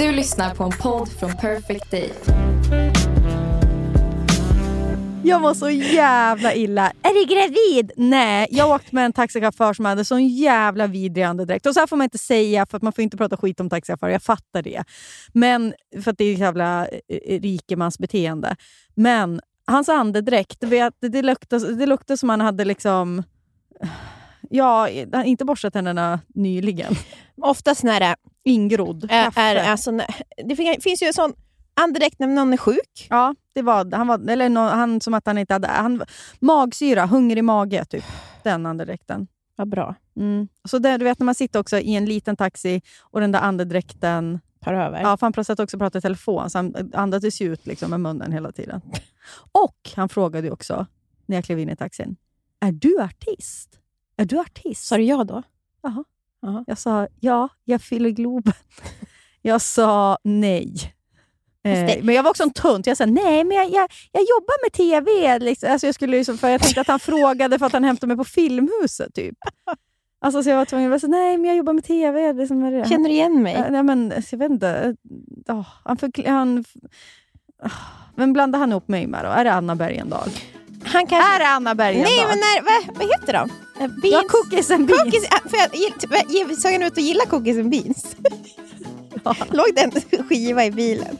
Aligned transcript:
Du 0.00 0.12
lyssnar 0.12 0.54
på 0.54 0.64
en 0.64 0.70
podd 0.70 1.08
från 1.08 1.36
Perfect 1.36 1.90
Day. 1.90 2.12
Jag 5.24 5.40
var 5.40 5.54
så 5.54 5.70
jävla 5.70 6.54
illa. 6.54 6.92
Är 7.02 7.14
du 7.14 7.34
gravid? 7.34 7.92
Nej, 7.96 8.46
jag 8.50 8.70
åkte 8.70 8.94
med 8.94 9.04
en 9.04 9.12
taxichaufför 9.12 9.72
som 9.72 9.84
hade 9.84 10.04
sån 10.04 10.28
jävla 10.28 10.86
vidrig 10.86 11.24
andedräkt. 11.24 11.66
Och 11.66 11.74
så 11.74 11.80
här 11.80 11.86
får 11.86 11.96
man 11.96 12.04
inte 12.04 12.18
säga, 12.18 12.66
för 12.66 12.76
att 12.76 12.82
man 12.82 12.92
får 12.92 13.02
inte 13.02 13.16
prata 13.16 13.36
skit 13.36 13.60
om 13.60 13.70
taxichaufförer. 13.70 14.12
Jag 14.12 14.22
fattar 14.22 14.62
det. 14.62 14.84
Men, 15.32 15.74
för 16.02 16.10
att 16.10 16.18
det 16.18 16.24
är 16.24 16.32
ett 16.32 16.40
jävla 16.40 16.86
eh, 16.86 16.98
eh, 17.08 17.40
rikemansbeteende. 17.40 18.56
Men 18.94 19.40
hans 19.66 19.88
andedräkt, 19.88 20.64
vet, 20.64 20.94
det, 21.00 21.22
luktade, 21.22 21.74
det 21.74 21.86
luktade 21.86 22.18
som 22.18 22.28
han 22.28 22.40
hade 22.40 22.64
liksom... 22.64 23.22
Ja, 24.52 24.88
inte 25.24 25.44
borstat 25.44 25.72
tänderna 25.72 26.20
nyligen. 26.34 26.94
Oftast 27.42 27.82
när 27.82 28.00
det 28.00 28.16
Ingrodd. 28.44 29.06
är, 29.10 29.38
är 29.38 29.70
alltså, 29.70 30.00
det 30.44 30.56
finns 30.56 31.02
ju 31.02 31.06
en 31.06 31.12
sån 31.12 31.32
andedräkt 31.74 32.18
när 32.18 32.26
någon 32.26 32.52
är 32.52 32.56
sjuk. 32.56 33.06
Ja, 33.10 33.34
det 33.52 33.62
var, 33.62 33.96
han, 33.96 34.06
var, 34.06 34.30
eller 34.30 34.48
no, 34.48 34.58
han 34.58 35.00
som 35.00 35.14
att 35.14 35.26
han 35.26 35.38
inte 35.38 35.54
hade... 35.54 35.68
Han, 35.68 36.02
magsyra, 36.40 37.06
hungrig 37.06 37.44
mage, 37.44 37.84
typ. 37.84 38.04
Den 38.42 38.66
andedräkten. 38.66 39.26
Vad 39.56 39.68
bra. 39.68 39.94
Mm. 40.16 40.48
Så 40.68 40.78
det, 40.78 40.96
du 40.96 41.04
vet 41.04 41.18
när 41.18 41.24
man 41.24 41.34
sitter 41.34 41.60
också 41.60 41.78
i 41.78 41.94
en 41.94 42.04
liten 42.04 42.36
taxi 42.36 42.82
och 43.00 43.20
den 43.20 43.32
där 43.32 43.40
andedräkten 43.40 44.40
tar 44.64 44.74
över. 44.74 45.00
Ja, 45.00 45.16
för 45.16 45.32
han 45.34 45.44
satt 45.44 45.60
också 45.60 45.76
och 45.76 45.80
pratade 45.80 45.98
i 45.98 46.02
telefon, 46.02 46.50
så 46.50 46.58
han 46.58 46.90
andades 46.94 47.40
ut 47.40 47.66
liksom 47.66 47.90
med 47.90 48.00
munnen 48.00 48.32
hela 48.32 48.52
tiden. 48.52 48.80
Och 49.52 49.90
han 49.96 50.08
frågade 50.08 50.50
också, 50.50 50.86
när 51.26 51.36
jag 51.36 51.44
klev 51.44 51.58
in 51.58 51.68
i 51.68 51.76
taxin, 51.76 52.16
är 52.60 52.72
du 52.72 53.00
artist? 53.00 53.80
Är 54.20 54.24
du 54.24 54.38
artist? 54.38 54.86
Sa 54.86 54.96
du 54.96 55.02
ja 55.02 55.24
då? 55.24 55.42
Jaha. 55.82 56.04
Jaha. 56.42 56.64
Jag 56.66 56.78
sa 56.78 57.08
ja, 57.20 57.48
jag 57.64 57.82
fyller 57.82 58.10
Globen. 58.10 58.52
Jag 59.42 59.60
sa 59.60 60.18
nej. 60.24 60.94
Eh, 61.64 62.04
men 62.04 62.14
jag 62.14 62.22
var 62.22 62.30
också 62.30 62.42
en 62.42 62.52
tunt. 62.52 62.86
Jag 62.86 62.96
sa 62.96 63.06
nej, 63.06 63.44
men 63.44 63.56
jag, 63.56 63.70
jag, 63.70 63.90
jag 64.12 64.22
jobbar 64.22 64.64
med 64.64 64.72
TV. 64.72 65.38
Liksom. 65.38 65.72
Alltså 65.72 65.86
jag, 65.86 65.94
skulle 65.94 66.16
liksom, 66.16 66.38
för 66.38 66.48
jag 66.48 66.60
tänkte 66.60 66.80
att 66.80 66.88
han 66.88 67.00
frågade 67.00 67.58
för 67.58 67.66
att 67.66 67.72
han 67.72 67.84
hämtade 67.84 68.06
mig 68.06 68.16
på 68.16 68.24
Filmhuset. 68.24 69.14
typ. 69.14 69.36
Alltså, 70.20 70.42
så 70.42 70.50
jag 70.50 70.56
var 70.56 70.64
tvungen 70.64 70.92
att 70.92 71.00
säga 71.00 71.10
nej, 71.10 71.38
men 71.38 71.48
jag 71.48 71.56
jobbar 71.56 71.72
med 71.72 71.84
TV. 71.84 72.32
Liksom, 72.32 72.64
är 72.64 72.72
det. 72.72 72.88
Känner 72.88 73.08
du 73.08 73.14
igen 73.14 73.42
mig? 73.42 73.54
Eh, 73.54 73.70
nej, 73.70 73.82
men, 73.82 74.12
jag 74.30 74.38
vet 74.38 74.50
inte. 74.50 74.96
Oh, 75.48 75.66
han 75.84 75.96
förkl- 75.96 76.28
han, 76.28 76.64
oh, 77.64 77.72
vem 78.16 78.32
blandar 78.32 78.58
han 78.58 78.70
ihop 78.70 78.88
mig 78.88 79.06
med 79.06 79.24
då? 79.24 79.28
Är 79.30 79.44
det 79.44 79.52
Anna 79.52 79.76
Bergendahl? 79.76 80.28
Han 80.84 81.06
kanske... 81.06 81.34
Är 81.34 81.38
det 81.38 81.48
Anna 81.48 81.74
Bergendahl? 81.74 82.12
Nej, 82.12 82.26
men 82.28 82.38
när, 82.38 82.62
vad, 82.62 82.96
vad 82.96 83.08
heter 83.08 83.32
de? 83.32 83.50
Eh, 83.80 83.88
beans. 83.88 84.12
Ja, 84.12 84.22
cookies 84.28 84.70
and 84.70 84.86
beans. 84.86 85.02
Cookies, 85.02 85.28
för 85.50 85.56
jag, 85.56 86.58
såg 86.58 86.72
han 86.72 86.82
ut 86.82 86.92
att 86.92 86.98
gilla 86.98 87.26
cookies 87.26 87.58
and 87.58 87.70
beans? 87.70 88.16
Ja. 89.24 89.36
Låg 89.50 89.66
det 89.74 89.80
en 89.80 90.24
skiva 90.24 90.64
i 90.64 90.70
bilen? 90.70 91.18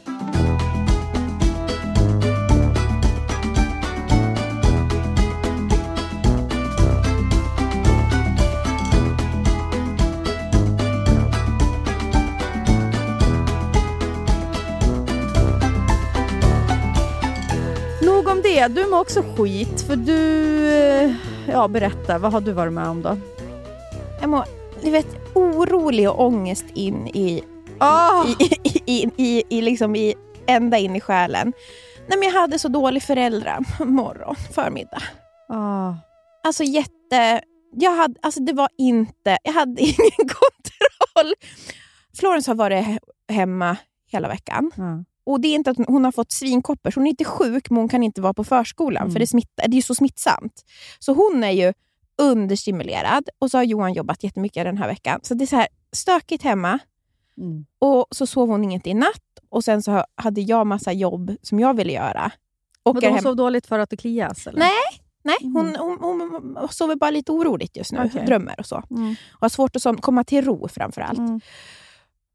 Nog 18.01 18.27
om 18.27 18.41
det. 18.41 18.67
Du 18.67 18.85
mår 18.85 18.99
också 18.99 19.23
skit. 19.37 19.81
För 19.87 19.95
du... 19.95 21.30
Ja, 21.47 21.67
berätta. 21.67 22.17
Vad 22.17 22.31
har 22.31 22.41
du 22.41 22.51
varit 22.51 22.73
med 22.73 22.87
om 22.87 23.01
då? 23.01 23.17
Jag 24.21 24.29
mår, 24.29 24.45
du 24.83 24.91
vet, 24.91 25.07
orolig 25.33 26.09
och 26.09 26.25
ångest 26.25 26.65
in 26.73 27.07
i... 27.07 27.43
Oh. 27.79 28.27
I, 28.39 28.45
i, 28.63 28.81
i, 28.85 29.09
i, 29.17 29.43
i, 29.49 29.61
liksom 29.61 29.95
i, 29.95 30.15
ända 30.47 30.77
in 30.77 30.95
i 30.95 31.01
själen. 31.01 31.53
Nej, 32.07 32.19
men 32.19 32.29
jag 32.29 32.41
hade 32.41 32.59
så 32.59 32.67
dålig 32.67 33.03
föräldramorgon, 33.03 34.35
förmiddag. 34.35 35.03
Oh. 35.49 35.95
Alltså 36.43 36.63
jätte... 36.63 37.41
Jag 37.73 37.95
hade, 37.95 38.15
alltså 38.21 38.39
det 38.41 38.53
var 38.53 38.69
inte... 38.77 39.37
Jag 39.43 39.53
hade 39.53 39.81
ingen 39.81 40.11
kontroll. 40.17 41.33
Florence 42.19 42.51
har 42.51 42.55
varit 42.55 42.85
hemma 43.29 43.77
hela 44.11 44.27
veckan. 44.27 44.71
Mm. 44.77 45.05
Och 45.31 45.41
Det 45.41 45.47
är 45.47 45.55
inte 45.55 45.71
att 45.71 45.77
hon 45.87 46.05
har 46.05 46.11
fått 46.11 46.31
svinkoppor, 46.31 46.91
så 46.91 46.99
hon 46.99 47.07
är 47.07 47.09
inte 47.09 47.25
sjuk, 47.25 47.69
men 47.69 47.77
hon 47.77 47.89
kan 47.89 48.03
inte 48.03 48.21
vara 48.21 48.33
på 48.33 48.43
förskolan, 48.43 49.01
mm. 49.01 49.11
för 49.11 49.19
det, 49.19 49.27
smittar, 49.27 49.67
det 49.67 49.77
är 49.77 49.81
så 49.81 49.95
smittsamt. 49.95 50.65
Så 50.99 51.13
hon 51.13 51.43
är 51.43 51.51
ju 51.51 51.73
understimulerad 52.17 53.29
och 53.39 53.51
så 53.51 53.57
har 53.57 53.63
Johan 53.63 53.93
jobbat 53.93 54.23
jättemycket 54.23 54.65
den 54.65 54.77
här 54.77 54.87
veckan. 54.87 55.19
Så 55.23 55.33
det 55.33 55.43
är 55.43 55.47
så 55.47 55.55
här 55.55 55.67
stökigt 55.91 56.43
hemma. 56.43 56.79
Mm. 57.37 57.65
Och 57.79 58.05
så 58.11 58.27
sov 58.27 58.49
hon 58.49 58.63
inget 58.63 58.87
i 58.87 58.93
natt 58.93 59.31
och 59.49 59.63
sen 59.63 59.83
så 59.83 60.05
hade 60.15 60.41
jag 60.41 60.67
massa 60.67 60.91
jobb 60.91 61.35
som 61.41 61.59
jag 61.59 61.73
ville 61.73 61.93
göra. 61.93 62.31
Och 62.83 62.95
men 62.95 63.03
hon 63.03 63.13
hem... 63.13 63.23
sov 63.23 63.35
dåligt 63.35 63.67
för 63.67 63.79
att 63.79 63.89
det 63.89 63.97
klias? 63.97 64.47
Eller? 64.47 64.59
Nej, 64.59 65.01
nej 65.23 65.37
hon, 65.41 65.67
mm. 65.67 65.81
hon, 65.81 65.97
hon, 66.01 66.55
hon, 66.55 66.67
sover 66.69 66.95
bara 66.95 67.11
lite 67.11 67.31
oroligt 67.31 67.77
just 67.77 67.91
nu. 67.91 68.03
Okay. 68.03 68.25
Drömmer 68.25 68.59
och 68.59 68.65
så. 68.65 68.83
Mm. 68.91 69.15
Och 69.33 69.41
har 69.41 69.49
svårt 69.49 69.75
att 69.75 70.01
komma 70.01 70.23
till 70.23 70.45
ro 70.45 70.67
framför 70.67 71.01
allt. 71.01 71.19
Mm. 71.19 71.41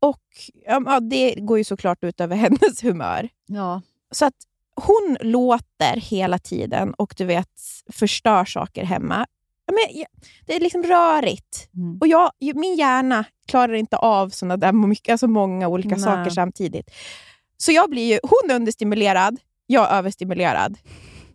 Och 0.07 0.23
ja, 0.67 1.01
Det 1.01 1.35
går 1.35 1.59
ju 1.59 1.65
såklart 1.65 2.05
ut 2.05 2.21
över 2.21 2.37
hennes 2.47 2.83
humör. 2.83 3.29
Ja. 3.47 3.83
Så 4.11 4.25
att 4.25 4.35
hon 4.77 5.17
låter 5.21 5.97
hela 5.97 6.39
tiden 6.39 6.95
och 6.95 7.15
du 7.17 7.25
vet 7.25 7.51
förstör 7.93 8.45
saker 8.45 8.85
hemma. 8.85 9.27
Men, 9.73 10.05
det 10.47 10.57
är 10.57 10.61
liksom 10.61 10.83
rörigt. 10.83 11.69
Mm. 11.77 11.99
Och 12.01 12.07
jag, 12.07 12.31
min 12.41 12.77
hjärna 12.77 13.25
klarar 13.47 13.73
inte 13.73 13.97
av 13.97 14.29
såna 14.29 14.57
där 14.57 14.73
mycket, 14.73 15.13
alltså 15.13 15.29
många 15.29 15.69
olika 15.69 15.89
Nej. 15.89 15.99
saker 15.99 16.31
samtidigt. 16.31 16.91
Så 17.57 17.73
jag 17.73 17.91
blir 17.91 18.13
ju, 18.13 18.19
hon 18.23 18.51
är 18.51 18.55
understimulerad, 18.55 19.39
jag 19.67 19.91
är 19.91 19.99
överstimulerad. 19.99 20.79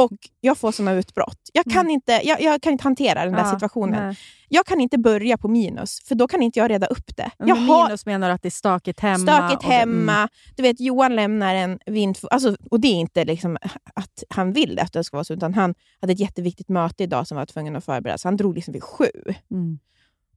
Och 0.03 0.12
jag 0.41 0.57
får 0.57 0.72
såna 0.72 0.91
utbrott. 0.94 1.38
Jag 1.53 1.66
kan, 1.66 1.73
Mm. 1.81 1.89
inte, 1.89 2.22
jag, 2.23 2.41
jag 2.41 2.62
kan 2.62 2.72
inte 2.72 2.84
hantera 2.84 3.23
den 3.25 3.34
där 3.34 3.39
Ja, 3.44 3.51
situationen. 3.51 4.07
nej. 4.07 4.17
Jag 4.50 4.66
kan 4.66 4.81
inte 4.81 4.97
börja 4.97 5.38
på 5.38 5.47
minus, 5.47 6.01
för 6.06 6.16
då 6.16 6.28
kan 6.28 6.41
inte 6.44 6.59
jag 6.59 6.69
reda 6.72 6.88
upp 6.88 7.17
det. 7.17 7.31
Men 7.39 7.47
Jag 7.47 7.56
har 7.56 7.85
minus 7.88 8.06
menar 8.06 8.29
att 8.29 8.41
det 8.41 8.47
är 8.47 8.50
stökigt 8.51 9.00
hemma? 9.00 9.17
stökigt 9.17 9.63
och 9.63 9.69
det- 9.69 9.75
hemma. 9.75 10.16
Mm. 10.17 10.28
Du 10.56 10.63
vet, 10.63 10.79
Johan 10.79 11.16
lämnar 11.16 11.56
en 11.56 11.79
vind... 11.85 12.17
Alltså, 12.31 12.56
och 12.72 12.79
det 12.79 12.88
är 12.88 12.95
inte 13.00 13.25
liksom 13.25 13.57
att 13.95 14.23
han 14.29 14.53
vill 14.53 14.79
att 14.79 14.94
det 14.94 15.03
ska 15.03 15.17
vara 15.17 15.23
så, 15.23 15.34
utan 15.34 15.53
han 15.53 15.73
hade 16.01 16.13
ett 16.13 16.19
jätteviktigt 16.19 16.69
möte 16.69 17.03
idag 17.03 17.28
som 17.28 17.38
var 17.38 17.45
tvungen 17.45 17.75
att 17.75 17.85
förbereda, 17.85 18.17
så 18.17 18.28
han 18.28 18.38
drog 18.38 18.56
liksom 18.56 18.72
vid 18.73 18.84
sju. 18.84 19.09
Mm. 19.51 19.79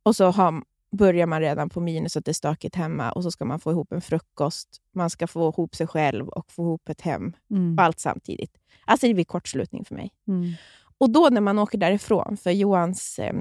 Och 0.03 0.17
så 0.17 0.31
har, 0.31 0.63
börjar 0.97 1.27
man 1.27 1.41
redan 1.41 1.69
på 1.69 1.81
minus 1.81 2.17
att 2.17 2.25
det 2.25 2.31
är 2.31 2.33
stökigt 2.33 2.75
hemma 2.75 3.13
och 3.13 3.23
så 3.23 3.31
ska 3.31 3.45
man 3.45 3.61
få 3.61 3.71
ihop 3.71 3.93
en 3.93 4.01
frukost, 4.01 4.69
man 4.95 5.11
ska 5.11 5.27
få 5.27 5.49
ihop 5.49 5.75
sig 5.75 5.87
själv 5.87 6.29
och 6.29 6.53
få 6.53 6.63
ihop 6.63 6.89
ett 6.89 7.01
hem. 7.01 7.33
Mm. 7.51 7.79
Allt 7.79 8.01
samtidigt. 8.01 8.53
Alltså 8.85 9.07
det 9.07 9.15
blir 9.15 9.25
kortslutning 9.25 9.85
för 9.85 9.95
mig. 9.95 10.11
Mm. 10.29 10.53
Och 10.99 11.11
då 11.11 11.29
när 11.31 11.41
man 11.41 11.59
åker 11.59 11.79
därifrån, 11.79 12.37
för 12.37 12.51
Johans 12.51 13.19
eh, 13.19 13.35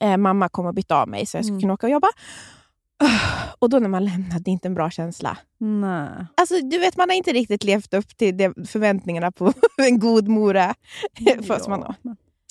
eh, 0.00 0.16
mamma 0.16 0.48
kom 0.48 0.66
och 0.66 0.74
bytte 0.74 0.94
av 0.96 1.08
mig 1.08 1.26
så 1.26 1.36
jag 1.36 1.44
skulle 1.44 1.52
Mm. 1.54 1.60
kunna 1.60 1.74
åka 1.74 1.86
och 1.86 1.92
jobba. 1.92 2.08
Och 3.58 3.70
då 3.70 3.78
när 3.78 3.88
man 3.88 4.04
lämnar, 4.04 4.38
det 4.38 4.50
är 4.50 4.52
inte 4.52 4.68
en 4.68 4.74
bra 4.74 4.90
känsla. 4.90 5.38
Nej. 5.58 6.26
Alltså, 6.34 6.54
du 6.60 6.78
vet, 6.78 6.96
man 6.96 7.08
har 7.08 7.16
inte 7.16 7.32
riktigt 7.32 7.64
levt 7.64 7.94
upp 7.94 8.16
till 8.16 8.52
förväntningarna 8.66 9.32
på 9.32 9.52
en 9.78 9.98
god 9.98 10.28
mora. 10.28 10.74
Fast 11.46 11.68
man. 11.68 11.94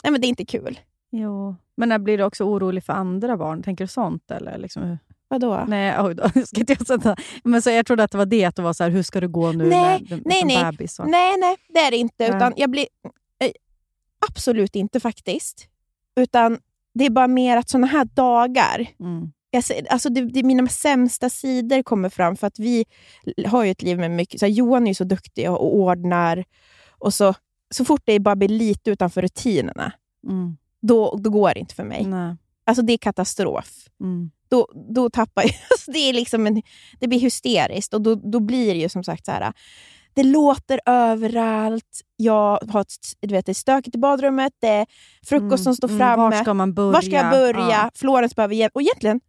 Nej, 0.04 0.12
men 0.12 0.22
det 0.22 0.28
är 0.28 0.30
inte 0.30 0.46
kul. 0.46 0.80
Jo. 1.18 1.56
Men 1.78 1.90
när 1.90 2.00
blir 2.00 2.18
du 2.18 2.24
också 2.24 2.44
orolig 2.44 2.84
för 2.84 2.94
andra 2.94 3.38
barn? 3.38 3.64
Tänker 3.64 3.84
du 3.84 3.88
sånt? 3.88 4.32
Eller 4.32 4.58
liksom, 4.58 4.98
Vadå? 5.28 5.66
nej, 5.68 5.96
oj 6.00 6.16
då. 6.16 6.30
Ska 6.46 6.60
inte 6.60 6.74
jag, 6.74 6.88
sätta. 6.88 7.16
Men 7.44 7.62
så 7.62 7.70
jag 7.70 7.86
trodde 7.86 8.04
att 8.04 8.12
det 8.12 8.18
var 8.18 8.26
det, 8.26 8.46
att 8.46 8.56
det 8.56 8.62
var 8.62 8.74
så 8.74 8.84
här, 8.84 8.92
hur 8.92 9.04
ska 9.04 9.20
det 9.22 9.28
gå 9.28 9.52
nu 9.52 9.70
Nej, 9.70 10.06
med, 10.10 10.22
nej, 10.26 10.40
som 10.40 10.48
nej. 10.48 10.64
bebis? 10.72 11.00
Och, 11.00 11.10
Nej, 11.10 11.38
nej, 11.40 11.56
det 11.70 11.80
är 11.80 11.92
det 11.92 11.98
inte. 11.98 12.28
Nej. 12.28 12.30
Utan 12.38 12.54
jag 12.58 12.70
blir... 12.70 12.88
Eh, 13.40 13.52
absolut 14.30 14.76
inte 14.76 15.00
faktiskt. 15.00 15.68
Utan 16.16 16.58
det 16.94 17.06
är 17.06 17.10
bara 17.10 17.28
mer 17.28 17.58
att 17.58 17.70
såna 17.70 17.88
här 17.88 18.06
dagar, 18.06 18.88
Mm. 19.00 19.32
jag 19.52 19.64
alltså 19.90 20.10
det, 20.10 20.22
det, 20.22 20.44
mina 20.44 20.68
sämsta 20.68 21.30
sidor 21.30 21.84
kommer 21.84 22.10
fram 22.10 22.36
för 22.36 22.48
att 22.48 22.60
vi 22.60 22.86
har 23.48 23.64
ju 23.64 23.72
ett 23.72 23.82
liv 23.82 24.00
med 24.00 24.12
mycket... 24.12 24.40
Så 24.40 24.46
här, 24.46 24.54
Johan 24.54 24.84
är 24.84 24.88
ju 24.88 24.96
så 24.96 25.04
duktig 25.04 25.50
och, 25.52 25.62
och 25.66 25.76
ordnar. 25.76 26.44
Och 26.92 27.14
så, 27.14 27.34
så 27.76 27.86
fort 27.86 28.02
det 28.06 28.20
bara 28.20 28.36
blir 28.36 28.50
lite 28.50 28.92
utanför 28.92 29.22
rutinerna, 29.22 29.92
Mm. 30.28 30.58
Då, 30.82 31.20
då 31.24 31.30
går 31.30 31.54
det 31.54 31.60
inte 31.60 31.76
för 31.76 31.84
mig. 31.84 32.06
Nej. 32.06 32.36
Alltså 32.66 32.82
det 32.82 32.94
är 32.94 32.98
katastrof. 32.98 33.70
Mm. 34.02 34.32
Då, 34.50 34.68
då 34.94 35.10
tappar 35.10 35.42
jag... 35.44 35.52
Alltså 35.72 35.92
det, 35.92 36.00
är 36.00 36.14
liksom 36.14 36.48
en, 36.48 36.62
det 37.00 37.08
blir 37.08 37.20
hysteriskt 37.20 37.94
och 37.94 38.02
då, 38.02 38.16
då 38.16 38.40
blir 38.40 38.74
det 38.74 38.80
ju 38.80 38.90
som 38.90 39.04
sagt 39.04 39.26
så 39.26 39.32
här. 39.32 39.54
Det 40.14 40.24
låter 40.24 40.80
överallt, 40.86 42.02
jag 42.16 42.60
har 42.70 42.82
ett, 42.82 42.96
du 43.22 43.34
vet, 43.34 43.46
det 43.46 43.52
är 43.52 43.54
stökigt 43.54 43.96
i 43.96 44.00
badrummet, 44.00 44.54
det 44.62 44.68
är 44.68 44.86
frukost 45.26 45.64
som 45.64 45.76
står 45.76 45.88
Mm, 45.88 46.00
framme. 46.00 46.24
Var 46.24 46.32
ska 46.32 46.54
man 46.54 46.74
börja? 46.74 46.92
Var 46.92 47.02
ska 47.02 47.12
jag 47.12 47.32
börja? 47.32 47.70
Ja. 47.70 47.92
Florens 47.96 48.36
behöver 48.36 48.56
hjälp. 48.56 48.76
Och 48.76 48.82
egentligen, 48.82 49.20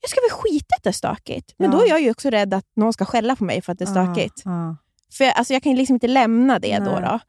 jag 0.00 0.10
ska 0.10 0.20
väl 0.20 0.30
skita 0.30 0.74
att 0.76 0.82
det 0.82 0.90
är 0.90 0.92
stökigt. 0.92 1.54
Men 1.58 1.70
Ja. 1.72 1.78
då 1.78 1.84
är 1.84 1.88
jag 1.88 2.00
ju 2.00 2.10
också 2.10 2.30
rädd 2.30 2.54
att 2.54 2.64
någon 2.76 2.92
ska 2.92 3.04
skälla 3.04 3.36
på 3.36 3.44
mig 3.44 3.62
för 3.62 3.72
att 3.72 3.78
det 3.78 3.84
är 3.84 3.86
stökigt. 3.86 4.42
Ja. 4.44 4.76
För 5.12 5.24
jag, 5.24 5.34
alltså, 5.36 5.52
jag 5.52 5.62
kan 5.62 5.74
liksom 5.74 5.94
inte 5.96 6.08
lämna 6.08 6.58
det 6.58 6.78
då. 6.78 6.90
Nej. 6.90 7.00
då. 7.02 7.20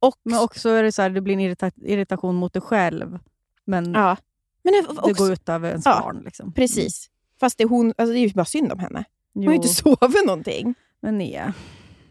Och, 0.00 0.16
Men 0.22 0.38
också 0.38 0.68
är 0.68 0.82
det 0.82 0.92
så 0.92 1.02
här, 1.02 1.10
det 1.10 1.20
blir 1.20 1.34
en 1.34 1.40
irrita 1.40 1.70
irritation 1.76 2.34
mot 2.34 2.52
dig 2.52 2.62
själv. 2.62 3.18
Men 3.64 3.92
ja. 3.92 4.16
Men 4.62 4.72
det, 4.72 4.80
det 4.82 4.88
också, 5.10 5.24
går 5.24 5.32
ut 5.32 5.48
över 5.48 5.68
ens 5.68 5.86
Ja, 5.86 6.00
barn. 6.02 6.22
Liksom. 6.24 6.52
Precis. 6.52 7.10
Fast 7.40 7.58
det 7.58 7.64
är, 7.64 7.68
hon, 7.68 7.86
alltså, 7.98 8.12
det 8.12 8.18
är 8.18 8.28
ju 8.28 8.32
bara 8.34 8.44
synd 8.44 8.72
om 8.72 8.78
henne. 8.78 9.04
Hon 9.34 9.44
har 9.46 9.52
ju 9.52 9.56
Jo, 9.56 9.62
inte 9.62 9.74
sovit 9.74 10.26
någonting. 10.26 10.74
men 11.00 11.18
Nia, 11.18 11.54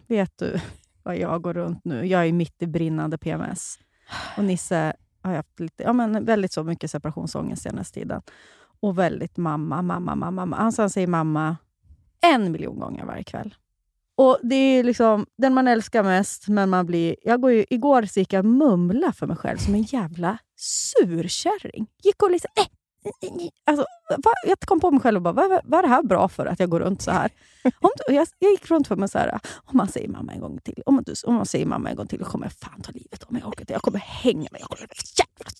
vet 0.07 0.37
du 0.37 0.59
vad 1.03 1.17
jag 1.17 1.41
går 1.41 1.53
runt 1.53 1.85
nu? 1.85 2.05
Jag 2.05 2.27
är 2.27 2.33
mitt 2.33 2.61
i 2.63 2.67
brinnande 2.67 3.17
PMS. 3.17 3.79
Och 4.37 4.43
Nisse 4.43 4.93
har 5.21 5.33
haft 5.35 5.59
lite, 5.59 5.83
ja, 5.83 5.93
men 5.93 6.25
väldigt 6.25 6.53
så 6.53 6.63
mycket 6.63 6.91
separationsångest 6.91 7.61
senaste 7.63 7.99
tiden. 7.99 8.21
Och 8.79 8.97
väldigt 8.97 9.37
mamma, 9.37 9.81
mamma, 9.81 10.15
mamma. 10.15 10.31
mamma. 10.31 10.57
Han 10.57 10.73
han 10.77 10.89
säger 10.89 11.07
mamma 11.07 11.57
en 12.21 12.51
miljon 12.51 12.79
gånger 12.79 13.05
varje 13.05 13.23
kväll. 13.23 13.55
Och 14.19 14.39
Det 14.43 14.55
är 14.55 14.83
liksom 14.83 15.25
den 15.37 15.53
man 15.53 15.67
älskar 15.67 16.03
mest, 16.03 16.47
men 16.47 16.69
man 16.69 16.85
blir... 16.85 17.15
Jag 17.21 17.41
går 17.41 17.51
ju, 17.51 17.65
igår 17.69 18.03
så 18.03 18.19
gick 18.19 18.33
jag 18.33 18.39
och 18.39 18.51
mumla 18.51 19.13
för 19.13 19.27
mig 19.27 19.37
själv 19.37 19.57
som 19.57 19.75
en 19.75 19.83
jävla 19.83 20.37
surkärring. 20.57 21.87
Gick 22.03 22.23
och 22.23 22.31
liksom... 22.31 22.49
Eh, 22.59 22.65
Alltså, 23.65 23.85
va? 24.09 24.31
Jag 24.47 24.59
kom 24.59 24.79
på 24.79 24.91
mig 24.91 24.99
själv 25.01 25.17
och 25.17 25.21
bara, 25.21 25.47
vad, 25.47 25.61
vad 25.63 25.79
är 25.79 25.81
det 25.81 25.89
här 25.89 26.03
bra 26.03 26.27
för 26.27 26.45
att 26.45 26.59
jag 26.59 26.69
går 26.69 26.79
runt 26.79 27.01
så 27.01 27.11
här? 27.11 27.31
Om 27.63 27.89
du, 28.07 28.13
jag, 28.13 28.27
jag 28.39 28.51
gick 28.51 28.71
runt 28.71 28.87
för 28.87 28.95
mig 28.95 29.09
så 29.09 29.17
här, 29.17 29.39
om 29.65 29.77
man 29.77 29.87
säger 29.87 30.07
mamma 30.07 30.33
en 30.33 30.39
gång 30.39 30.59
till, 30.63 30.83
om 30.85 30.95
man, 30.95 31.03
om 31.25 31.35
man 31.35 31.45
säger 31.45 31.65
mamma 31.65 31.89
en 31.89 31.95
gång 31.95 32.07
till, 32.07 32.19
då 32.19 32.25
kommer 32.25 32.45
jag 32.45 32.53
fan 32.53 32.81
ta 32.81 32.91
livet 32.91 33.23
av 33.23 33.33
mig. 33.33 33.41
Jag, 33.41 33.49
orkar 33.49 33.61
inte. 33.61 33.73
jag 33.73 33.81
kommer 33.81 33.99
hänga 33.99 34.47
mig. 34.51 34.61
Jag 34.61 34.69
kommer, 34.69 34.87
jävla, 35.17 35.51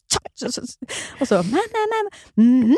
och 1.21 1.27
så, 1.27 1.35
nej, 1.35 1.43
nej, 1.51 1.85
nej. 1.91 2.45
Mm, 2.45 2.69
ja, 2.69 2.75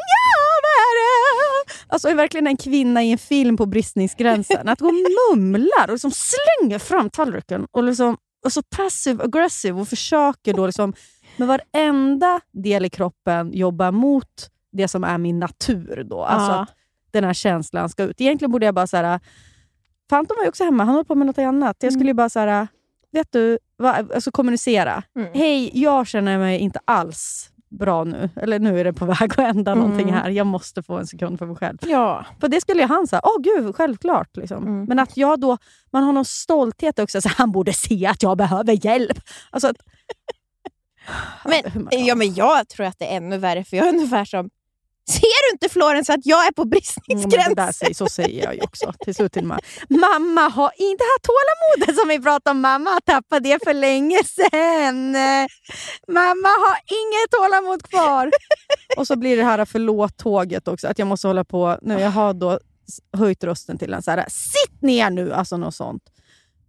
vad 0.64 0.72
är 0.72 0.94
det? 0.98 1.74
Alltså 1.88 2.08
jag 2.08 2.14
är 2.14 2.18
verkligen 2.18 2.48
en 2.48 2.58
kvinna 2.58 3.04
i 3.04 3.12
en 3.12 3.18
film 3.18 3.58
på 3.58 3.66
bristningsgränsen. 3.66 4.70
Att 4.70 4.80
gå 4.80 4.88
och 4.88 5.38
mumlar 5.38 5.88
och 5.88 5.92
liksom 5.92 6.12
slänger 6.12 6.80
fram 6.80 7.10
tallriken 7.10 7.68
och, 7.72 7.84
liksom, 7.84 8.18
och 8.46 8.54
så 8.54 8.62
passive 8.64 9.24
aggressive 9.24 9.82
och 9.82 9.88
försöker 9.88 10.54
då 10.54 10.66
liksom 10.66 10.94
med 11.42 11.48
varenda 11.74 12.40
del 12.52 12.86
i 12.86 12.90
kroppen 12.90 13.54
jobba 13.54 13.92
mot 13.92 14.50
det 14.72 14.88
som 14.88 15.04
är 15.04 15.18
min 15.18 15.40
natur. 15.40 16.04
Då. 16.10 16.24
Alltså 16.24 16.52
Ja. 16.52 16.62
att 16.62 16.76
den 17.12 17.24
här 17.24 17.34
känslan 17.34 17.90
ska 17.90 18.04
ut. 18.04 18.22
Egentligen 18.22 18.52
borde 18.52 18.66
jag 18.66 18.76
bara 18.76 18.88
så 18.88 18.98
här. 18.98 19.20
Fanton 20.10 20.38
var 20.38 20.44
ju 20.44 20.50
också 20.50 20.64
hemma, 20.64 20.84
han 20.84 20.96
höll 20.96 21.06
på 21.06 21.16
med 21.16 21.28
något 21.28 21.38
annat. 21.38 21.78
Jag 21.80 21.94
skulle 21.94 22.10
ju 22.10 22.14
bara 22.14 22.30
så 22.30 22.40
här, 22.40 22.68
vet 23.12 23.28
du, 23.32 23.58
vad, 23.78 24.12
alltså 24.12 24.32
kommunicera. 24.32 25.04
Mm. 25.16 25.30
Hej, 25.34 25.72
jag 25.82 26.08
känner 26.08 26.38
mig 26.38 26.60
inte 26.60 26.80
alls 26.86 27.48
bra 27.70 28.04
nu. 28.04 28.30
Eller 28.36 28.60
nu 28.60 28.80
är 28.80 28.84
det 28.84 28.94
på 28.94 29.06
väg 29.20 29.22
att 29.32 29.36
hända 29.38 29.76
någonting 29.76 30.10
Mm. 30.10 30.14
här. 30.22 30.30
Jag 30.30 30.48
måste 30.48 30.84
få 30.84 30.98
en 30.98 31.08
sekund 31.08 31.40
för 31.40 31.46
mig 31.46 31.56
själv. 31.56 31.78
Ja. 31.82 32.26
För 32.40 32.48
det 32.48 32.62
skulle 32.62 32.82
ju 32.82 32.88
han 32.88 33.08
säga, 33.08 33.22
åh 33.24 33.42
gud, 33.42 33.76
självklart. 33.76 34.38
Liksom. 34.38 34.64
Mm. 34.64 34.86
Men 34.86 35.00
att 35.00 35.18
jag 35.18 35.40
då, 35.40 35.58
man 35.92 36.04
har 36.04 36.14
någon 36.14 36.26
stolthet 36.26 37.00
också, 37.00 37.22
så 37.22 37.30
han 37.30 37.52
borde 37.52 37.74
se 37.74 38.06
att 38.06 38.24
jag 38.24 38.38
behöver 38.38 38.86
hjälp. 38.86 39.20
Alltså 39.50 39.68
att, 39.68 39.78
Men, 41.46 41.88
ja, 42.06 42.16
men 42.16 42.34
jag 42.34 42.70
tror 42.70 42.86
att 42.86 43.00
det 43.00 43.06
är 43.06 43.18
ännu 43.18 43.38
värre, 43.38 43.64
för 43.64 43.78
jag 43.78 43.88
är 43.88 43.94
ungefär 43.94 44.26
som... 44.26 44.50
Ser 45.10 45.22
du 45.50 45.54
inte 45.54 45.70
Florens 45.70 46.10
att 46.10 46.26
jag 46.26 46.48
är 46.48 46.52
på 46.52 46.62
Mm, 46.62 46.70
bristningsgränsen? 46.70 47.74
säger, 47.74 47.94
så 47.94 48.10
säger 48.10 48.44
jag 48.44 48.56
ju 48.56 48.62
också. 48.62 48.94
Till 49.00 49.16
slut 49.16 49.34
till 49.34 49.46
mamma. 49.46 49.62
Mamma 49.90 50.42
har 50.42 50.72
inte 50.78 51.04
haft 51.04 51.24
tålamodet 51.24 52.00
som 52.00 52.10
vi 52.10 52.20
pratade 52.20 52.52
om. 52.52 52.62
Mamma 52.62 52.90
har 52.90 53.00
tappat 53.00 53.44
det 53.44 53.64
för 53.64 53.74
länge 53.74 54.24
sedan. 54.24 55.12
Mamma 56.08 56.50
har 56.50 56.78
inget 56.88 57.32
tålamod 57.32 57.84
kvar. 57.90 58.32
Och 58.98 59.08
så 59.08 59.16
blir 59.16 59.38
det 59.38 59.44
här 59.44 59.66
förlåt-tåget 59.66 60.68
också. 60.68 60.88
Att 60.88 61.00
jag 61.00 61.08
måste 61.08 61.28
hålla 61.28 61.44
på. 61.44 61.78
Nu, 61.82 62.00
jag 62.00 62.12
har 62.12 62.34
då 62.34 62.60
höjt 63.18 63.44
rösten 63.44 63.78
till 63.78 63.94
en 63.94 64.04
så 64.04 64.12
här, 64.12 64.26
sitt 64.30 64.82
ner 64.82 65.10
nu! 65.10 65.34
Alltså 65.34 65.58
något 65.58 65.76
sånt. 65.76 66.04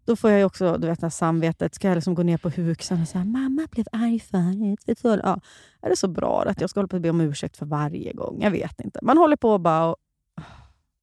Då 0.05 0.17
får 0.17 0.31
jag 0.31 0.47
också 0.47 0.77
du 0.79 0.87
vet, 0.87 1.01
det 1.01 1.05
här 1.07 1.11
samvetet. 1.11 1.75
Ska 1.75 1.89
jag 1.89 1.95
liksom 1.95 2.15
gå 2.15 2.23
ner 2.23 2.39
på 2.39 2.49
huksen 2.51 3.03
och 3.03 3.09
säga 3.09 3.25
mamma 3.25 3.67
blev 3.71 3.87
arg 3.93 4.21
förut. 4.21 4.81
Vet 4.87 5.03
du 5.03 5.09
vad?" 5.09 5.21
Ja. 5.25 5.41
Är 5.83 5.91
det 5.91 5.97
så 5.97 6.09
bra 6.09 6.43
att 6.47 6.61
jag 6.61 6.71
ska 6.71 6.81
hålla 6.81 6.89
på 6.89 6.97
att 6.97 7.03
be 7.03 7.11
om 7.11 7.21
ursäkt 7.21 7.57
för 7.57 7.67
varje 7.67 8.13
gång? 8.13 8.39
Jag 8.43 8.51
vet 8.51 8.81
inte. 8.81 8.99
Man 9.03 9.19
håller 9.19 9.37
på 9.37 9.51
och 9.51 9.61
bara... 9.61 9.87
Och, 9.87 9.97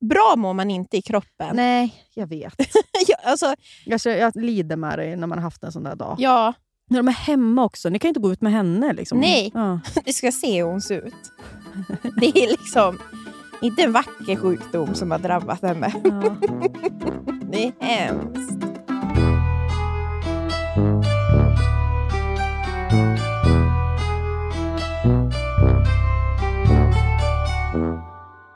Bra 0.09 0.33
mår 0.37 0.53
man 0.53 0.71
inte 0.71 0.97
i 0.97 1.01
kroppen. 1.01 1.55
Nej, 1.55 1.93
jag 2.13 2.27
vet. 2.27 2.53
Ja, 3.07 3.15
alltså, 3.23 3.55
Jag, 3.85 3.99
jag 4.05 4.35
lider 4.35 4.75
med 4.75 4.99
dig 4.99 5.15
när 5.15 5.27
man 5.27 5.37
har 5.37 5.43
haft 5.43 5.63
en 5.63 5.71
sån 5.71 5.83
där 5.83 5.95
dag. 5.95 6.15
ja, 6.19 6.53
När 6.89 6.99
de 6.99 7.07
är 7.07 7.11
hemma 7.11 7.63
också. 7.63 7.89
Ni 7.89 7.99
kan 7.99 8.07
inte 8.07 8.19
gå 8.19 8.31
ut 8.31 8.41
med 8.41 8.51
henne. 8.51 8.93
Liksom. 8.93 9.19
Nej. 9.19 9.51
Ja. 9.53 9.79
du 10.05 10.13
ska 10.13 10.31
se 10.31 10.57
hur 10.63 10.69
hon 10.69 10.81
ser 10.81 11.01
ut. 11.07 11.13
Det 12.19 12.25
är 12.27 12.49
liksom 12.49 12.99
inte 13.61 13.83
en 13.83 13.91
vacker 13.91 14.35
sjukdom 14.35 14.95
som 14.95 15.11
har 15.11 15.19
drabbat 15.19 15.61
henne. 15.61 15.93
Ja. 16.03 16.35
Det 17.51 17.65
är 17.65 17.73
hemskt. 17.85 18.68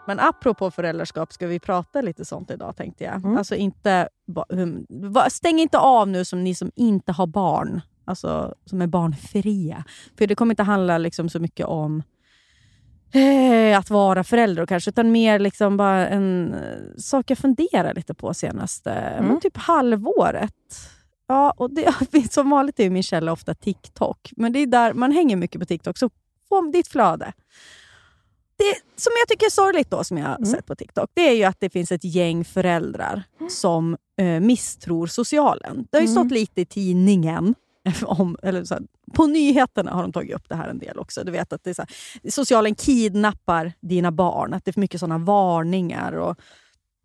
Men 0.08 0.20
apropå 0.20 0.72
föräldraskap 0.72 1.34
ska 1.34 1.48
vi 1.48 1.60
prata 1.60 2.02
lite 2.02 2.26
sånt 2.26 2.52
idag 2.52 2.76
tänkte 2.76 3.04
jag. 3.04 3.16
Mm. 3.16 3.38
Alltså 3.38 3.56
inte, 3.56 4.10
stäng 5.30 5.60
inte 5.60 5.78
av 5.78 6.08
nu 6.08 6.26
som 6.26 6.44
ni 6.44 6.56
som 6.56 6.72
inte 6.76 7.12
har 7.12 7.28
barn. 7.28 7.82
Alltså 8.06 8.56
som 8.66 8.82
är 8.82 8.88
barnfria. 8.88 9.84
För 10.18 10.28
det 10.28 10.36
kommer 10.36 10.54
inte 10.54 10.64
handla 10.64 10.98
liksom 10.98 11.30
så 11.30 11.40
mycket 11.40 11.66
om 11.66 12.04
eh, 13.14 13.80
att 13.80 13.90
vara 13.90 14.24
förälder 14.24 14.66
kanske, 14.66 14.90
utan 14.90 15.12
mer 15.12 15.40
liksom 15.40 15.78
bara 15.78 16.08
en 16.08 16.54
eh, 16.54 16.98
sak 16.98 17.32
jag 17.32 17.38
funderar 17.38 17.94
lite 17.94 18.14
på 18.14 18.34
senaste 18.34 18.92
Mm. 18.92 19.40
typ 19.40 19.58
halvåret. 19.58 20.54
Ja, 21.28 21.54
och 21.58 21.74
det, 21.74 21.94
som 22.32 22.50
vanligt 22.50 22.80
är 22.80 22.90
min 22.90 23.04
källa 23.04 23.32
ofta 23.32 23.54
TikTok, 23.54 24.32
men 24.38 24.54
det 24.54 24.60
är 24.60 24.68
där 24.68 24.94
man 24.94 25.12
hänger 25.12 25.36
mycket 25.36 25.62
på 25.62 25.66
TikTok, 25.66 25.98
så 25.98 26.10
få 26.50 26.72
ditt 26.72 26.88
flöde. 26.88 27.34
Det 28.56 28.76
som 29.02 29.12
jag 29.22 29.28
tycker 29.28 29.46
är 29.46 29.50
sorgligt 29.50 29.90
då, 29.90 30.04
som 30.04 30.18
jag 30.18 30.26
har 30.28 30.36
Mm. 30.36 30.46
sett 30.46 30.66
på 30.66 30.76
TikTok, 30.76 31.10
det 31.14 31.22
är 31.30 31.34
ju 31.34 31.44
att 31.44 31.60
det 31.60 31.70
finns 31.70 31.92
ett 31.92 32.04
gäng 32.04 32.46
föräldrar 32.46 33.24
som 33.50 33.98
eh, 34.18 34.39
misstror 34.39 35.08
socialen. 35.08 35.88
Det 35.92 35.98
har 35.98 36.01
ju 36.01 36.10
Mm. 36.12 36.24
stått 36.24 36.32
lite 36.39 36.62
i 36.62 36.66
tidningen, 36.66 37.56
om, 38.06 38.38
eller 38.44 38.63
så 38.63 38.74
här, 38.74 38.84
på 39.13 39.27
nyheterna 39.27 39.92
har 39.92 40.01
de 40.01 40.12
tagit 40.12 40.36
upp 40.36 40.50
det 40.50 40.56
här 40.56 40.68
en 40.70 40.80
del 40.80 41.00
också. 41.00 41.24
Du 41.24 41.32
vet 41.32 41.54
att 41.54 41.63
det 41.63 41.70
är 41.70 41.74
så 41.74 41.82
här, 41.82 42.32
socialen 42.32 42.75
kidnappar 42.75 43.74
dina 43.82 44.12
barn, 44.12 44.54
att 44.54 44.66
det 44.66 44.72
är 44.72 44.74
för 44.74 44.82
mycket 44.82 45.00
sådana 45.00 45.18
varningar. 45.25 46.12
Och, 46.13 46.38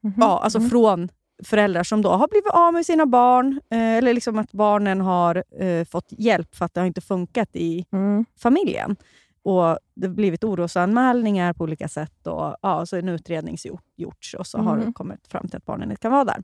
Mhm. 0.03 0.15
ja, 0.17 0.41
alltså 0.45 0.59
Mm. 0.59 0.71
Från 0.71 1.09
föräldrar 1.45 1.83
som 1.83 2.03
då 2.03 2.11
har 2.11 2.29
blivit 2.29 2.53
av 2.53 2.73
med 2.73 2.87
sina 2.87 3.07
barn, 3.07 3.61
eh, 3.71 3.79
eller 3.97 4.15
liksom 4.15 4.39
att 4.39 4.53
barnen 4.53 5.01
har 5.01 5.45
eh, 5.61 5.85
fått 5.85 6.07
hjälp 6.11 6.55
för 6.57 6.65
att 6.65 6.75
det 6.75 6.81
har 6.81 6.87
inte 6.87 7.01
funkat 7.01 7.49
i 7.53 7.85
Mm. 7.93 8.25
familjen. 8.39 8.97
Och 9.43 9.79
Det 9.95 10.07
har 10.07 10.15
blivit 10.15 10.45
orosanmälningar 10.45 11.53
på 11.53 11.65
olika 11.65 11.89
sätt 11.89 12.27
och 12.27 12.57
ja, 12.63 12.87
så 12.87 12.97
en 12.97 13.09
utredning 13.09 13.57
gjort- 13.65 13.85
gjorts 13.97 14.35
och 14.35 14.47
så 14.47 14.59
har 14.59 14.75
Mm. 14.75 14.87
det 14.87 14.93
kommit 14.93 15.27
fram 15.29 15.49
till 15.49 15.57
att 15.57 15.65
barnen 15.65 15.91
inte 15.91 16.01
kan 16.03 16.13
vara 16.13 16.25
där. 16.25 16.43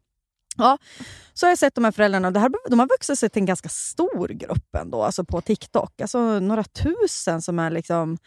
Ja, 0.57 0.79
så 1.35 1.47
har 1.47 1.51
jag 1.51 1.59
sett 1.59 1.75
de 1.75 1.85
här 1.85 1.93
föräldrarna, 1.93 2.31
det 2.31 2.41
här, 2.41 2.51
de 2.71 2.79
har 2.79 2.87
vuxit 2.89 3.19
sig 3.19 3.31
till 3.31 3.43
en 3.43 3.47
ganska 3.47 3.69
stor 3.69 4.29
grupp 4.29 4.75
ändå, 4.75 5.03
alltså 5.03 5.25
på 5.25 5.41
TikTok. 5.41 6.01
Alltså 6.01 6.41
några 6.41 6.65
tusen 6.65 7.43
som 7.43 7.59
är 7.59 7.71
liksom 7.71 8.19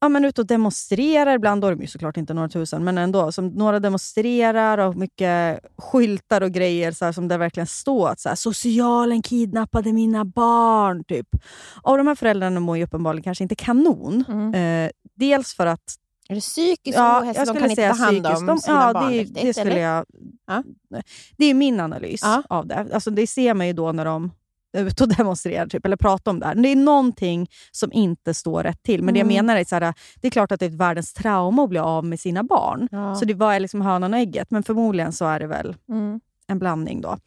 ja, 0.00 0.08
men 0.08 0.24
ute 0.24 0.40
och 0.40 0.46
demonstrerar. 0.46 1.34
Ibland 1.34 1.60
då 1.60 1.66
är 1.66 1.70
de 1.74 1.80
ju 1.80 1.86
såklart 1.86 2.16
inte 2.16 2.34
några 2.34 2.48
tusen, 2.48 2.84
men 2.84 2.98
ändå. 2.98 3.32
Som 3.32 3.48
några 3.48 3.80
demonstrerar 3.80 4.78
och 4.78 4.96
mycket 4.96 5.60
skyltar 5.78 6.40
och 6.40 6.50
grejer 6.50 6.92
så 6.92 7.04
här, 7.04 7.12
som 7.12 7.28
det 7.28 7.36
verkligen 7.36 7.66
står 7.66 8.08
att 8.08 8.20
så 8.20 8.28
här, 8.28 8.36
socialen 8.36 9.22
kidnappade 9.22 9.92
mina 9.92 10.24
barn. 10.24 11.04
Typ. 11.04 11.28
Och 11.82 11.96
de 11.98 12.06
här 12.06 12.14
föräldrarna 12.14 12.60
mår 12.60 12.76
ju 12.76 12.84
uppenbarligen 12.84 13.22
kanske 13.24 13.44
inte 13.44 13.54
kanon. 13.54 14.24
Mm. 14.28 14.54
Eh, 14.86 14.90
dels 15.16 15.54
för 15.54 15.66
att 15.66 15.94
Är 16.28 16.34
det 16.34 16.40
psykisk 16.40 16.98
Ja, 16.98 17.20
ohälsa? 17.22 17.44
De 17.44 17.56
kan 17.60 17.70
inte 17.70 17.88
ta 17.88 17.94
hand 17.94 18.26
om 18.26 18.46
De- 18.46 18.58
sina 18.58 18.76
ja, 18.86 18.92
barn 18.92 19.12
det, 19.12 19.18
riktigt, 19.18 19.42
det 19.42 19.54
skulle 19.54 19.70
eller? 19.70 19.82
jag... 19.82 20.04
Ja. 20.46 20.62
Det 21.36 21.44
är 21.44 21.54
min 21.54 21.80
analys 21.80 22.20
Ja. 22.22 22.42
av 22.48 22.66
det. 22.66 22.86
Alltså, 22.94 23.10
det 23.10 23.26
ser 23.26 23.54
man 23.54 23.66
ju 23.66 23.72
då 23.72 23.92
när 23.92 24.04
de 24.04 24.30
ute 24.78 25.02
och 25.04 25.08
demonstrerar 25.16 25.66
typ, 25.66 25.86
eller 25.86 25.96
pratar 25.96 26.30
om 26.30 26.40
det 26.40 26.46
här. 26.46 26.54
Det 26.54 26.68
är 26.68 26.76
någonting 26.76 27.50
som 27.72 27.92
inte 27.92 28.34
står 28.34 28.62
rätt 28.62 28.82
till. 28.82 29.02
Men 29.02 29.14
det 29.14 29.20
jag 29.20 29.24
Mm. 29.32 29.46
menar 29.46 29.56
är 29.60 29.64
så 29.64 29.74
här, 29.76 29.94
det 30.20 30.26
är 30.28 30.30
klart 30.30 30.52
att 30.52 30.60
det 30.60 30.66
är 30.66 30.70
ett 30.70 30.74
världens 30.76 31.12
trauma 31.12 31.62
att 31.64 31.70
bli 31.70 31.78
av 31.78 32.04
med 32.04 32.20
sina 32.20 32.42
barn. 32.42 32.88
Ja. 32.90 33.14
Så 33.14 33.24
det 33.24 33.34
var 33.34 33.54
är 33.54 33.60
liksom 33.60 33.80
hönan 33.80 34.14
och 34.14 34.20
ägget. 34.20 34.50
Men 34.50 34.62
förmodligen 34.62 35.12
så 35.12 35.24
är 35.24 35.40
det 35.40 35.46
väl 35.46 35.76
Mm. 35.88 36.20
en 36.46 36.58
blandning 36.58 37.00
då. 37.00 37.18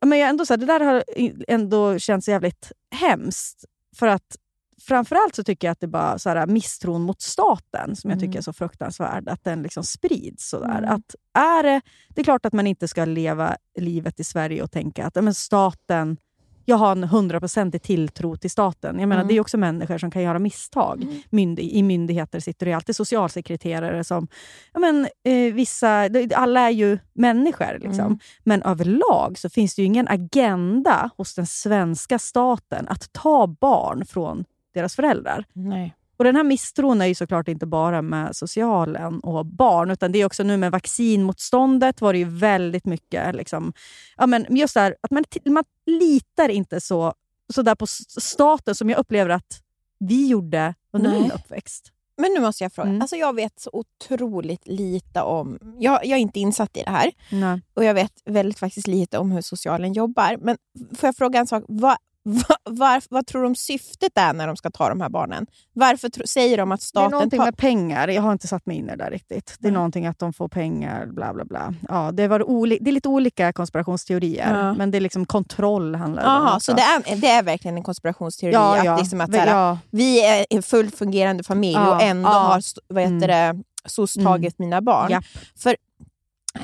Men 0.00 0.18
jag 0.18 0.28
ändå 0.28 0.46
så 0.46 0.52
här, 0.52 0.58
det 0.58 0.66
där 0.66 0.80
har 0.80 1.04
ändå 1.48 1.98
känts 1.98 2.28
jävligt 2.28 2.72
hemskt. 2.94 3.64
För 3.96 4.06
att 4.06 4.36
framförallt 4.82 5.34
så 5.34 5.44
tycker 5.44 5.68
jag 5.68 5.72
att 5.72 5.80
det 5.80 5.86
bara 5.86 6.18
så 6.18 6.28
här, 6.28 6.46
misstron 6.46 7.02
mot 7.02 7.20
staten 7.22 7.96
som 7.96 8.10
jag 8.10 8.16
Mm. 8.16 8.28
tycker 8.28 8.38
är 8.38 8.42
så 8.42 8.52
fruktansvärd, 8.52 9.28
att 9.28 9.44
den 9.44 9.62
liksom 9.62 9.84
sprids. 9.84 10.48
Sådär. 10.48 10.78
Mm. 10.78 10.90
Att 10.90 11.14
är 11.38 11.62
det, 11.62 11.80
det 12.08 12.20
är 12.20 12.24
klart 12.24 12.46
att 12.46 12.52
man 12.52 12.66
inte 12.66 12.88
ska 12.88 13.04
leva 13.04 13.56
livet 13.78 14.20
i 14.20 14.24
Sverige 14.24 14.62
och 14.62 14.70
tänka 14.70 15.06
att 15.06 15.14
men 15.24 15.34
staten, 15.34 16.16
jag 16.64 16.76
har 16.76 16.92
en 16.92 17.04
hundraprocentig 17.04 17.82
tilltro 17.82 18.36
till 18.36 18.50
staten. 18.50 18.98
Jag 18.98 19.08
menar, 19.08 19.20
Mm. 19.20 19.28
Det 19.28 19.36
är 19.36 19.40
också 19.40 19.58
människor 19.58 19.98
som 19.98 20.10
kan 20.10 20.22
göra 20.22 20.38
misstag. 20.38 21.06
Myndig, 21.30 21.70
I 21.72 21.82
myndigheter 21.82 22.40
sitter 22.40 22.66
det 22.66 22.72
alltid 22.72 22.96
socialsekreterare 22.96 24.04
som... 24.04 24.28
Ja, 24.72 24.80
men, 24.80 25.08
eh, 25.24 25.54
vissa, 25.54 26.08
alla 26.34 26.60
är 26.60 26.70
ju 26.70 26.98
människor. 27.12 27.78
Liksom. 27.78 28.06
Mm. 28.06 28.18
Men 28.44 28.62
överlag 28.62 29.38
så 29.38 29.50
finns 29.50 29.74
det 29.74 29.82
ju 29.82 29.86
ingen 29.86 30.08
agenda 30.08 31.10
hos 31.16 31.34
den 31.34 31.46
svenska 31.46 32.18
staten 32.18 32.88
att 32.88 33.12
ta 33.12 33.46
barn 33.46 34.06
från 34.06 34.44
deras 34.74 34.96
föräldrar. 34.96 35.44
Nej. 35.52 35.94
Och 36.20 36.24
Den 36.24 36.36
här 36.36 36.44
misstron 36.44 37.00
är 37.00 37.06
ju 37.06 37.14
såklart 37.14 37.48
inte 37.48 37.66
bara 37.66 38.02
med 38.02 38.36
socialen 38.36 39.20
och 39.20 39.46
barn, 39.46 39.90
utan 39.90 40.12
det 40.12 40.20
är 40.20 40.26
också 40.26 40.42
nu 40.42 40.56
med 40.56 40.72
vaccinmotståndet 40.72 42.00
var 42.00 42.12
det 42.12 42.18
ju 42.18 42.24
väldigt 42.24 42.84
mycket... 42.84 43.34
Liksom, 43.34 43.72
ja, 44.16 44.26
men 44.26 44.56
just 44.56 44.74
det 44.74 44.80
här, 44.80 44.96
att 45.00 45.10
man, 45.10 45.24
man 45.44 45.64
litar 45.86 46.48
inte 46.48 46.80
så, 46.80 47.14
så 47.52 47.62
där 47.62 47.74
på 47.74 47.86
staten 48.20 48.74
som 48.74 48.90
jag 48.90 48.98
upplever 48.98 49.30
att 49.30 49.62
vi 49.98 50.28
gjorde 50.28 50.74
under 50.92 51.10
Nej. 51.10 51.20
min 51.20 51.30
uppväxt. 51.30 51.92
Men 52.16 52.32
nu 52.32 52.40
måste 52.40 52.64
jag 52.64 52.72
fråga. 52.72 52.88
Mm. 52.88 53.00
Alltså 53.02 53.16
jag 53.16 53.34
vet 53.34 53.60
så 53.60 53.70
otroligt 53.72 54.66
lite 54.66 55.22
om... 55.22 55.58
Jag, 55.78 56.06
jag 56.06 56.16
är 56.16 56.22
inte 56.22 56.40
insatt 56.40 56.76
i 56.76 56.82
det 56.82 56.90
här. 56.90 57.10
Nej. 57.30 57.62
Och 57.74 57.84
jag 57.84 57.94
vet 57.94 58.12
väldigt 58.24 58.58
faktiskt 58.58 58.86
lite 58.86 59.18
om 59.18 59.30
hur 59.30 59.42
socialen 59.42 59.92
jobbar. 59.92 60.36
Men 60.40 60.56
får 60.96 61.06
jag 61.06 61.16
fråga 61.16 61.40
en 61.40 61.46
sak? 61.46 61.64
Vad, 61.68 61.96
vad, 62.22 62.76
var, 62.78 63.02
vad 63.10 63.26
tror 63.26 63.42
de 63.42 63.54
syftet 63.54 64.12
är 64.18 64.32
när 64.32 64.46
de 64.46 64.56
ska 64.56 64.70
ta 64.70 64.88
de 64.88 65.00
här 65.00 65.08
barnen? 65.08 65.46
Varför 65.72 66.08
tro, 66.08 66.26
säger 66.26 66.56
de 66.58 66.72
att 66.72 66.80
Det 66.80 66.84
är 66.84 66.86
staten 66.86 67.10
någonting 67.10 67.38
tar... 67.38 67.44
med 67.44 67.56
pengar. 67.56 68.08
Jag 68.08 68.22
har 68.22 68.32
inte 68.32 68.48
satt 68.48 68.66
mig 68.66 68.76
in 68.76 68.84
i 68.84 68.90
det 68.90 68.96
där 68.96 69.10
riktigt. 69.10 69.56
Det 69.58 69.66
är 69.68 69.70
Nej. 69.70 69.74
någonting 69.76 70.06
att 70.06 70.18
de 70.18 70.32
får 70.32 70.48
pengar, 70.48 71.06
bla 71.06 71.34
bla 71.34 71.44
bla. 71.44 71.74
Ja, 71.88 72.10
det, 72.12 72.28
var 72.28 72.40
oli- 72.40 72.78
det 72.80 72.90
är 72.90 72.92
lite 72.92 73.08
olika 73.08 73.52
konspirationsteorier, 73.52 74.54
Ja. 74.58 74.74
men 74.74 74.90
det 74.90 74.98
är 74.98 75.00
liksom 75.00 75.26
kontroll 75.26 75.94
handlar 75.94 76.22
det 76.22 76.28
om. 76.28 76.46
Också. 76.56 76.60
så 76.60 76.72
det 76.72 76.82
är, 76.82 77.16
det 77.16 77.26
är 77.28 77.42
verkligen 77.42 77.76
en 77.76 77.82
konspirationsteori? 77.82 78.52
ja, 78.54 78.78
att 78.78 78.84
ja. 78.84 78.96
Liksom 78.98 79.20
att, 79.20 79.30
Vi- 79.30 79.34
så 79.34 79.38
här, 79.38 79.46
ja. 79.56 79.78
Vi 79.90 80.24
är 80.26 80.46
en 80.50 80.62
fullt 80.62 80.94
fungerande 80.98 81.42
familj 81.42 81.74
Ja, 81.74 81.94
och 81.96 82.02
ändå 82.02 82.28
har 82.28 82.62
vad 82.88 83.02
heter 83.02 83.28
det, 83.28 83.62
SOS 83.86 84.16
Mm. 84.16 84.26
tagit 84.26 84.58
mina 84.58 84.80
barn. 84.80 85.10
Japp. 85.10 85.24
För 85.56 85.76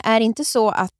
är 0.04 0.20
det 0.20 0.24
inte 0.26 0.44
så 0.44 0.70
att 0.70 0.90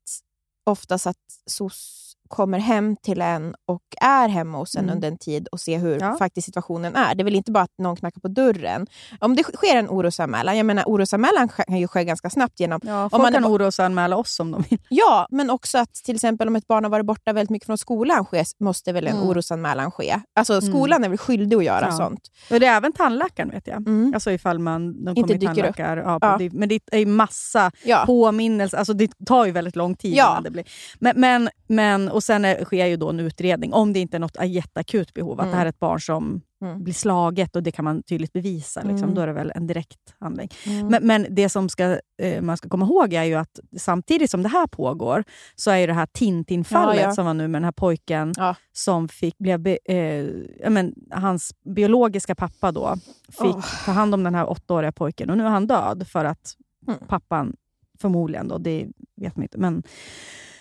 oftast 0.63 1.07
att 1.07 1.15
SOS 1.45 2.06
kommer 2.27 2.59
hem 2.59 2.95
till 2.95 3.21
en 3.21 3.55
och 3.65 3.81
är 4.01 4.27
hemma 4.27 4.57
hos 4.57 4.75
en 4.75 4.83
Mm. 4.83 4.95
under 4.95 5.07
en 5.07 5.17
tid 5.17 5.47
och 5.51 5.59
ser 5.59 5.79
hur 5.79 5.99
Ja. 5.99 6.15
faktiskt 6.19 6.45
situationen 6.45 6.95
är. 6.95 7.15
Det 7.15 7.21
är 7.21 7.23
väl 7.25 7.35
inte 7.35 7.51
bara 7.51 7.63
att 7.63 7.77
någon 7.77 7.95
knackar 7.95 8.21
på 8.21 8.27
dörren. 8.27 8.87
Om 9.19 9.35
det 9.35 9.43
sker 9.43 9.75
en 9.75 9.89
orosanmälan, 9.89 10.57
jag 10.57 10.65
menar 10.65 10.83
orosanmälan 10.87 11.49
kan 11.49 11.77
ju 11.77 11.87
ske 11.87 12.03
ganska 12.03 12.29
snabbt 12.29 12.59
genom... 12.59 12.79
Ja, 12.83 13.09
folk 13.09 13.21
man 13.23 13.33
kan 13.33 13.45
orosanmäla 13.45 14.17
oss 14.17 14.39
om 14.39 14.51
de 14.51 14.63
vill. 14.69 14.79
Ja, 14.89 15.27
men 15.31 15.49
också 15.49 15.77
att 15.77 15.93
till 15.93 16.15
exempel 16.15 16.47
om 16.47 16.55
ett 16.55 16.67
barn 16.67 16.83
har 16.83 16.91
varit 16.91 17.05
borta 17.05 17.33
väldigt 17.33 17.49
mycket 17.49 17.65
från 17.65 17.77
skolan 17.77 18.25
sker, 18.25 18.45
måste 18.63 18.91
väl 18.93 19.07
en 19.07 19.15
Mm. 19.17 19.29
orosanmälan 19.29 19.91
ske. 19.91 20.19
Alltså 20.35 20.61
skolan 20.61 21.03
är 21.03 21.09
väl 21.09 21.17
skyldig 21.17 21.57
att 21.57 21.63
göra 21.63 21.85
Ja. 21.85 21.91
sånt. 21.91 22.21
Och 22.51 22.59
det 22.59 22.65
är 22.65 22.77
även 22.77 22.93
tandläkaren 22.93 23.49
vet 23.49 23.67
jag. 23.67 23.77
Mm. 23.77 24.11
Alltså 24.13 24.31
ifall 24.31 24.59
man, 24.59 25.05
de 25.05 25.17
Inte 25.17 25.33
dyker 25.33 25.69
upp. 25.69 25.79
Ja, 25.79 26.17
Ja. 26.21 26.35
Det, 26.39 26.53
men 26.53 26.69
det 26.69 26.79
är 26.91 26.99
ju 26.99 27.05
massa 27.05 27.71
Ja. 27.83 28.03
påminnelser. 28.05 28.77
Alltså 28.77 28.93
det 28.93 29.11
tar 29.25 29.45
ju 29.45 29.51
väldigt 29.51 29.75
lång 29.75 29.95
tid. 29.95 30.13
Ja. 30.15 30.31
innan 30.31 30.43
Det 30.43 30.51
blir. 30.51 30.63
Men, 30.99 31.19
men, 31.19 31.49
men, 31.67 32.09
och 32.17 32.23
sen 32.23 32.45
är, 32.45 32.63
sker 32.65 32.85
ju 32.85 32.97
då 32.97 33.09
en 33.09 33.19
utredning 33.19 33.73
om 33.73 33.93
det 33.93 33.99
inte 33.99 34.17
är 34.17 34.19
något 34.19 34.37
jätteakut 34.45 35.13
behov. 35.13 35.39
Att 35.39 35.43
Mm. 35.45 35.51
det 35.51 35.57
här 35.57 35.65
är 35.65 35.69
ett 35.69 35.79
barn 35.79 36.01
som 36.01 36.41
Mm. 36.61 36.83
blir 36.83 36.93
slaget 36.93 37.55
och 37.55 37.63
det 37.63 37.71
kan 37.71 37.85
man 37.85 38.03
tydligt 38.03 38.33
bevisa. 38.33 38.81
Liksom. 38.81 39.03
Mm. 39.03 39.15
Då 39.15 39.21
är 39.21 39.27
det 39.27 39.33
väl 39.33 39.51
en 39.55 39.67
direkt 39.67 40.15
handling. 40.19 40.49
Mm. 40.65 40.87
Men, 40.87 41.07
men 41.07 41.27
det 41.29 41.49
som 41.49 41.69
ska, 41.69 41.99
eh, 42.21 42.41
man 42.41 42.57
ska 42.57 42.69
komma 42.69 42.85
ihåg 42.85 43.13
är 43.13 43.23
ju 43.23 43.35
att 43.35 43.59
samtidigt 43.77 44.31
som 44.31 44.43
det 44.43 44.49
här 44.49 44.67
pågår 44.67 45.23
så 45.55 45.71
är 45.71 45.77
ju 45.77 45.87
det 45.87 45.93
här 45.93 46.05
Tintin-fallet 46.05 46.95
Ja, 47.01 47.01
ja. 47.07 47.11
som 47.11 47.25
var 47.25 47.33
nu 47.33 47.47
med 47.47 47.61
den 47.61 47.63
här 47.65 47.71
pojken 47.71 48.33
Ja. 48.37 48.55
som 48.73 49.07
fick, 49.09 49.37
blev, 49.37 49.59
be- 49.59 49.77
eh, 49.85 50.69
men, 50.69 50.93
hans 51.11 51.51
biologiska 51.75 52.35
pappa 52.35 52.71
då 52.71 52.95
fick 53.31 53.55
Åh. 53.55 53.65
ta 53.85 53.91
hand 53.91 54.13
om 54.13 54.23
den 54.23 54.35
här 54.35 54.49
åttaåriga 54.49 54.91
pojken 54.91 55.29
och 55.29 55.37
nu 55.37 55.43
är 55.45 55.49
han 55.49 55.67
död 55.67 56.07
för 56.07 56.25
att 56.25 56.53
Mm. 56.87 56.99
pappan 57.07 57.55
förmodligen, 58.01 58.47
då, 58.47 58.57
det 58.57 58.87
vet 59.21 59.35
man 59.35 59.43
inte, 59.43 59.57
men 59.57 59.83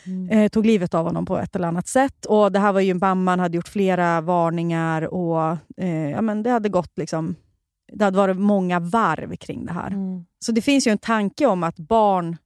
Mm. 0.07 0.29
eh, 0.31 0.49
tog 0.49 0.67
livet 0.67 0.95
av 0.95 1.05
honom 1.07 1.27
på 1.27 1.39
ett 1.39 1.57
eller 1.57 1.69
annat 1.69 1.89
sätt. 1.89 2.27
Och 2.27 2.53
Det 2.53 2.59
här 2.59 2.73
var 2.73 2.81
ju 2.81 2.95
mamman 2.95 3.41
hade 3.41 3.57
gjort 3.57 3.69
flera 3.69 4.21
varningar 4.21 5.15
och 5.15 5.57
eh, 5.77 6.11
ja, 6.11 6.21
men 6.21 6.43
det 6.43 6.51
hade 6.51 6.69
gått 6.69 6.99
liksom 6.99 7.35
det 7.93 8.05
hade 8.05 8.17
varit 8.17 8.37
många 8.37 8.81
varv 8.81 9.37
kring 9.37 9.67
det 9.67 9.73
här. 9.73 9.87
Mm. 9.87 10.25
Så 10.39 10.53
det 10.53 10.63
finns 10.63 10.87
ju 10.87 10.91
en 10.91 10.99
tanke 10.99 11.47
om 11.47 11.63
att 11.63 11.77
barn 11.77 12.37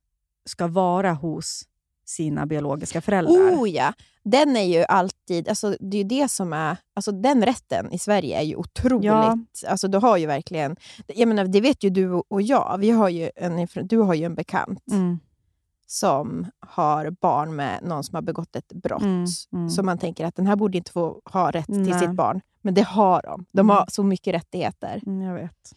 ska 0.45 0.67
vara 0.67 1.13
hos 1.13 1.63
sina 2.07 2.47
biologiska 2.47 3.01
föräldrar. 3.01 3.35
Oh 3.35 3.71
ja, 3.71 3.93
den 4.25 4.57
är 4.57 4.65
ju 4.79 4.85
alltid, 4.85 5.49
alltså, 5.49 5.77
det 5.81 5.99
är 5.99 6.05
det 6.05 6.31
som 6.31 6.53
är, 6.53 6.77
alltså 6.95 7.13
den 7.13 7.45
rätten 7.45 7.93
i 7.93 7.99
Sverige 7.99 8.39
är 8.39 8.43
ju 8.43 8.57
otroligt, 8.57 9.05
Ja. 9.05 9.39
alltså 9.69 9.89
du 9.89 9.99
har 9.99 10.17
ju 10.17 10.27
verkligen, 10.27 10.77
jag 11.07 11.29
menar 11.29 11.45
det 11.45 11.61
vet 11.61 11.85
ju 11.85 11.91
du 11.91 12.11
och 12.13 12.43
jag, 12.43 12.79
vi 12.79 12.91
har 12.91 13.09
ju 13.09 13.31
en, 13.37 13.67
du 13.83 13.99
har 13.99 14.15
ju 14.15 14.25
en 14.25 14.35
bekant 14.35 14.85
Mm, 14.91 15.19
som 15.93 16.47
har 16.61 17.11
barn 17.11 17.57
med 17.57 17.83
någon 17.83 18.05
som 18.05 18.15
har 18.15 18.23
begått 18.23 18.57
ett 18.57 18.73
brott. 18.73 19.03
mm, 19.03 19.25
mm. 19.53 19.71
Så 19.71 19.83
man 19.83 19.99
tänker 19.99 20.27
att 20.27 20.37
den 20.37 20.47
här 20.47 20.57
borde 20.57 20.79
inte 20.79 20.93
få 20.93 21.21
ha 21.25 21.51
rätt 21.51 21.67
till 21.67 21.81
Nej. 21.81 21.99
sitt 22.01 22.11
barn. 22.11 22.41
Men 22.63 22.75
det 22.75 22.83
har 22.83 23.23
de. 23.23 23.45
De 23.53 23.61
Mm. 23.61 23.71
har 23.77 23.85
så 23.89 24.03
mycket 24.03 24.35
rättigheter. 24.35 25.01
Mm, 25.07 25.21
jag 25.23 25.35
vet. 25.35 25.73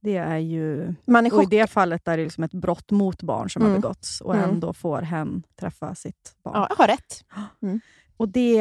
Det 0.00 0.16
är 0.16 0.36
ju... 0.38 0.94
Man 1.06 1.26
är 1.26 1.34
Och 1.34 1.42
i 1.42 1.46
det 1.46 1.66
fallet 1.70 2.08
är 2.08 2.16
det 2.16 2.22
liksom 2.24 2.44
ett 2.44 2.54
brott 2.54 2.90
mot 2.90 3.22
barn 3.22 3.50
som 3.50 3.62
har 3.62 3.68
Mm. 3.68 3.80
begåtts 3.80 4.20
och 4.20 4.34
Mm. 4.34 4.50
ändå 4.50 4.72
får 4.72 5.02
hen 5.02 5.42
träffa 5.60 5.94
sitt 5.94 6.34
barn. 6.44 6.54
Ja, 6.56 6.66
jag 6.70 6.76
har 6.76 6.86
rätt. 6.86 7.24
Och 8.16 8.28
det 8.28 8.58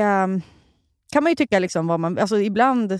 kan 1.13 1.23
man 1.23 1.31
ju 1.31 1.35
tycka, 1.35 1.59
liksom 1.59 1.87
vad 1.87 1.99
man, 1.99 2.17
alltså 2.17 2.39
ibland... 2.39 2.99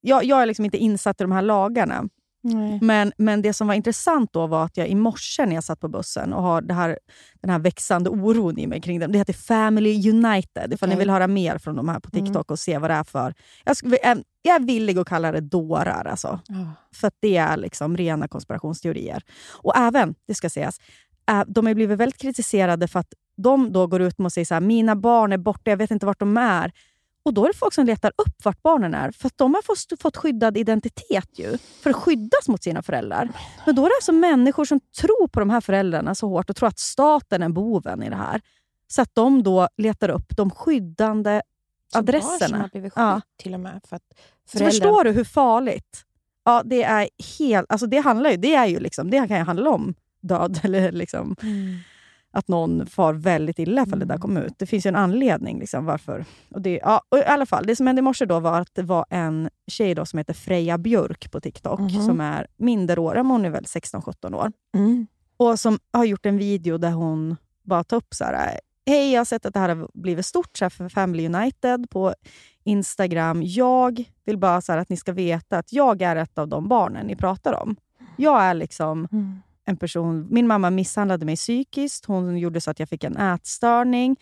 Jag, 0.00 0.24
jag 0.24 0.42
är 0.42 0.46
liksom 0.46 0.64
inte 0.64 0.76
insatt 0.78 1.20
i 1.20 1.24
de 1.24 1.32
här 1.32 1.42
lagarna. 1.42 2.08
Nej. 2.42 2.78
Men, 2.82 3.12
men 3.18 3.42
det 3.42 3.52
som 3.52 3.66
var 3.66 3.74
intressant 3.74 4.32
då 4.32 4.46
var 4.46 4.64
att 4.64 4.76
jag 4.76 4.88
i 4.88 4.94
morse 4.94 5.46
när 5.46 5.54
jag 5.54 5.64
satt 5.64 5.80
på 5.80 5.88
bussen 5.88 6.32
och 6.32 6.42
har 6.42 6.62
det 6.62 6.74
här, 6.74 6.98
den 7.40 7.50
här 7.50 7.58
växande 7.58 8.10
oron 8.10 8.58
i 8.58 8.66
mig 8.66 8.80
kring 8.80 9.00
dem. 9.00 9.12
Det 9.12 9.18
heter 9.18 9.32
Family 9.32 10.10
United. 10.10 10.72
Ifall 10.72 10.88
ni 10.88 10.94
Okej. 10.94 10.98
vill 10.98 11.10
höra 11.10 11.26
mer 11.26 11.58
från 11.58 11.76
de 11.76 11.88
här 11.88 12.00
på 12.00 12.10
TikTok 12.10 12.28
Mm. 12.28 12.44
och 12.48 12.58
se 12.58 12.78
vad 12.78 12.90
det 12.90 12.94
är 12.94 13.04
för... 13.04 13.34
Jag, 13.64 13.76
jag 14.42 14.54
är 14.56 14.66
villig 14.66 14.98
att 14.98 15.08
kalla 15.08 15.32
det 15.32 15.40
dårar. 15.40 16.04
Alltså. 16.04 16.40
Ja. 16.48 16.72
För 16.94 17.10
det 17.20 17.36
är 17.36 17.56
liksom 17.56 17.96
rena 17.96 18.28
konspirationsteorier. 18.28 19.22
Och 19.52 19.76
även, 19.76 20.14
det 20.26 20.34
ska 20.34 20.50
sägas, 20.50 20.80
de 21.46 21.66
har 21.66 21.74
blivit 21.74 21.98
väldigt 21.98 22.20
kritiserade 22.20 22.88
för 22.88 23.00
att 23.00 23.12
de 23.36 23.72
då 23.72 23.86
går 23.86 24.02
ut 24.02 24.20
och 24.20 24.32
säger 24.32 24.44
så 24.44 24.54
här, 24.54 24.60
mina 24.60 24.96
barn 24.96 25.32
är 25.32 25.38
borta, 25.38 25.70
jag 25.70 25.76
vet 25.76 25.90
inte 25.90 26.06
vart 26.06 26.20
de 26.20 26.36
är. 26.36 26.72
Och 27.28 27.34
då 27.34 27.44
är 27.44 27.48
det 27.48 27.54
folk 27.58 27.74
som 27.74 27.86
letar 27.86 28.12
upp 28.16 28.44
vart 28.44 28.62
barnen 28.62 28.94
är, 28.94 29.10
för 29.10 29.26
att 29.26 29.38
de 29.38 29.54
har 29.54 29.62
fått, 29.62 30.00
fått 30.02 30.16
skyddad 30.16 30.56
identitet 30.56 31.28
ju, 31.38 31.58
för 31.82 31.90
att 31.90 31.96
skyddas 31.96 32.48
mot 32.48 32.62
sina 32.62 32.82
föräldrar. 32.82 33.28
Men 33.66 33.74
då 33.74 33.84
är 33.84 33.88
det 33.88 33.94
alltså 33.98 34.12
människor 34.12 34.64
som 34.64 34.80
tror 35.00 35.28
på 35.28 35.40
de 35.40 35.50
här 35.50 35.60
föräldrarna 35.60 36.14
så 36.14 36.28
hårt 36.28 36.50
och 36.50 36.56
tror 36.56 36.68
att 36.68 36.78
staten 36.78 37.42
är 37.42 37.48
boven 37.48 38.02
i 38.02 38.08
det 38.10 38.16
här. 38.16 38.40
Så 38.86 39.02
att 39.02 39.14
de 39.14 39.42
då 39.42 39.68
letar 39.76 40.08
upp 40.08 40.36
de 40.36 40.50
skyddande 40.50 41.42
Så 41.92 41.98
Barn 42.02 42.04
adresserna. 42.08 42.58
har 42.58 42.68
blivit 42.68 42.92
Ja. 42.96 43.20
till 43.36 43.54
och 43.54 43.60
med. 43.60 43.80
För 43.88 43.96
att 43.96 44.02
Så 44.46 44.58
föräldrar... 44.58 44.70
förstår 44.70 45.04
du 45.04 45.10
hur 45.10 45.24
farligt? 45.24 46.04
Ja, 46.44 46.62
det 46.64 46.82
är 46.82 47.08
helt... 47.38 47.66
Alltså 47.72 47.86
det 47.86 47.98
handlar 47.98 48.30
ju, 48.30 48.36
det 48.36 48.54
är 48.54 48.66
ju 48.66 48.80
liksom, 48.80 49.10
det 49.10 49.28
kan 49.28 49.36
ju 49.38 49.44
handla 49.44 49.70
om 49.70 49.94
död 50.20 50.60
eller 50.64 50.92
liksom 50.92 51.36
Mm. 51.42 51.76
Att 52.30 52.48
någon 52.48 52.86
far 52.86 53.12
väldigt 53.14 53.58
illa 53.58 53.86
för 53.86 53.96
det 53.96 54.04
där 54.04 54.18
kom 54.18 54.36
ut. 54.36 54.54
Det 54.58 54.66
finns 54.66 54.86
ju 54.86 54.88
en 54.88 54.96
anledning 54.96 55.58
liksom 55.58 55.84
varför. 55.84 56.24
Och 56.50 56.62
det, 56.62 56.80
ja, 56.82 57.02
och 57.08 57.18
I 57.18 57.24
alla 57.24 57.46
fall, 57.46 57.66
det 57.66 57.76
som 57.76 57.86
hände 57.86 58.00
i 58.00 58.02
morse 58.02 58.24
då 58.26 58.40
var 58.40 58.60
att 58.60 58.74
det 58.74 58.82
var 58.82 59.04
en 59.10 59.50
tjej 59.66 59.94
då 59.94 60.06
som 60.06 60.18
heter 60.18 60.34
Freja 60.34 60.78
Björk 60.78 61.30
på 61.32 61.40
TikTok, 61.40 61.80
Mhm. 61.80 61.90
som 62.06 62.20
är 62.20 62.46
minderårig, 62.56 63.24
hon 63.24 63.44
är 63.44 63.50
väl 63.50 63.64
16-17 63.66 64.34
år. 64.34 64.52
Mm. 64.74 65.06
Och 65.36 65.60
som 65.60 65.78
har 65.92 66.04
gjort 66.04 66.26
en 66.26 66.38
video 66.38 66.78
där 66.78 66.90
hon 66.90 67.36
bara 67.62 67.84
tar 67.84 67.96
upp 67.96 68.14
så 68.14 68.24
här. 68.24 68.60
Hej, 68.86 69.12
jag 69.12 69.20
har 69.20 69.24
sett 69.24 69.46
att 69.46 69.54
det 69.54 69.60
här 69.60 69.68
har 69.68 69.88
blivit 69.94 70.26
stort 70.26 70.56
så 70.56 70.64
här 70.64 70.70
för 70.70 70.88
Family 70.88 71.26
United 71.26 71.90
på 71.90 72.14
Instagram. 72.64 73.42
Jag 73.44 74.04
vill 74.24 74.38
bara 74.38 74.60
så 74.60 74.72
här 74.72 74.78
att 74.78 74.88
ni 74.88 74.96
ska 74.96 75.12
veta 75.12 75.58
att 75.58 75.72
jag 75.72 76.02
är 76.02 76.16
ett 76.16 76.38
av 76.38 76.48
de 76.48 76.68
barnen 76.68 77.06
ni 77.06 77.16
pratar 77.16 77.52
om. 77.62 77.76
Jag 78.16 78.42
är 78.42 78.54
liksom 78.54 79.08
Mm. 79.12 79.42
En 79.68 79.76
person... 79.76 80.26
Min 80.30 80.46
mamma 80.46 80.70
misshandlade 80.70 81.26
mig 81.26 81.36
psykiskt. 81.36 82.04
Hon 82.04 82.38
gjorde 82.38 82.60
så 82.60 82.70
att 82.70 82.80
jag 82.80 82.88
fick 82.88 83.04
en 83.04 83.16
ätstörning. 83.16 84.16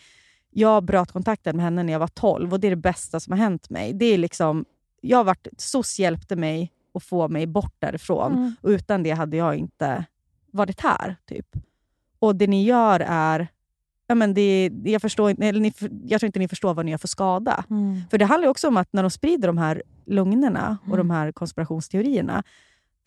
Jag 0.49 0.83
bröt 0.83 1.11
kontakten 1.11 1.55
med 1.55 1.65
henne 1.65 1.83
när 1.83 1.93
jag 1.93 1.99
var 1.99 2.07
12 2.07 2.53
och 2.53 2.59
det 2.59 2.67
är 2.67 2.69
det 2.69 2.75
bästa 2.75 3.19
som 3.19 3.31
har 3.31 3.37
hänt 3.37 3.69
mig. 3.69 3.93
Det 3.93 4.05
är 4.05 4.17
liksom, 4.17 4.65
jag 5.01 5.17
har 5.17 5.23
varit, 5.23 5.47
SOS 5.57 5.99
hjälpte 5.99 6.35
mig 6.35 6.71
att 6.93 7.03
få 7.03 7.27
mig 7.27 7.47
bort 7.47 7.75
därifrån. 7.79 8.31
Mm. 8.31 8.55
Och 8.61 8.69
utan 8.69 9.03
det 9.03 9.11
hade 9.11 9.37
jag 9.37 9.55
inte 9.55 10.05
varit 10.51 10.81
här. 10.81 11.15
typ. 11.25 11.47
Och 12.19 12.35
det 12.35 12.47
ni 12.47 12.63
gör 12.63 12.99
är 13.07 13.47
ja, 14.07 14.15
men 14.15 14.33
det, 14.33 14.71
jag, 14.83 15.01
förstår, 15.01 15.29
inte- 15.29 15.45
eller 15.45 15.59
ni, 15.59 15.73
jag 16.03 16.21
tror 16.21 16.27
inte 16.27 16.39
ni 16.39 16.47
förstår 16.47 16.73
vad 16.73 16.85
ni 16.85 16.91
gör 16.91 16.97
för 16.97 17.07
skada. 17.07 17.63
För 18.11 18.17
det 18.17 18.25
handlar 18.25 18.49
också 18.49 18.67
om 18.67 18.77
att 18.77 18.93
när 18.93 19.03
de 19.03 19.09
sprider 19.09 19.47
de 19.47 19.57
här 19.57 19.83
lögnerna 20.05 20.77
och 20.91 20.97
de 20.97 21.09
här 21.09 21.31
konspirationsteorierna. 21.31 22.43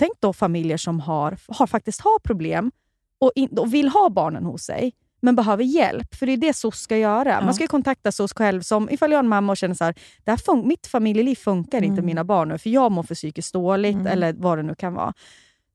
Tänk 0.00 0.12
då 0.20 0.32
familjer 0.32 0.76
som 0.76 1.00
har, 1.00 1.36
har 1.48 1.66
faktiskt 1.66 2.00
har 2.00 2.18
problem 2.18 2.70
och, 3.18 3.32
in, 3.34 3.48
och 3.58 3.74
vill 3.74 3.88
ha 3.88 4.10
barnen 4.10 4.44
hos 4.44 4.62
sig, 4.62 4.92
men 5.20 5.36
behöver 5.36 5.64
hjälp. 5.64 6.14
För 6.14 6.26
det 6.26 6.32
är 6.32 6.36
det 6.36 6.54
SOS 6.56 6.80
ska 6.80 6.96
göra. 6.96 7.40
Man 7.44 7.54
ska 7.54 7.64
ju 7.64 7.68
kontakta 7.68 8.12
SOS 8.12 8.32
själv. 8.32 8.62
Som 8.62 8.90
ifall 8.90 9.10
jag 9.10 9.18
är 9.18 9.22
en 9.22 9.28
mamma 9.28 9.52
och 9.52 9.56
känner 9.56 9.74
så 9.74 9.84
här, 9.84 9.94
det 10.24 10.30
här 10.30 10.38
fun- 10.38 10.66
mitt 10.66 10.86
familjeliv 10.86 11.34
funkar 11.36 11.82
inte 11.82 11.94
med 11.96 12.04
mina 12.04 12.24
barn 12.24 12.48
nu, 12.48 12.58
för 12.58 12.70
jag 12.70 12.92
mår 12.92 13.02
för 13.02 13.14
psykiskt 13.14 13.52
dåligt, 13.52 13.96
eller 14.06 14.32
vad 14.32 14.58
det 14.58 14.62
nu 14.62 14.74
kan 14.74 14.94
vara. 14.94 15.12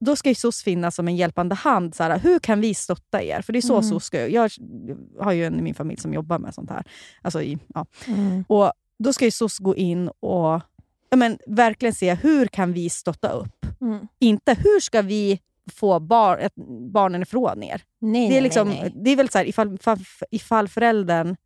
Då 0.00 0.16
ska 0.16 0.28
ju 0.28 0.34
SOS 0.34 0.62
finnas 0.62 0.94
som 0.94 1.08
en 1.08 1.16
hjälpande 1.16 1.54
hand. 1.54 1.94
Så 1.94 2.02
här, 2.02 2.18
hur 2.18 2.38
kan 2.38 2.60
vi 2.60 2.74
stötta 2.74 3.22
er? 3.22 3.42
För 3.42 3.52
det 3.52 3.58
är 3.58 3.60
så 3.60 3.82
SOS 3.82 4.04
ska. 4.04 4.28
Jag 4.28 4.50
har 5.20 5.32
ju 5.32 5.44
en 5.44 5.58
i 5.58 5.62
min 5.62 5.74
familj 5.74 6.00
som 6.00 6.14
jobbar 6.14 6.38
med 6.38 6.54
sånt 6.54 6.70
här. 6.70 6.84
Alltså 7.22 7.42
i, 7.42 7.58
ja. 7.74 7.86
Och 8.48 8.72
Då 8.98 9.12
ska 9.12 9.24
ju 9.24 9.30
SOS 9.30 9.58
gå 9.58 9.76
in 9.76 10.08
och 10.08 10.20
ja, 10.20 10.60
men, 11.16 11.38
verkligen 11.46 11.94
se 11.94 12.14
hur 12.14 12.46
kan 12.46 12.72
vi 12.72 12.90
stötta 12.90 13.28
upp. 13.30 13.66
Mm. 13.80 14.06
Inte 14.18 14.54
hur 14.54 14.80
ska 14.80 15.02
vi 15.02 15.40
få 15.72 16.00
bar, 16.00 16.48
barnen 16.92 17.22
ifrån 17.22 17.62
er. 17.62 17.82
Nej, 18.00 18.28
Det 18.28 18.36
är, 18.36 18.40
liksom, 18.40 18.68
nej, 18.68 18.78
nej. 18.82 18.92
det 19.04 19.10
är 19.10 19.16
väl 19.16 19.28
så 19.28 19.38
här, 19.38 19.44
ifall, 19.44 19.78
ifall, 20.30 20.68
föräldern 20.68 21.36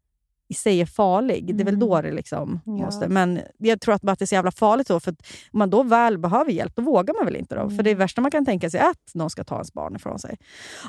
i 0.49 0.55
sig 0.55 0.81
är 0.81 0.87
farlig, 0.87 1.55
det 1.57 1.63
är 1.63 1.65
väl 1.65 1.75
Mm. 1.75 1.89
då 1.89 2.01
det 2.03 2.13
liksom 2.13 2.61
Ja. 2.65 2.73
måste... 2.73 3.09
Men 3.09 3.41
jag 3.59 3.81
tror 3.81 3.95
att 3.95 4.03
det 4.03 4.21
är 4.23 4.27
så 4.27 4.35
jävla 4.35 4.51
farligt 4.51 4.89
då, 4.89 5.01
för 5.01 5.11
om 5.53 5.59
man 5.59 5.71
då 5.71 5.83
väl 5.83 6.19
behöver 6.19 6.51
hjälp, 6.51 6.77
då 6.77 6.83
vågar 6.83 7.15
man 7.15 7.25
väl 7.25 7.37
inte. 7.37 7.55
Då, 7.55 7.61
För 7.61 7.73
Mm. 7.73 7.85
det 7.85 7.95
värsta 7.95 8.21
man 8.21 8.31
kan 8.31 8.45
tänka 8.45 8.71
sig 8.71 8.81
är 8.81 8.91
att 8.91 9.15
någon 9.15 9.31
ska 9.31 9.45
ta 9.45 9.55
ens 9.55 9.73
barn 9.73 9.97
ifrån 9.97 10.19
sig. 10.19 10.39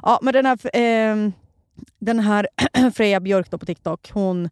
Ja, 0.02 0.20
men 0.22 0.34
den 0.34 0.46
här, 0.46 0.76
eh, 0.78 1.30
den 2.00 2.20
här 2.20 2.48
Freja 2.94 3.20
Björk 3.20 3.50
på 3.52 3.58
TikTok, 3.66 4.12
hon 4.14 4.50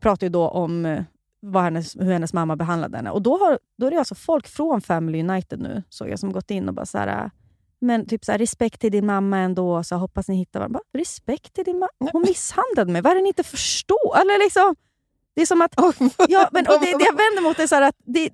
pratar 0.00 0.26
ju 0.26 0.30
då 0.30 0.48
om 0.48 1.04
vad 1.40 1.62
hennes, 1.62 1.96
hur 1.96 2.12
hennes 2.12 2.32
mamma 2.32 2.56
behandlade 2.56 2.96
henne. 2.96 3.10
Och 3.10 3.22
då, 3.22 3.38
har, 3.38 3.58
då 3.78 3.86
är 3.86 3.90
det 3.90 3.98
alltså 3.98 4.14
folk 4.14 4.48
från 4.48 4.80
Family 4.80 5.20
United 5.20 5.60
nu, 5.60 5.82
så 5.88 6.08
jag 6.08 6.18
som 6.18 6.32
gått 6.32 6.50
in 6.50 6.68
och 6.68 6.74
bara 6.74 6.86
så 6.86 6.98
här, 6.98 7.30
men 7.80 8.06
typ 8.06 8.24
så 8.24 8.32
här, 8.32 8.38
respekt 8.38 8.80
till 8.80 8.92
din 8.92 9.06
mamma 9.06 9.38
ändå, 9.38 9.84
så 9.84 9.96
hoppas 9.96 10.28
ni 10.28 10.36
hittar 10.36 10.60
varandra. 10.60 10.80
Bara, 10.92 11.00
respekt 11.00 11.54
till 11.54 11.64
din 11.64 11.78
mamma? 11.78 12.10
Hon 12.12 12.22
misshandlade 12.22 12.92
mig, 12.92 13.02
vad 13.02 13.10
är 13.12 13.16
det 13.16 13.22
ni 13.22 13.28
inte 13.28 13.42
förstår? 13.42 14.20
Eller 14.20 14.44
liksom, 14.44 14.76
det 15.34 15.42
är 15.42 15.46
som 15.46 15.62
att... 15.62 15.74
ja, 16.28 16.48
men, 16.52 16.66
och 16.66 16.80
det, 16.80 16.86
det 16.98 17.04
jag 17.04 17.16
vänder 17.16 17.42
mot 17.42 17.58
är 17.58 17.66
så 17.66 17.74
här 17.74 17.82
att 17.82 17.96
det, 18.04 18.30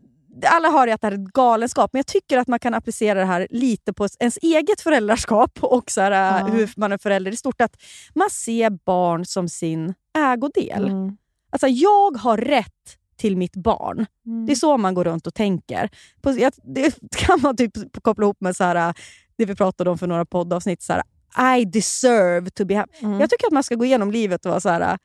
alla 0.47 0.69
har 0.69 0.87
ju 0.87 0.93
att 0.93 1.01
det 1.01 1.07
här 1.07 1.13
är 1.13 1.27
galenskap, 1.33 1.93
men 1.93 1.99
jag 1.99 2.07
tycker 2.07 2.39
att 2.39 2.49
man 2.49 2.59
kan 2.59 2.75
applicera 2.75 3.19
det 3.19 3.25
här 3.27 3.47
lite 3.51 3.93
på 3.93 4.09
ens 4.21 4.39
eget 4.43 4.81
föräldraskap 4.81 5.59
och 5.63 5.91
så 5.91 6.01
här, 6.01 6.41
Ja. 6.41 6.47
hur 6.47 6.73
man 6.77 6.93
är 6.93 6.99
förälder 6.99 7.33
i 7.33 7.37
stort. 7.37 7.61
Att 7.61 7.77
man 8.15 8.31
ser 8.31 8.71
barn 8.71 9.25
som 9.25 9.49
sin 9.49 9.95
ägodel. 10.19 10.85
Mm. 10.89 11.17
Alltså, 11.55 11.69
jag 11.69 12.17
har 12.17 12.37
rätt 12.37 12.99
till 13.17 13.37
mitt 13.37 13.57
barn. 13.57 14.07
Mm. 14.27 14.47
Det 14.47 14.53
är 14.53 14.57
så 14.57 14.77
man 14.77 14.95
går 14.95 15.05
runt 15.05 15.27
och 15.27 15.35
tänker. 15.35 15.91
På, 16.23 16.33
jag, 16.33 16.53
det 16.63 16.99
kan 17.17 17.41
man 17.41 17.57
typ 17.57 17.73
koppla 18.03 18.25
ihop 18.25 18.41
med 18.41 18.57
så 18.57 18.65
här, 18.65 18.95
det 19.37 19.45
vi 19.45 19.55
pratade 19.55 19.91
om 19.91 19.99
för 19.99 20.07
några 20.07 20.25
poddavsnitt. 20.25 20.83
Så 20.83 20.93
här, 20.93 21.59
I 21.59 21.65
deserve 21.65 22.51
to 22.51 22.65
be 22.65 22.77
happy. 22.77 22.93
Mm. 23.03 23.21
Jag 23.21 23.31
tycker 23.31 23.47
att 23.47 23.53
man 23.53 23.63
ska 23.63 23.75
gå 23.75 23.85
igenom 23.85 24.11
livet 24.11 24.45
och 24.45 24.51
vara 24.51 24.61
så 24.61 24.69
här, 24.69 24.99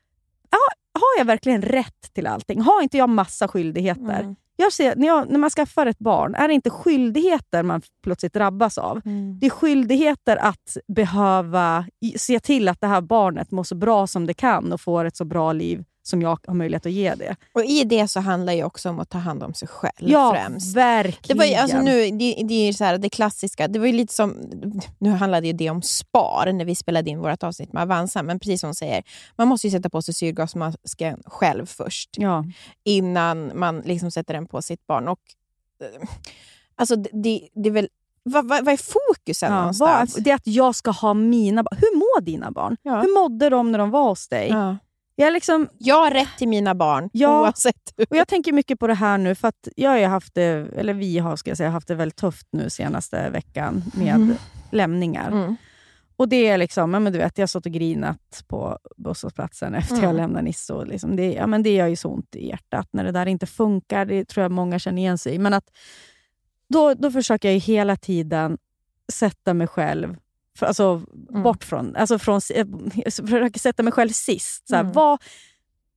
ja, 0.50 0.58
har 0.94 1.18
jag 1.18 1.24
verkligen 1.24 1.62
rätt 1.62 2.12
till 2.12 2.26
allting? 2.26 2.60
Har 2.60 2.82
inte 2.82 2.98
jag 2.98 3.08
massa 3.08 3.48
skyldigheter? 3.48 4.20
Mm. 4.20 4.36
Jag 4.56 4.72
ser, 4.72 4.96
när, 4.96 5.06
jag, 5.06 5.30
när 5.30 5.38
man 5.38 5.50
skaffar 5.50 5.86
ett 5.86 5.98
barn, 5.98 6.34
är 6.34 6.48
det 6.48 6.54
inte 6.54 6.70
skyldigheter 6.70 7.62
man 7.62 7.82
plötsligt 8.02 8.32
drabbas 8.32 8.78
av? 8.78 9.00
Mm. 9.04 9.38
Det 9.38 9.46
är 9.46 9.50
skyldigheter 9.50 10.36
att 10.36 10.76
behöva 10.88 11.86
se 12.16 12.40
till 12.40 12.68
att 12.68 12.80
det 12.80 12.86
här 12.86 13.00
barnet 13.00 13.50
mår 13.50 13.64
så 13.64 13.74
bra 13.74 14.06
som 14.06 14.26
det 14.26 14.34
kan 14.34 14.72
och 14.72 14.80
får 14.80 15.04
ett 15.04 15.16
så 15.16 15.24
bra 15.24 15.52
liv 15.52 15.84
som 16.02 16.22
jag 16.22 16.38
har 16.46 16.54
möjlighet 16.54 16.86
att 16.86 16.92
ge 16.92 17.14
det. 17.14 17.36
Och 17.52 17.64
I 17.64 17.84
det 17.84 18.08
så 18.08 18.20
handlar 18.20 18.52
det 18.52 18.64
också 18.64 18.88
om 18.90 19.00
att 19.00 19.10
ta 19.10 19.18
hand 19.18 19.42
om 19.42 19.54
sig 19.54 19.68
själv 19.68 19.92
Ja, 20.10 20.32
främst. 20.34 20.76
verkligen. 20.76 21.38
Det 21.38 21.44
var 21.44 21.44
ju, 21.50 21.54
alltså 21.54 21.80
nu, 21.80 22.10
det, 22.10 22.42
det 22.48 22.68
är 22.68 22.72
så 22.72 22.84
här, 22.84 22.98
det 22.98 23.08
klassiska. 23.08 23.68
Det 23.68 23.78
var 23.78 23.86
lite 23.88 24.14
som, 24.14 24.36
nu 24.98 25.10
handlade 25.10 25.46
ju 25.46 25.52
det 25.52 25.70
om 25.70 25.82
spar 25.82 26.52
när 26.52 26.64
vi 26.64 26.74
spelade 26.74 27.10
in 27.10 27.18
vårt 27.20 27.42
avsnitt 27.42 27.72
med 27.72 27.82
Avanza, 27.82 28.22
men 28.22 28.38
precis 28.40 28.60
som 28.60 28.68
hon 28.68 28.74
säger, 28.74 29.02
man 29.36 29.48
måste 29.48 29.66
ju 29.66 29.70
sätta 29.70 29.90
på 29.90 30.02
sig 30.02 30.14
syrgasmasken 30.14 31.22
själv 31.26 31.66
först 31.66 32.10
Ja. 32.16 32.44
innan 32.84 33.58
man 33.58 33.80
liksom 33.80 34.10
sätter 34.10 34.34
den 34.34 34.46
på 34.46 34.62
sitt 34.62 34.86
barn. 34.86 35.08
Och, 35.08 35.20
eh, 35.82 36.08
alltså 36.76 36.96
det, 36.96 37.10
det, 37.12 37.48
det 37.54 37.68
är 37.68 37.72
väl, 37.72 37.88
vad, 38.22 38.48
vad, 38.48 38.64
vad 38.64 38.74
är 38.74 38.76
fokusen 39.16 39.52
Ja, 39.52 39.58
någonstans? 39.58 40.14
vad, 40.14 40.24
det 40.24 40.30
är 40.30 40.34
att 40.34 40.46
jag 40.46 40.74
ska 40.74 40.90
ha 40.90 41.14
mina 41.14 41.62
barn. 41.62 41.78
Hur 41.80 41.96
mår 41.98 42.20
dina 42.20 42.50
barn? 42.50 42.76
Ja. 42.82 43.00
Hur 43.00 43.14
mådde 43.22 43.48
de 43.50 43.72
när 43.72 43.78
de 43.78 43.90
var 43.90 44.08
hos 44.08 44.28
dig? 44.28 44.48
Ja. 44.48 44.76
Jag, 45.24 45.32
liksom, 45.32 45.68
Jag 45.78 45.94
har 46.04 46.10
rätt 46.10 46.28
till 46.38 46.48
mina 46.48 46.74
barn 46.74 47.10
Ja. 47.12 47.40
oavsett. 47.40 47.94
och 48.10 48.16
jag 48.16 48.28
tänker 48.28 48.52
mycket 48.52 48.78
på 48.78 48.86
det 48.86 48.94
här 48.94 49.18
nu, 49.18 49.34
för 49.34 49.48
att 49.48 49.68
jag 49.76 49.90
har 49.90 50.08
haft 50.08 50.34
det, 50.34 50.42
eller 50.76 50.94
vi 50.94 51.18
har 51.18 51.36
ska 51.36 51.50
jag 51.50 51.56
säga, 51.58 51.70
haft 51.70 51.88
det 51.88 51.94
väldigt 51.94 52.16
tufft 52.16 52.46
nu 52.52 52.70
senaste 52.70 53.30
veckan 53.30 53.82
med 53.94 54.14
Mm. 54.14 54.34
lämningar. 54.70 55.30
Mm. 55.30 55.56
Och 56.16 56.28
det 56.28 56.46
är 56.48 56.58
liksom, 56.58 56.94
ja, 56.94 57.00
men 57.00 57.12
du 57.12 57.18
vet, 57.18 57.38
jag 57.38 57.42
har 57.42 57.46
stått 57.46 57.66
och 57.66 57.72
grinat 57.72 58.44
på 58.48 58.78
busshållplatsen 58.96 59.74
efter 59.74 59.94
Mm. 59.94 60.04
jag 60.06 60.16
lämnade 60.16 60.42
Nisse. 60.44 60.72
Och 60.72 60.86
liksom 60.86 61.16
det, 61.16 61.32
ja, 61.32 61.46
men 61.46 61.62
det 61.62 61.74
gör 61.74 61.86
ju 61.86 61.96
så 61.96 62.08
ont 62.08 62.36
i 62.36 62.48
hjärtat 62.48 62.88
när 62.92 63.04
det 63.04 63.12
där 63.12 63.26
inte 63.26 63.46
funkar. 63.46 64.04
Det 64.04 64.24
tror 64.24 64.42
jag 64.42 64.52
många 64.52 64.78
känner 64.78 65.02
igen 65.02 65.18
sig 65.18 65.34
i. 65.34 65.38
Men 65.38 65.54
att 65.54 65.64
då, 66.68 66.94
då 66.94 67.10
försöker 67.10 67.48
jag 67.48 67.54
ju 67.54 67.60
hela 67.60 67.96
tiden 67.96 68.58
sätta 69.12 69.54
mig 69.54 69.66
själv 69.66 70.16
alltså, 70.60 71.02
Mm. 71.30 71.42
bort 71.42 71.64
från... 71.64 71.96
Alltså 71.96 72.18
från 72.18 72.40
jag 72.94 73.12
försöker 73.14 73.60
sätta 73.60 73.82
mig 73.82 73.92
själv 73.92 74.08
sist. 74.10 74.68
Så 74.68 74.74
här, 74.74 74.82
Mm. 74.82 74.92
vad, 74.92 75.22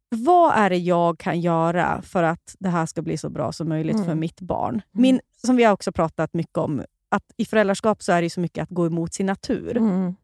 vad 0.09 0.53
är 0.55 0.69
det 0.69 0.77
jag 0.77 1.19
kan 1.19 1.41
göra 1.41 2.01
för 2.01 2.23
att 2.23 2.55
det 2.59 2.69
här 2.69 2.85
ska 2.85 3.01
bli 3.01 3.17
så 3.17 3.29
bra 3.29 3.51
som 3.51 3.69
möjligt 3.69 3.95
Mm. 3.95 4.05
för 4.07 4.15
mitt 4.15 4.41
barn? 4.41 4.81
Min, 4.91 5.19
som 5.45 5.55
vi 5.55 5.63
har 5.63 5.73
också 5.73 5.91
pratat 5.91 6.33
mycket 6.33 6.57
om, 6.57 6.83
att 7.09 7.23
i 7.37 7.45
föräldraskap 7.45 8.03
så 8.03 8.11
är 8.11 8.21
det 8.21 8.29
så 8.29 8.39
mycket 8.39 8.63
att 8.63 8.69
gå 8.69 8.85
emot 8.85 9.13
sin 9.13 9.25
natur. 9.25 9.77
Mm. 9.77 10.15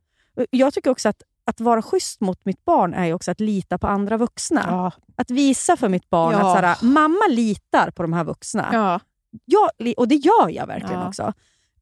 Jag 0.49 0.73
tycker 0.73 0.89
också 0.91 1.09
att 1.09 1.23
att 1.45 1.59
vara 1.61 1.81
schysst 1.81 2.21
mot 2.21 2.45
mitt 2.45 2.65
barn 2.65 2.93
är 2.93 3.13
också 3.13 3.31
att 3.31 3.39
lita 3.39 3.77
på 3.77 3.87
andra 3.87 4.17
vuxna. 4.17 4.65
Ja. 4.67 4.91
Att 5.15 5.31
visa 5.31 5.77
för 5.77 5.89
mitt 5.89 6.09
barn 6.09 6.31
Ja. 6.33 6.39
att 6.39 6.59
såhär, 6.59 6.93
mamma 6.93 7.27
litar 7.29 7.91
på 7.91 8.01
de 8.01 8.13
här 8.13 8.23
vuxna. 8.23 8.69
Ja. 8.73 8.99
Jag, 9.45 9.69
och 9.97 10.07
det 10.07 10.15
gör 10.15 10.49
jag 10.49 10.67
verkligen 10.67 11.01
också. 11.07 11.33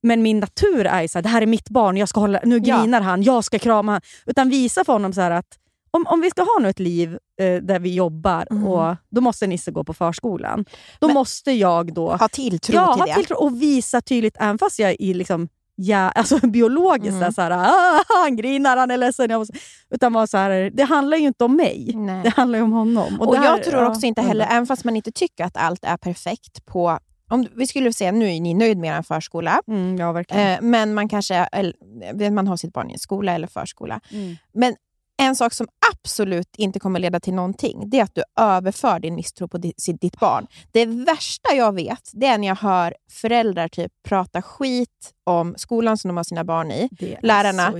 Men 0.01 0.21
min 0.21 0.39
natur 0.39 0.85
är 0.85 1.01
ju 1.01 1.07
såhär, 1.07 1.23
det 1.23 1.29
här 1.29 1.41
är 1.41 1.45
mitt 1.45 1.69
barn, 1.69 1.97
jag 1.97 2.09
ska 2.09 2.19
hålla, 2.19 2.39
nu 2.43 2.59
Ja. 2.63 2.77
grinar 2.81 3.01
han, 3.01 3.23
jag 3.23 3.43
ska 3.43 3.59
krama 3.59 3.91
han. 3.91 4.01
Utan 4.25 4.49
visa 4.49 4.83
för 4.85 4.93
honom 4.93 5.13
så 5.13 5.21
här 5.21 5.31
att 5.31 5.57
om, 5.91 6.05
om 6.07 6.21
vi 6.21 6.29
ska 6.29 6.41
ha 6.41 6.59
nu 6.61 6.69
ett 6.69 6.79
liv 6.79 7.17
eh, 7.41 7.55
där 7.61 7.79
vi 7.79 7.93
jobbar, 7.95 8.47
Mm. 8.51 8.67
och 8.67 8.95
då 9.09 9.21
måste 9.21 9.47
Nisse 9.47 9.71
gå 9.71 9.83
på 9.83 9.93
förskolan. 9.93 10.65
Då 10.99 11.07
Men- 11.07 11.13
måste 11.13 11.51
jag 11.51 11.93
då 11.93 12.11
Ha 12.15 12.27
tilltro 12.27 12.75
ja, 12.75 12.93
till 12.93 13.01
ha 13.01 13.05
det. 13.07 13.13
tilltro 13.15 13.35
och 13.37 13.61
visa 13.61 14.01
tydligt, 14.01 14.37
även 14.39 14.57
fast 14.57 14.79
jag 14.79 14.95
är 14.99 15.13
liksom, 15.13 15.47
ja, 15.75 15.97
alltså 16.15 16.47
biologiskt 16.47 17.15
Mm. 17.17 17.31
så 17.33 17.41
här, 17.41 17.51
ah, 17.51 18.03
han 18.23 18.35
grinar, 18.35 18.77
han 18.77 18.91
är 18.91 18.97
ledsen. 18.97 19.29
Jag 19.29 19.39
måste, 19.39 19.53
utan 19.89 20.13
vara 20.13 20.27
så 20.27 20.37
här, 20.37 20.71
det 20.73 20.83
handlar 20.83 21.17
ju 21.17 21.27
inte 21.27 21.43
om 21.43 21.55
mig, 21.55 21.91
Nej. 21.95 22.23
det 22.23 22.29
handlar 22.29 22.59
ju 22.59 22.63
om 22.63 22.71
honom. 22.71 23.21
Och, 23.21 23.33
det 23.33 23.39
här- 23.39 23.45
jag 23.45 23.63
tror 23.63 23.81
ja, 23.83 23.89
också 23.89 24.05
inte 24.05 24.21
heller, 24.21 24.47
även 24.49 24.67
fast 24.67 24.83
man 24.83 24.95
inte 24.95 25.11
tycker 25.11 25.43
att 25.45 25.57
allt 25.57 25.83
är 25.83 25.97
perfekt 25.97 26.65
på... 26.65 26.99
Om 27.29 27.47
vi 27.55 27.67
skulle 27.67 27.93
säga 27.93 28.11
nu 28.11 28.25
är 28.35 28.39
ni 28.41 28.53
nöjd 28.53 28.77
med 28.77 28.97
er 28.97 29.01
förskola, 29.01 29.61
Mm, 29.67 29.97
ja, 29.97 30.11
verkligen. 30.11 30.47
eh, 30.47 30.61
men 30.61 30.93
man 30.93 31.09
kanske 31.09 31.35
eller, 31.35 32.29
man 32.31 32.47
har 32.47 32.57
sitt 32.57 32.73
barn 32.73 32.89
i 32.89 32.93
en 32.93 32.99
skola 32.99 33.33
eller 33.35 33.47
förskola. 33.47 33.99
Mm. 34.11 34.35
Men 34.53 34.75
en 35.17 35.35
sak 35.35 35.53
som 35.53 35.67
absolut 35.93 36.55
inte 36.57 36.79
kommer 36.79 36.99
leda 36.99 37.19
till 37.19 37.33
någonting, 37.33 37.89
det 37.89 37.99
är 37.99 38.03
att 38.03 38.15
du 38.15 38.23
överför 38.39 38.99
din 38.99 39.15
misstro 39.15 39.47
på 39.47 39.57
ditt 39.57 40.19
barn. 40.19 40.47
Det 40.71 40.85
värsta 40.85 41.53
jag 41.53 41.75
vet, 41.75 42.11
det 42.13 42.27
är 42.27 42.37
när 42.37 42.47
jag 42.47 42.55
hör 42.55 42.95
föräldrar 43.11 43.67
typ 43.67 43.91
prata 44.07 44.41
skit 44.41 45.13
om 45.23 45.55
skolan 45.57 45.97
som 45.97 46.07
de 46.07 46.17
har 46.17 46.23
sina 46.23 46.43
barn 46.43 46.71
i. 46.71 46.89
Lärarna. 47.21 47.71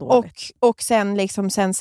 Och, 0.00 0.26
och 0.58 0.82
sen, 0.82 1.16
liksom, 1.16 1.50
sen 1.50 1.74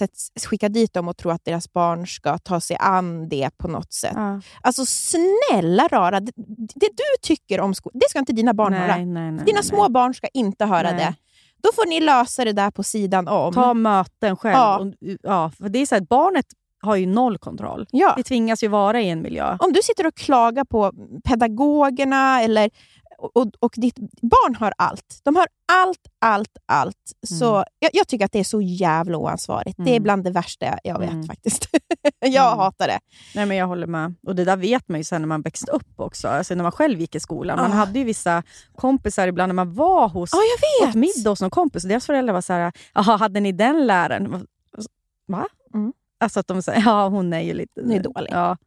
skicka 0.49 0.69
dit 0.69 0.93
dem 0.93 1.07
och 1.07 1.17
tro 1.17 1.31
att 1.31 1.45
deras 1.45 1.73
barn 1.73 2.07
ska 2.07 2.37
ta 2.37 2.61
sig 2.61 2.77
an 2.79 3.29
det 3.29 3.49
på 3.57 3.67
något 3.67 3.93
sätt. 3.93 4.13
Ja. 4.15 4.41
Alltså 4.61 4.85
snälla 4.85 5.87
rara, 5.87 6.19
det, 6.19 6.31
det 6.75 6.89
du 6.95 7.17
tycker 7.21 7.59
om 7.59 7.73
skolan, 7.73 7.99
det 7.99 8.09
ska 8.09 8.19
inte 8.19 8.33
dina 8.33 8.53
barn 8.53 8.73
höra. 8.73 8.95
nej, 8.95 9.05
nej, 9.05 9.31
nej, 9.31 9.45
Dina 9.45 9.55
nej, 9.55 9.63
små 9.63 9.89
barn 9.89 10.13
ska 10.13 10.27
inte 10.33 10.65
höra 10.65 10.91
Nej. 10.91 10.95
det. 10.95 11.15
Då 11.63 11.69
får 11.75 11.85
ni 11.89 11.99
lösa 11.99 12.45
det 12.45 12.53
där 12.53 12.71
på 12.71 12.83
sidan 12.83 13.27
om. 13.27 13.53
Ta 13.53 13.73
möten 13.73 14.37
själv. 14.37 14.53
Ja. 14.53 14.79
Och, 14.79 14.93
ja, 15.23 15.51
för 15.57 15.69
det 15.69 15.79
är 15.79 15.85
så 15.85 15.95
här, 15.95 16.01
barnet 16.01 16.45
har 16.81 16.95
ju 16.95 17.05
noll 17.05 17.37
kontroll. 17.37 17.85
Ja. 17.91 18.13
Det 18.17 18.23
tvingas 18.23 18.63
ju 18.63 18.67
vara 18.67 19.01
i 19.01 19.09
en 19.09 19.21
miljö. 19.21 19.57
Om 19.59 19.73
du 19.73 19.79
sitter 19.83 20.07
och 20.07 20.15
klagar 20.15 20.63
på 20.65 20.91
pedagogerna 21.23 22.41
eller, 22.41 22.69
och, 23.17 23.51
och 23.59 23.73
ditt 23.77 23.95
barn 24.21 24.55
har 24.55 24.73
allt. 24.77 25.21
De 25.23 25.35
har 25.35 25.47
allt, 25.73 25.99
allt, 26.21 26.57
allt. 26.65 26.95
Så 27.27 27.53
Mm. 27.55 27.65
jag, 27.79 27.89
jag 27.93 28.07
tycker 28.07 28.25
att 28.25 28.31
det 28.31 28.39
är 28.39 28.43
så 28.43 28.61
jävla 28.61 29.17
oansvarigt. 29.17 29.77
Det 29.77 29.83
är 29.89 29.95
Mm. 29.95 30.03
bland 30.03 30.23
det 30.23 30.31
värsta 30.31 30.65
jag 30.83 30.99
vet 30.99 31.09
Mm. 31.11 31.23
faktiskt. 31.23 31.67
jag 32.19 32.47
Mm. 32.47 32.59
hatar 32.59 32.87
det. 32.87 32.99
Nej, 33.35 33.45
men 33.45 33.57
jag 33.57 33.67
håller 33.67 33.87
med. 33.87 34.15
Och 34.27 34.35
det 34.35 34.45
där 34.45 34.57
vet 34.57 34.89
man 34.89 34.99
ju 34.99 35.03
sen 35.03 35.21
när 35.21 35.27
man 35.27 35.41
växte 35.41 35.71
upp 35.71 35.93
också. 35.99 36.27
Alltså 36.27 36.55
när 36.55 36.63
man 36.63 36.71
själv 36.71 36.99
gick 36.99 37.15
i 37.15 37.19
skolan. 37.19 37.57
Man 37.57 37.71
Ah. 37.71 37.75
hade 37.75 37.99
ju 37.99 38.05
vissa 38.05 38.43
kompisar 38.75 39.27
ibland 39.27 39.49
när 39.49 39.55
man 39.65 39.73
var 39.73 40.09
hos 40.09 40.29
Ja, 40.33 40.39
jag 40.39 40.87
åt 40.89 40.95
vet. 40.95 40.95
middag 40.95 41.29
hos 41.29 41.41
någon 41.41 41.49
kompis 41.49 41.83
och 41.83 41.89
deras 41.89 42.05
föräldrar 42.05 42.33
var 42.33 42.41
så 42.41 42.53
här, 42.53 42.71
jaha, 42.93 43.17
hade 43.17 43.39
ni 43.39 43.51
den 43.51 43.87
läraren? 43.87 44.47
Va? 45.27 45.47
Alltså 46.19 46.39
att 46.39 46.47
de 46.47 46.61
säger, 46.61 46.81
ja 46.85 47.07
hon 47.07 47.33
är 47.33 47.39
ju 47.39 47.53
lite... 47.53 47.81
Hon 47.81 47.91
är 47.91 47.99
dålig. 47.99 48.31
Ja. 48.31 48.57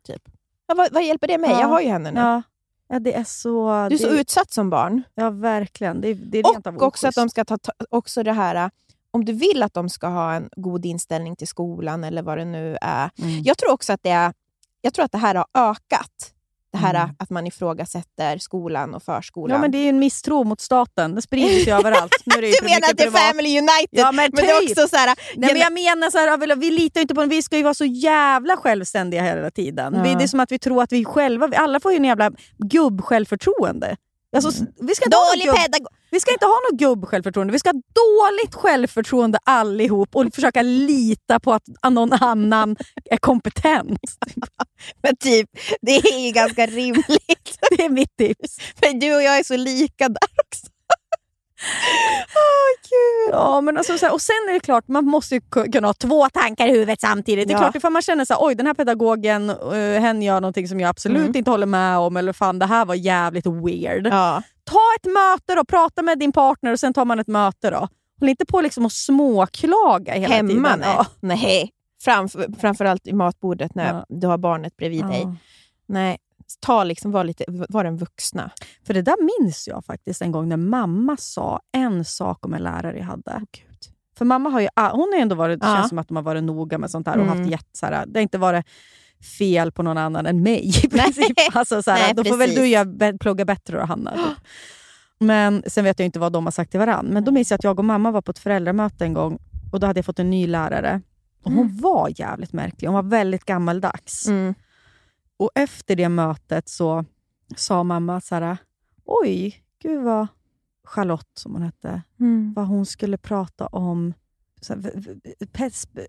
Ja, 0.67 0.75
vad, 0.75 0.93
vad 0.93 1.05
hjälper 1.05 1.29
det 1.29 1.39
mig? 1.39 1.51
Ja. 1.51 1.61
Jag 1.61 1.69
har 1.69 1.81
ju 1.81 1.89
henne 1.89 2.11
nu. 2.11 2.21
Ja. 2.21 2.43
ja, 2.89 2.99
det 2.99 3.15
är 3.15 3.25
så... 3.25 3.87
Du 3.89 3.95
är 3.95 3.99
så 3.99 4.11
det, 4.11 4.21
utsatt 4.21 4.53
som 4.53 4.71
barn. 4.71 5.03
Ja, 5.15 5.31
verkligen. 5.31 6.01
Det, 6.01 6.15
det 6.15 6.39
är 6.39 6.53
rent 6.53 6.67
Och 6.67 6.83
också 6.83 7.09
att 7.09 7.15
de 7.15 7.29
ska 7.29 7.45
ta, 7.45 7.59
ta 7.59 7.73
också 7.91 8.23
det 8.23 8.33
här, 8.33 8.71
om 9.11 9.25
du 9.25 9.33
vill 9.33 9.63
att 9.63 9.75
de 9.75 9.89
ska 9.89 10.07
ha 10.07 10.35
en 10.35 10.49
god 10.57 10.87
inställning 10.87 11.37
till 11.37 11.49
skolan 11.49 12.05
eller 12.05 12.23
vad 12.23 12.39
det 12.39 12.45
nu 12.45 12.77
är. 12.81 13.11
Mm. 13.19 13.43
Jag 13.43 13.59
tror 13.59 13.71
också 13.73 13.93
att 13.93 14.03
det, 14.03 14.11
är, 14.11 14.33
jag 14.81 14.95
tror 14.95 15.05
att 15.05 15.13
det 15.13 15.19
här 15.19 15.35
har 15.35 15.47
ökat. 15.55 16.35
Det 16.73 16.79
här 16.79 16.95
Mm. 16.95 17.11
att 17.19 17.31
man 17.31 17.47
ifrågasätter 17.47 18.39
skolan 18.39 18.95
och 18.95 19.03
förskolan. 19.03 19.55
Ja, 19.55 19.61
men 19.61 19.71
det 19.71 19.79
är 19.79 19.89
en 19.89 19.99
misstro 19.99 20.45
mot 20.45 20.61
staten. 20.61 21.15
Det 21.15 21.23
sprider 21.23 21.65
sig 21.65 21.73
överallt. 21.79 22.13
Nu 22.25 22.35
är 22.37 22.43
det 22.43 22.53
du 22.61 22.65
menar 22.65 22.77
att 22.91 22.97
det 22.97 23.03
är 23.03 23.07
privat. 23.07 23.21
Family 23.23 23.59
United? 23.59 23.89
Ja, 23.91 24.13
men 24.13 24.31
men 24.33 24.45
det 24.47 24.51
är 24.53 24.61
typ. 24.61 24.71
också 24.71 24.89
så 24.89 24.97
här, 24.97 25.17
Nej, 25.37 25.53
men 25.53 25.63
jag 25.63 25.73
menar 25.73 26.11
så 26.11 26.19
här, 26.19 26.57
vi 26.57 26.71
litar 26.71 27.01
inte 27.01 27.15
på 27.15 27.25
Vi 27.25 27.43
ska 27.43 27.57
ju 27.57 27.63
vara 27.63 27.75
så 27.75 27.85
jävla 27.85 28.57
självständiga 28.57 29.23
hela 29.23 29.51
tiden. 29.51 29.95
Ja. 29.95 30.03
Vi, 30.03 30.15
det 30.15 30.23
är 30.25 30.29
som 30.29 30.41
att 30.41 30.53
vi 30.53 30.59
tror 30.59 30.83
att 30.83 30.93
vi 30.93 31.05
själva... 31.05 31.51
Alla 31.57 31.81
får 31.81 31.93
ju 31.93 31.97
en 31.97 32.05
jävla 32.05 32.31
gubb-självförtroende. 32.59 33.97
Alltså, 34.37 34.51
s- 34.51 34.69
vi, 34.81 34.95
ska 34.95 35.05
ha 35.17 35.31
Dålig 35.31 35.47
gubb, 35.47 35.57
pedagog. 35.57 35.89
vi 36.11 36.21
ska 36.21 36.33
inte 36.33 36.47
ha 36.47 36.59
något 36.71 36.81
gubb-självförtroende. 36.81 37.53
Vi 37.53 37.59
ska 37.59 37.69
ha 37.69 37.73
dåligt 37.95 38.55
självförtroende 38.55 39.39
allihop 39.45 40.17
och 40.17 40.35
försöka 40.35 40.63
lita 40.63 41.41
på 41.41 41.53
att 41.53 41.63
någon 41.91 42.13
annan 42.13 42.77
är 43.11 43.17
kompetent. 43.17 44.01
Men 45.03 45.17
typ, 45.17 45.49
det 45.83 45.97
är 45.97 46.19
ju 46.27 46.31
ganska 46.33 46.67
rimligt. 46.67 47.59
Det 47.77 47.85
är 47.85 47.89
mitt 47.89 48.17
tips. 48.17 48.57
För 48.77 49.01
du 49.01 49.15
och 49.17 49.23
jag 49.23 49.39
är 49.39 49.45
så 49.45 49.57
lika 49.57 50.09
där 50.09 50.29
också. 50.47 50.67
Gud. 52.91 53.35
Ja, 53.35 53.61
men 53.61 53.77
alltså, 53.77 53.99
så 53.99 54.07
här, 54.07 54.13
och 54.13 54.21
sen 54.21 54.35
är 54.49 54.53
det 54.53 54.61
klart, 54.61 54.89
man 54.89 55.05
måste 55.05 55.35
ju 55.35 55.41
ku- 55.41 55.73
kunna 55.73 55.89
ha 55.89 55.95
två 55.95 56.29
tankar 56.29 56.67
i 56.67 56.71
huvudet 56.71 57.01
samtidigt. 57.01 57.49
Det 57.49 57.53
är 57.53 57.57
Ja. 57.57 57.59
klart, 57.59 57.77
ifall 57.77 57.93
man 57.93 58.03
känner 58.03 58.25
så 58.25 58.35
här, 58.35 58.41
oj 58.47 58.55
den 58.55 58.67
här 58.67 58.75
pedagogen, 58.75 59.51
uh, 59.51 60.01
hen 60.01 60.23
gör 60.23 60.41
någonting 60.41 60.69
som 60.69 60.81
jag 60.81 60.89
absolut 60.89 61.19
Mm. 61.23 61.37
inte 61.37 61.51
håller 61.51 61.67
med 61.67 61.99
om, 61.99 62.17
eller 62.17 62.33
fan 62.33 62.59
det 62.59 62.67
här 62.67 62.85
var 62.85 62.95
jävligt 62.95 63.47
weird. 63.47 64.07
Ja. 64.07 64.43
Ta 64.65 64.79
ett 65.01 65.05
möte 65.13 65.55
då, 65.55 65.65
prata 65.65 66.03
med 66.03 66.19
din 66.19 66.33
partner 66.33 66.73
och 66.73 66.81
sen 66.81 66.95
tar 66.95 67.05
man 67.05 67.19
ett 67.19 67.29
möte 67.29 67.71
då. 67.71 67.89
Håll 68.21 68.29
inte 68.29 68.47
på 68.47 68.61
liksom 68.61 68.87
att 68.87 68.93
småklaga 68.93 70.13
hela 70.15 70.35
Hemma? 70.35 70.49
tiden. 70.49 70.63
Nej. 70.63 70.95
Ja. 70.97 71.07
nej. 71.21 71.71
Framför, 72.05 72.47
framförallt 72.61 73.07
i 73.07 73.13
matbordet 73.13 73.75
när 73.75 73.95
Ja. 73.95 74.07
du 74.09 74.27
har 74.27 74.39
barnet 74.39 74.77
bredvid 74.77 75.05
dig. 75.07 75.21
Ja. 75.23 75.35
Nej, 75.89 76.19
ta 76.61 76.85
liksom, 76.85 77.11
var, 77.13 77.25
lite, 77.25 77.45
var 77.49 77.85
den 77.85 77.97
vuxna. 77.97 78.51
För 78.87 78.95
det 78.95 79.03
där 79.03 79.41
minns 79.41 79.69
jag 79.69 79.85
faktiskt 79.85 80.23
en 80.23 80.33
gång 80.33 80.49
när 80.49 80.57
mamma 80.57 81.17
sa 81.17 81.61
en 81.73 82.05
sak 82.05 82.47
om 82.47 82.55
en 82.55 82.63
lärare 82.63 82.99
jag 82.99 83.05
hade. 83.05 83.41
För 84.19 84.25
mamma 84.25 84.49
har 84.51 84.61
ju, 84.61 84.69
hon 84.77 85.13
har 85.13 85.19
ändå 85.21 85.35
varit, 85.35 85.61
det 85.61 85.67
Ja. 85.67 85.77
känns 85.77 85.89
som 85.89 85.99
att 85.99 86.09
de 86.09 86.17
har 86.17 86.23
varit 86.23 86.45
noga 86.45 86.79
med 86.79 86.91
sånt 86.91 87.05
där 87.07 87.17
och 87.19 87.25
Mm. 87.27 87.39
haft 87.39 87.51
jätte, 87.51 87.79
så 87.79 87.87
här, 87.87 88.07
det 88.07 88.19
har 88.19 88.23
inte 88.23 88.39
varit 88.39 88.67
fel 89.39 89.73
på 89.73 89.83
någon 89.83 89.99
annan 89.99 90.27
än 90.27 90.43
mig 90.43 90.69
i 90.85 90.89
princip. 90.89 91.37
Alltså, 91.57 91.83
så 91.83 91.91
här, 91.91 91.99
Nej, 92.03 92.15
då 92.15 92.25
får 92.25 92.37
väl 92.37 92.51
precis. 92.55 92.85
du 92.85 92.85
be- 92.85 93.19
plugga 93.19 93.45
bättre 93.45 93.79
då, 93.79 93.85
Hanna. 93.85 94.13
Typ. 94.13 94.23
Men 95.21 95.63
sen 95.67 95.85
vet 95.85 95.99
jag 95.99 96.07
inte 96.07 96.19
vad 96.19 96.33
de 96.33 96.45
har 96.47 96.51
sagt 96.51 96.71
till 96.71 96.81
varandra. 96.81 97.13
Men 97.13 97.25
då 97.25 97.33
minns 97.33 97.51
jag 97.51 97.59
att 97.59 97.65
jag 97.65 97.79
och 97.79 97.85
mamma 97.85 98.11
var 98.11 98.23
på 98.23 98.31
ett 98.31 98.39
föräldramöte 98.39 99.05
en 99.05 99.15
gång 99.15 99.39
och 99.73 99.81
då 99.81 99.87
hade 99.87 99.99
jag 99.99 100.05
fått 100.07 100.19
en 100.19 100.31
ny 100.31 100.47
lärare. 100.47 101.01
Och 101.45 101.53
hon 101.53 101.77
var 101.77 102.13
jävligt 102.17 102.53
märklig. 102.53 102.89
Hon 102.89 102.95
var 102.95 103.03
väldigt 103.03 103.45
gammaldags. 103.45 104.27
Mm. 104.29 104.55
Och 105.43 105.51
efter 105.55 105.97
det 105.97 106.09
mötet 106.09 106.69
så 106.69 107.05
sa 107.57 107.83
mamma 107.83 108.21
så 108.21 108.35
här, 108.35 108.57
oj, 109.05 109.65
gud 109.83 110.03
vad 110.03 110.27
Charlotte, 110.85 111.31
som 111.39 111.53
hon 111.53 111.63
hette, 111.63 112.03
Mm. 112.21 112.53
vad 112.57 112.67
hon 112.67 112.87
skulle 112.87 113.17
prata 113.19 113.67
om 113.67 114.15
så 114.61 114.73
här, 114.75 114.93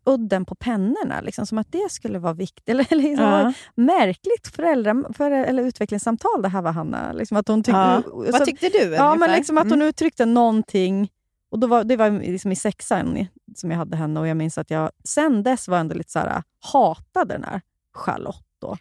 udden 0.05 0.45
på 0.45 0.55
pennorna, 0.55 1.21
liksom, 1.21 1.45
som 1.45 1.57
att 1.57 1.71
det 1.71 1.91
skulle 1.91 2.19
vara 2.19 2.33
viktigt. 2.33 2.69
Eller, 2.69 2.95
liksom, 2.95 3.25
Ja. 3.25 3.53
Märkligt 3.75 4.47
föräldra, 4.47 5.03
för, 5.13 5.31
eller 5.31 5.63
utvecklingssamtal 5.63 6.41
det 6.41 6.49
här 6.49 6.61
var 6.61 6.71
Hanna. 6.71 7.11
Liksom, 7.13 7.37
att 7.37 7.47
hon 7.47 7.63
tyck, 7.63 7.73
Ja. 7.75 8.01
så- 8.05 8.31
Vad 8.31 8.45
tyckte 8.45 8.69
du? 8.69 8.79
Ja, 8.93 9.15
men 9.15 9.31
liksom 9.31 9.57
att 9.57 9.63
hon 9.63 9.73
Mm. 9.73 9.87
uttryckte 9.87 10.25
någonting. 10.25 11.11
Och 11.51 11.59
då 11.59 11.67
var, 11.67 11.83
det 11.83 11.95
var 11.97 12.11
liksom 12.11 12.51
i 12.51 12.55
sexan 12.55 13.25
som 13.55 13.71
jag 13.71 13.77
hade 13.77 13.97
henne 13.97 14.19
och 14.19 14.27
jag 14.27 14.37
minns 14.37 14.57
att 14.57 14.69
jag 14.69 14.91
sen 15.03 15.43
dess 15.43 15.67
var 15.67 15.77
ändå 15.77 15.95
lite 15.95 16.11
så 16.11 16.19
här, 16.19 16.43
hatade 16.71 17.33
den 17.33 17.43
här 17.43 17.61
Charlotte. 17.93 18.45
Då. 18.63 18.77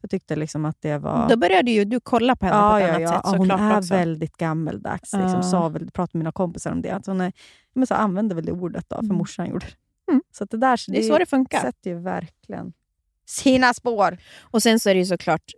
Jag 0.00 0.10
tyckte 0.10 0.36
liksom 0.36 0.64
att 0.64 0.76
det 0.80 0.98
var... 0.98 1.28
Då 1.28 1.36
började 1.36 1.70
ju 1.70 1.84
du 1.84 2.00
kolla 2.00 2.36
på 2.36 2.46
henne 2.46 2.58
på 2.70 2.76
ett 2.76 2.84
annat 2.96 3.08
sätt 3.08 3.20
Ja, 3.24 3.30
hon 3.30 3.38
såklart 3.38 3.60
är 3.60 3.78
också. 3.78 3.94
väldigt 3.94 4.36
gammeldags. 4.36 5.12
Liksom, 5.12 5.30
Ja. 5.34 5.42
sa 5.42 5.68
väl, 5.68 5.90
pratade 5.90 6.18
med 6.18 6.20
mina 6.24 6.32
kompisar 6.32 6.72
om 6.72 6.82
det. 6.82 6.90
Att 6.90 7.06
hon 7.06 7.20
är, 7.20 7.32
men 7.74 7.86
så 7.86 7.94
använde 7.94 8.34
väl 8.34 8.44
det 8.44 8.52
ordet, 8.52 8.84
då, 8.88 8.96
för 8.96 9.04
Mm. 9.04 9.16
morsan 9.16 9.50
gjorde 9.50 9.66
det. 9.66 10.12
Mm. 10.12 10.22
Så 10.32 10.44
det 10.44 10.56
där 10.56 10.80
Det 10.92 10.98
är 10.98 11.02
så 11.02 11.18
det 11.18 11.26
funkar. 11.26 11.60
sätter 11.60 11.90
ju 11.90 11.98
verkligen 12.00 12.72
sina 13.26 13.74
spår. 13.74 14.18
Och 14.40 14.62
sen 14.62 14.80
så 14.80 14.90
är 14.90 14.94
det 14.94 14.98
ju 15.00 15.06
såklart, 15.06 15.52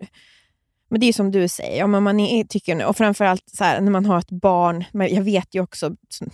men 0.89 1.01
det 1.01 1.07
är 1.07 1.13
som 1.13 1.31
du 1.31 1.49
säger, 1.49 1.79
ja, 1.79 1.87
men 1.87 2.03
man 2.03 2.21
är, 2.21 2.45
tycker 2.45 2.75
nu, 2.75 2.85
och 2.85 2.97
framförallt 2.97 3.43
så 3.51 3.65
här, 3.65 3.81
när 3.81 3.91
man 3.91 4.07
har 4.07 4.19
ett 4.19 4.31
barn, 4.31 4.85
men 4.93 5.15
jag 5.15 5.23
vet 5.23 5.55
ju 5.55 5.61
också, 5.61 5.97
som, 6.09 6.31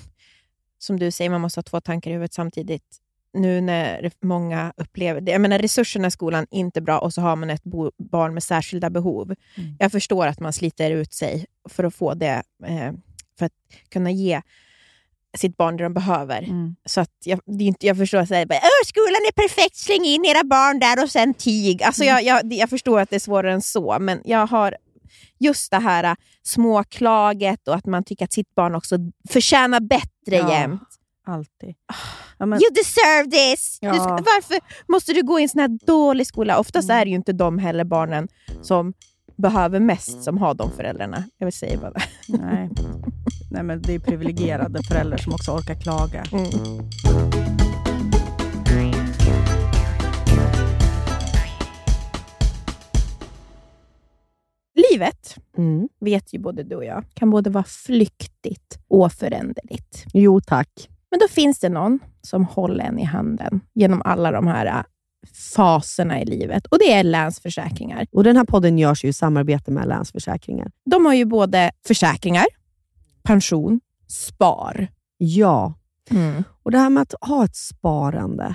som 0.79 0.98
du 0.98 1.11
säger, 1.11 1.31
man 1.31 1.40
måste 1.40 1.59
ha 1.59 1.62
två 1.62 1.81
tankar 1.81 2.11
i 2.11 2.14
huvudet 2.14 2.35
samtidigt. 2.35 2.98
Nu 3.34 3.60
när 3.60 4.10
många 4.22 4.72
upplever 4.76 5.20
det, 5.20 5.32
jag 5.32 5.40
menar 5.40 5.58
resurserna 5.58 6.08
i 6.08 6.10
skolan 6.10 6.46
är 6.50 6.58
inte 6.58 6.80
bra 6.80 6.98
och 6.98 7.12
så 7.14 7.20
har 7.20 7.36
man 7.36 7.50
ett 7.50 7.62
barn 8.10 8.34
med 8.34 8.42
särskilda 8.42 8.90
behov. 8.90 9.34
Mm. 9.56 9.76
Jag 9.78 9.92
förstår 9.92 10.26
att 10.26 10.40
man 10.40 10.52
sliter 10.52 10.90
ut 10.90 11.12
sig 11.14 11.46
för 11.68 11.84
att 11.84 11.94
få 11.94 12.14
det, 12.14 12.42
eh, 12.66 12.92
för 13.38 13.46
att 13.46 13.52
kunna 13.88 14.10
ge 14.10 14.42
sitt 15.36 15.56
barn 15.56 15.76
det 15.76 15.82
de 15.82 15.94
behöver. 15.94 16.42
Mm. 16.42 16.76
Så 16.84 17.00
att 17.00 17.10
jag, 17.24 17.40
det 17.46 17.64
är 17.64 17.68
inte, 17.68 17.86
jag 17.86 17.96
förstår 17.96 18.18
att 18.18 18.28
säga 18.28 18.46
bara, 18.46 18.58
"Åh, 18.62 18.86
skolan 18.86 19.08
är 19.28 19.32
perfekt, 19.32 19.76
släng 19.76 20.04
in 20.04 20.24
era 20.24 20.44
barn 20.44 20.78
där 20.78 21.02
och 21.02 21.10
sen 21.10 21.34
tig. 21.34 21.82
Alltså 21.82 22.04
jag, 22.04 22.22
jag, 22.24 22.48
det- 22.48 22.56
jag 22.56 22.70
förstår 22.70 23.00
att 23.00 23.10
det 23.10 23.16
är 23.16 23.20
svårare 23.20 23.52
än 23.52 23.62
så, 23.62 23.96
men 24.00 24.20
jag 24.24 24.46
har 24.46 24.76
just 25.40 25.70
det 25.70 25.78
här 25.78 26.04
äh, 26.04 26.14
småklaget 26.42 27.68
och 27.68 27.74
att 27.74 27.86
man 27.86 28.04
tycker 28.04 28.24
att 28.24 28.32
sitt 28.32 28.54
barn 28.54 28.74
också 28.74 28.96
förtjänar 29.30 29.80
bättre 29.80 30.36
Ja. 30.36 30.52
jämt. 30.60 30.91
Alltid. 31.26 31.74
Ja, 32.38 32.46
men, 32.46 32.58
You 32.62 32.70
deserve 32.74 33.30
this! 33.30 33.78
Ja. 33.80 33.94
ska, 33.94 34.08
varför 34.11 34.58
måste 34.88 35.12
du 35.12 35.22
gå 35.22 35.40
i 35.40 35.42
en 35.42 35.48
sån 35.48 35.61
här 35.61 35.78
dålig 35.87 36.26
skola? 36.26 36.58
Oftast 36.58 36.88
Mm. 36.90 37.00
är 37.00 37.04
det 37.04 37.08
ju 37.11 37.16
inte 37.16 37.32
de 37.32 37.58
heller 37.58 37.85
barnen 37.85 38.28
som 38.62 38.92
behöver 39.37 39.80
mest 39.80 40.22
som 40.22 40.38
har 40.38 40.54
de 40.54 40.70
föräldrarna. 40.72 41.24
Jag 41.38 41.46
vill 41.46 41.52
säga 41.52 41.78
bara 41.80 41.90
det. 41.90 42.02
nej. 42.28 42.70
nej, 43.50 43.62
men 43.62 43.82
det 43.82 43.92
är 43.94 43.98
privilegierade 43.98 44.82
föräldrar 44.82 45.16
som 45.18 45.32
också 45.35 45.52
orkar 45.52 45.74
klaga. 45.74 46.24
Mm. 46.32 46.50
Livet, 54.90 55.37
Mm. 55.58 55.88
vet 56.00 56.32
ju 56.35 56.38
både 56.38 56.62
du 56.62 56.76
och 56.76 56.85
jag, 56.85 57.04
kan 57.14 57.30
både 57.30 57.50
vara 57.50 57.64
flyktigt 57.64 58.78
och 58.88 59.12
föränderligt. 59.12 60.04
Jo 60.14 60.40
tack. 60.40 60.88
Men 61.12 61.18
då 61.18 61.29
finns 61.29 61.59
det 61.59 61.68
någon 61.68 61.98
som 62.22 62.44
håller 62.44 62.85
en 62.85 62.98
i 62.98 63.05
handen 63.05 63.61
genom 63.75 64.03
alla 64.05 64.31
de 64.31 64.46
här 64.46 64.66
äh, 64.66 64.83
faserna 65.55 66.20
i 66.20 66.25
livet 66.25 66.66
och 66.66 66.79
det 66.79 66.92
är 66.92 67.05
Länsförsäkringar. 67.05 68.07
Och 68.12 68.25
Den 68.25 68.37
här 68.37 68.44
podden 68.44 68.79
görs 68.79 69.05
ju 69.05 69.09
i 69.09 69.12
samarbete 69.12 69.70
med 69.70 69.88
Länsförsäkringar. 69.88 70.70
De 70.90 71.07
har 71.07 71.14
ju 71.14 71.25
både 71.25 71.70
försäkringar, 71.87 72.46
pension, 73.22 73.81
spar. 74.09 74.88
Ja, 75.18 75.75
och 76.62 76.70
det 76.70 76.79
här 76.79 76.90
med 76.90 77.03
att 77.03 77.14
ha 77.20 77.44
ett 77.44 77.57
sparande, 77.57 78.55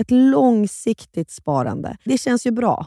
ett 0.00 0.10
långsiktigt 0.10 1.30
sparande, 1.30 1.96
det 2.04 2.18
känns 2.18 2.46
ju 2.46 2.50
bra. 2.50 2.86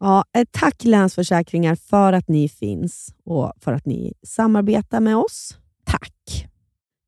ja, 0.00 0.24
eh, 0.36 0.44
tack 0.50 0.84
Länsförsäkringar 0.84 1.74
för 1.74 2.12
att 2.12 2.28
ni 2.28 2.48
finns 2.48 3.14
och 3.24 3.52
för 3.60 3.72
att 3.72 3.86
ni 3.86 4.12
samarbetar 4.26 5.00
med 5.00 5.16
oss. 5.16 5.56
Tack. 5.84 6.46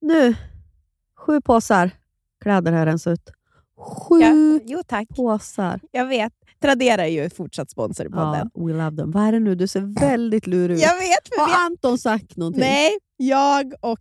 Nu, 0.01 0.35
sju 1.19 1.41
påsar 1.41 1.91
kläder 2.43 2.73
har 2.73 2.87
rensat 2.87 3.13
ut. 3.13 3.31
Sju 3.79 4.21
Ja, 4.21 4.61
jo, 4.65 4.83
tack. 4.87 5.09
påsar. 5.09 5.81
Jag 5.91 6.07
vet. 6.07 6.33
Tradera 6.63 7.07
är 7.07 7.11
ju 7.23 7.31
fortsatt 7.31 7.71
sponsor 7.71 8.05
podden. 8.05 8.51
Ja, 8.55 8.67
we 8.67 8.73
love 8.73 8.97
them. 8.97 9.11
Vad 9.11 9.23
är 9.23 9.33
det 9.33 9.39
nu? 9.41 9.55
Du 9.55 9.67
ser 9.69 10.01
väldigt 10.01 10.47
lurig 10.47 10.75
ut. 10.77 10.83
Jag 10.83 10.95
vet, 10.99 11.39
Har 11.39 11.47
vi, 11.47 11.53
Anton 11.67 11.99
sagt 11.99 12.37
någonting? 12.37 12.61
nej, 12.61 12.91
jag 13.17 13.73
och 13.81 13.99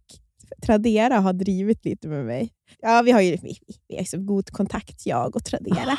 Tradera 0.66 1.20
har 1.20 1.34
drivit 1.34 1.86
lite 1.86 2.08
med 2.08 2.26
mig. 2.26 2.54
Ja, 2.82 3.02
vi 3.02 3.12
har 3.12 3.22
ju 3.22 3.38
vi, 3.42 3.58
vi 3.88 3.98
har 3.98 4.04
så 4.04 4.18
god 4.18 4.50
kontakt, 4.50 5.06
jag 5.06 5.36
och 5.36 5.44
Tradera. 5.46 5.98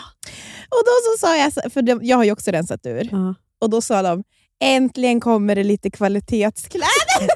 Och 0.69 0.83
då 0.87 0.93
så 1.05 1.19
sa 1.27 1.37
jag, 1.37 1.73
för 1.73 1.83
de, 1.83 2.01
jag 2.03 2.17
har 2.17 2.25
ju 2.25 2.33
också 2.33 2.51
rensat 2.51 2.87
ur, 2.87 3.09
Ja. 3.11 3.35
och 3.61 3.71
då 3.71 3.81
sa 3.81 4.03
de 4.03 4.25
äntligen 4.61 5.21
kommer 5.21 5.55
det 5.55 5.65
lite 5.65 5.91
kvalitetskläder. 5.91 6.87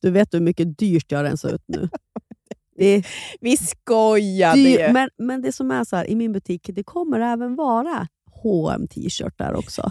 Du 0.00 0.10
vet 0.10 0.34
hur 0.34 0.40
mycket 0.40 0.78
dyrt 0.78 1.12
jag 1.12 1.24
rensar 1.24 1.54
ut 1.54 1.64
nu. 1.66 1.88
Det 2.78 3.02
Vi 3.40 3.56
skojade 3.56 4.60
ju. 4.60 4.92
men, 4.92 5.10
men 5.18 5.42
det 5.42 5.52
som 5.52 5.70
är 5.70 5.84
så 5.84 5.96
här, 5.96 6.06
i 6.10 6.14
min 6.16 6.32
butik, 6.32 6.70
det 6.72 6.82
kommer 6.84 7.20
även 7.20 7.56
vara 7.56 8.08
hm 8.42 8.88
t-shirtar 8.88 9.54
också. 9.54 9.90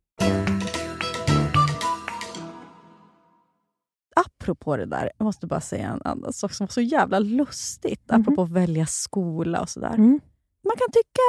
Apropå 4.15 4.77
det 4.77 4.85
där, 4.85 5.11
jag 5.17 5.25
måste 5.25 5.47
bara 5.47 5.61
säga 5.61 5.87
en 5.89 6.01
annan 6.05 6.33
sak 6.33 6.53
som 6.53 6.65
var 6.65 6.71
så 6.71 6.81
jävla 6.81 7.19
lustigt. 7.19 8.01
Mhm. 8.11 8.21
Apropå 8.21 8.41
att 8.43 8.49
välja 8.51 8.85
skola 8.85 9.61
och 9.61 9.69
sådär. 9.69 9.93
Mm. 9.93 10.19
Man 10.63 10.75
kan 10.77 10.91
tycka 10.91 11.21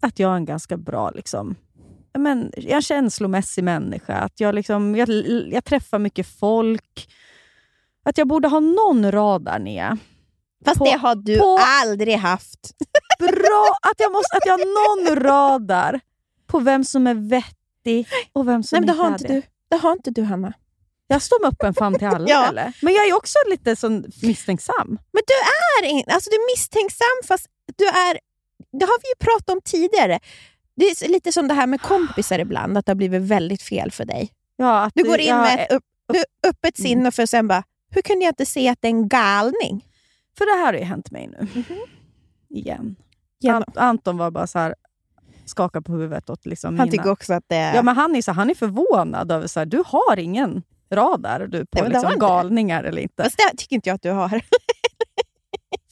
att 0.00 0.18
jag 0.18 0.32
är 0.32 0.36
en 0.36 0.44
ganska 0.44 0.76
bra 0.76 1.10
liksom, 1.10 1.54
men, 2.18 2.52
jag 2.56 2.64
är 2.70 2.74
en 2.76 2.82
känslomässig 2.82 3.64
människa. 3.64 4.14
Att 4.14 4.40
jag, 4.40 4.54
liksom, 4.54 4.94
jag, 4.96 5.08
jag 5.52 5.64
träffar 5.64 5.98
mycket 5.98 6.26
folk. 6.26 7.08
Att 8.04 8.18
jag 8.18 8.28
borde 8.28 8.48
ha 8.48 8.60
någon 8.60 9.12
radar 9.12 9.58
ner. 9.58 9.98
Fast 10.64 10.78
På- 10.78 10.84
det 10.84 10.90
har 10.98 11.14
du 11.14 11.38
på- 11.38 11.58
aldrig 11.82 12.16
haft. 12.16 12.70
Bra 13.18 13.66
att 13.82 13.94
jag, 13.98 14.12
måste, 14.12 14.36
att 14.36 14.46
jag 14.46 14.52
har 14.52 15.06
någon 15.06 15.22
radar 15.24 16.00
på 16.46 16.58
vem 16.60 16.84
som 16.84 17.06
är 17.06 17.14
vettig 17.14 17.59
och 18.32 18.48
vem 18.48 18.62
som 18.62 18.76
Nej, 18.76 18.80
men 18.80 18.86
det 18.86 18.92
inte 18.92 19.02
har 19.02 19.12
inte 19.12 19.26
det. 19.26 19.34
du. 19.34 19.42
Det 19.68 19.76
har 19.76 19.92
inte 19.92 20.10
du, 20.10 20.22
Hanna. 20.22 20.52
Jag 21.06 21.22
står 21.22 21.40
med 21.40 21.48
öppen 21.52 21.74
famn 21.74 21.98
till 21.98 22.06
alla 22.16 22.28
Ja. 22.28 22.48
eller? 22.48 22.72
Men 22.82 22.94
jag 22.94 23.08
är 23.08 23.14
också 23.16 23.38
lite 23.50 23.76
sån 23.76 24.04
misstänksam. 24.22 24.86
Men 25.12 25.22
du 25.26 25.34
är, 25.86 25.90
in, 25.90 26.04
alltså 26.06 26.30
du 26.30 26.36
är 26.36 26.52
misstänksam, 26.56 27.06
fast 27.28 27.46
du 27.76 27.86
är... 27.86 28.18
Det 28.78 28.84
har 28.84 29.02
vi 29.02 29.08
ju 29.08 29.14
pratat 29.18 29.50
om 29.50 29.60
tidigare. 29.64 30.20
Det 30.76 30.84
är 30.84 31.08
lite 31.08 31.32
som 31.32 31.48
det 31.48 31.54
här 31.54 31.66
med 31.66 31.80
kompisar 31.82 32.38
ibland, 32.38 32.78
att 32.78 32.86
det 32.86 32.90
har 32.90 32.96
blivit 32.96 33.22
väldigt 33.22 33.62
fel 33.62 33.90
för 33.90 34.04
dig. 34.04 34.32
Ja, 34.56 34.80
att 34.84 34.92
Du 34.94 35.04
går 35.04 35.20
in 35.20 35.28
jag, 35.28 35.40
med 35.42 35.60
ett 35.60 35.72
upp, 35.72 35.84
du, 36.12 36.24
öppet 36.48 36.78
Mm. 36.78 36.88
sinne 36.88 37.10
för 37.10 37.26
sen 37.26 37.48
bara, 37.48 37.62
hur 37.90 38.02
kunde 38.02 38.24
jag 38.24 38.30
inte 38.32 38.46
se 38.46 38.68
att 38.68 38.78
det 38.82 38.88
är 38.88 38.90
en 38.90 39.08
galning? 39.08 39.84
För 40.38 40.46
det 40.46 40.52
här 40.64 40.72
har 40.72 40.78
ju 40.78 40.84
hänt 40.84 41.10
mig 41.10 41.26
nu. 41.26 41.64
Igen. 42.48 42.96
Genom- 43.40 43.62
Ant- 43.62 43.78
Anton 43.78 44.16
var 44.16 44.30
bara 44.30 44.46
så 44.46 44.58
här 44.58 44.74
skakade 45.50 45.82
på 45.82 45.92
huvudet 45.92 46.30
åt 46.30 46.46
liksom 46.46 46.78
Han 46.78 46.88
mina... 46.88 46.90
tycker 46.90 47.10
också 47.10 47.34
att 47.34 47.44
det 47.46 47.56
är... 47.56 47.74
Ja, 47.74 47.82
men 47.82 47.96
han, 47.96 48.16
är 48.16 48.22
så, 48.22 48.32
han 48.32 48.50
är 48.50 48.54
förvånad 48.54 49.32
över 49.32 49.46
så 49.46 49.60
här, 49.60 49.66
du 49.66 49.82
har 49.86 50.18
ingen 50.18 50.62
radar 50.92 51.46
du, 51.46 51.66
på 51.66 51.82
Nej, 51.82 51.90
liksom, 51.90 52.18
galningar 52.18 52.84
eller 52.84 53.02
inte. 53.02 53.22
Fast 53.22 53.36
det 53.36 53.56
tycker 53.56 53.76
inte 53.76 53.88
jag 53.88 53.94
att 53.94 54.02
du 54.02 54.10
har. 54.10 54.42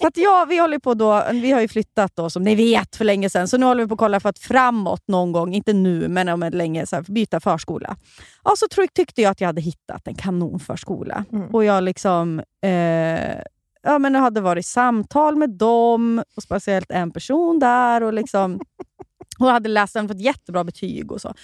För 0.00 0.08
att 0.08 0.16
ja, 0.16 0.46
vi 0.48 0.58
håller 0.58 0.78
på 0.78 0.94
då, 0.94 1.24
vi 1.32 1.52
har 1.52 1.60
ju 1.60 1.68
flyttat 1.68 2.16
då 2.16 2.30
som 2.30 2.42
ni 2.42 2.54
vet 2.54 2.96
för 2.96 3.04
länge 3.04 3.30
sedan, 3.30 3.48
så 3.48 3.58
nu 3.58 3.66
håller 3.66 3.82
vi 3.82 3.88
på 3.88 3.94
att 3.94 3.98
kolla 3.98 4.20
för 4.20 4.28
att 4.28 4.38
framåt 4.38 5.08
någon 5.08 5.32
gång, 5.32 5.54
inte 5.54 5.72
nu 5.72 6.08
men 6.08 6.28
om 6.28 6.42
en 6.42 6.52
länge, 6.52 6.86
så 6.86 6.96
här, 6.96 7.02
byta 7.02 7.40
förskola. 7.40 7.96
Ja, 8.44 8.52
så 8.56 8.68
tro, 8.68 8.86
tyckte 8.94 9.22
jag 9.22 9.30
att 9.30 9.40
jag 9.40 9.48
hade 9.48 9.60
hittat 9.60 10.06
en 10.08 10.14
kanonförskola. 10.14 11.24
Mm. 11.32 11.54
Och 11.54 11.64
jag 11.64 11.84
liksom, 11.84 12.42
eh, 12.62 13.38
ja, 13.82 13.98
men 13.98 14.14
jag 14.14 14.20
hade 14.20 14.40
varit 14.40 14.64
i 14.64 14.68
samtal 14.68 15.36
med 15.36 15.50
dem, 15.50 16.22
och 16.36 16.42
speciellt 16.42 16.90
en 16.90 17.10
person 17.10 17.58
där. 17.58 18.02
Och 18.02 18.12
liksom, 18.12 18.60
och 19.38 19.46
hade 19.46 19.68
läst 19.68 19.94
den, 19.94 20.08
fått 20.08 20.20
jättebra 20.20 20.64
betyg 20.64 21.12
och 21.12 21.20
så. 21.20 21.34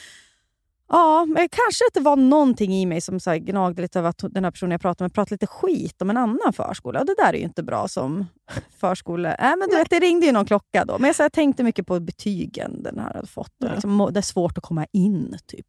Ja, 0.89 1.25
men 1.25 1.49
kanske 1.49 1.85
att 1.89 1.95
det 1.95 2.01
var 2.01 2.17
någonting 2.17 2.75
i 2.75 2.87
mig 2.87 3.01
som 3.01 3.21
så 3.21 3.35
gnagde 3.35 3.83
lite 3.83 3.99
över 3.99 4.09
att 4.09 4.25
den 4.31 4.45
här 4.45 4.51
personen 4.51 4.71
jag 4.71 4.81
pratade 4.81 5.05
med 5.05 5.15
pratade 5.15 5.35
lite 5.35 5.47
skit 5.47 6.03
om 6.03 6.11
en 6.11 6.17
annan 6.17 6.53
förskola. 6.53 7.01
Och 7.01 7.07
det 7.07 7.15
där 7.19 7.29
är 7.29 7.39
ju 7.39 7.45
inte 7.45 7.63
bra 7.63 7.89
som 7.89 8.27
förskola. 8.81 9.35
Äh, 9.35 9.57
men 9.57 9.69
du 9.71 9.77
vet, 9.77 9.91
det 9.91 10.01
ringde 10.01 10.27
ju 10.27 10.33
någon 10.33 10.47
klocka 10.47 10.85
då. 10.85 10.99
Men 10.99 11.07
jag, 11.07 11.17
så 11.17 11.23
här, 11.23 11.31
tänkte 11.31 11.65
mycket 11.65 11.87
på 11.87 12.01
betygen 12.01 12.83
den 12.83 12.99
här 12.99 13.15
hade 13.15 13.27
fått. 13.27 13.63
Och 13.65 13.71
liksom, 13.71 14.11
det 14.13 14.21
är 14.21 14.23
svårt 14.23 14.59
att 14.59 14.65
komma 14.65 14.87
in, 14.93 15.39
typ. 15.47 15.67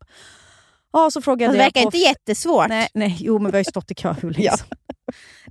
Ja, 0.94 1.12
så 1.12 1.22
frågade 1.22 1.54
Det 1.54 1.58
jag 1.58 1.64
verkar 1.64 1.82
på 1.82 1.86
inte 1.86 1.98
jättesvårt. 1.98 2.68
Nej, 2.70 2.88
nej, 2.94 3.18
jo 3.20 3.40
men 3.40 3.52
vi 3.52 3.58
har 3.58 3.60
ju 3.60 3.66
stått 3.66 3.92
i 3.92 3.94
kö 3.94 4.14
hur 4.14 4.32
länge 4.32 4.46
Ja. 4.48 4.58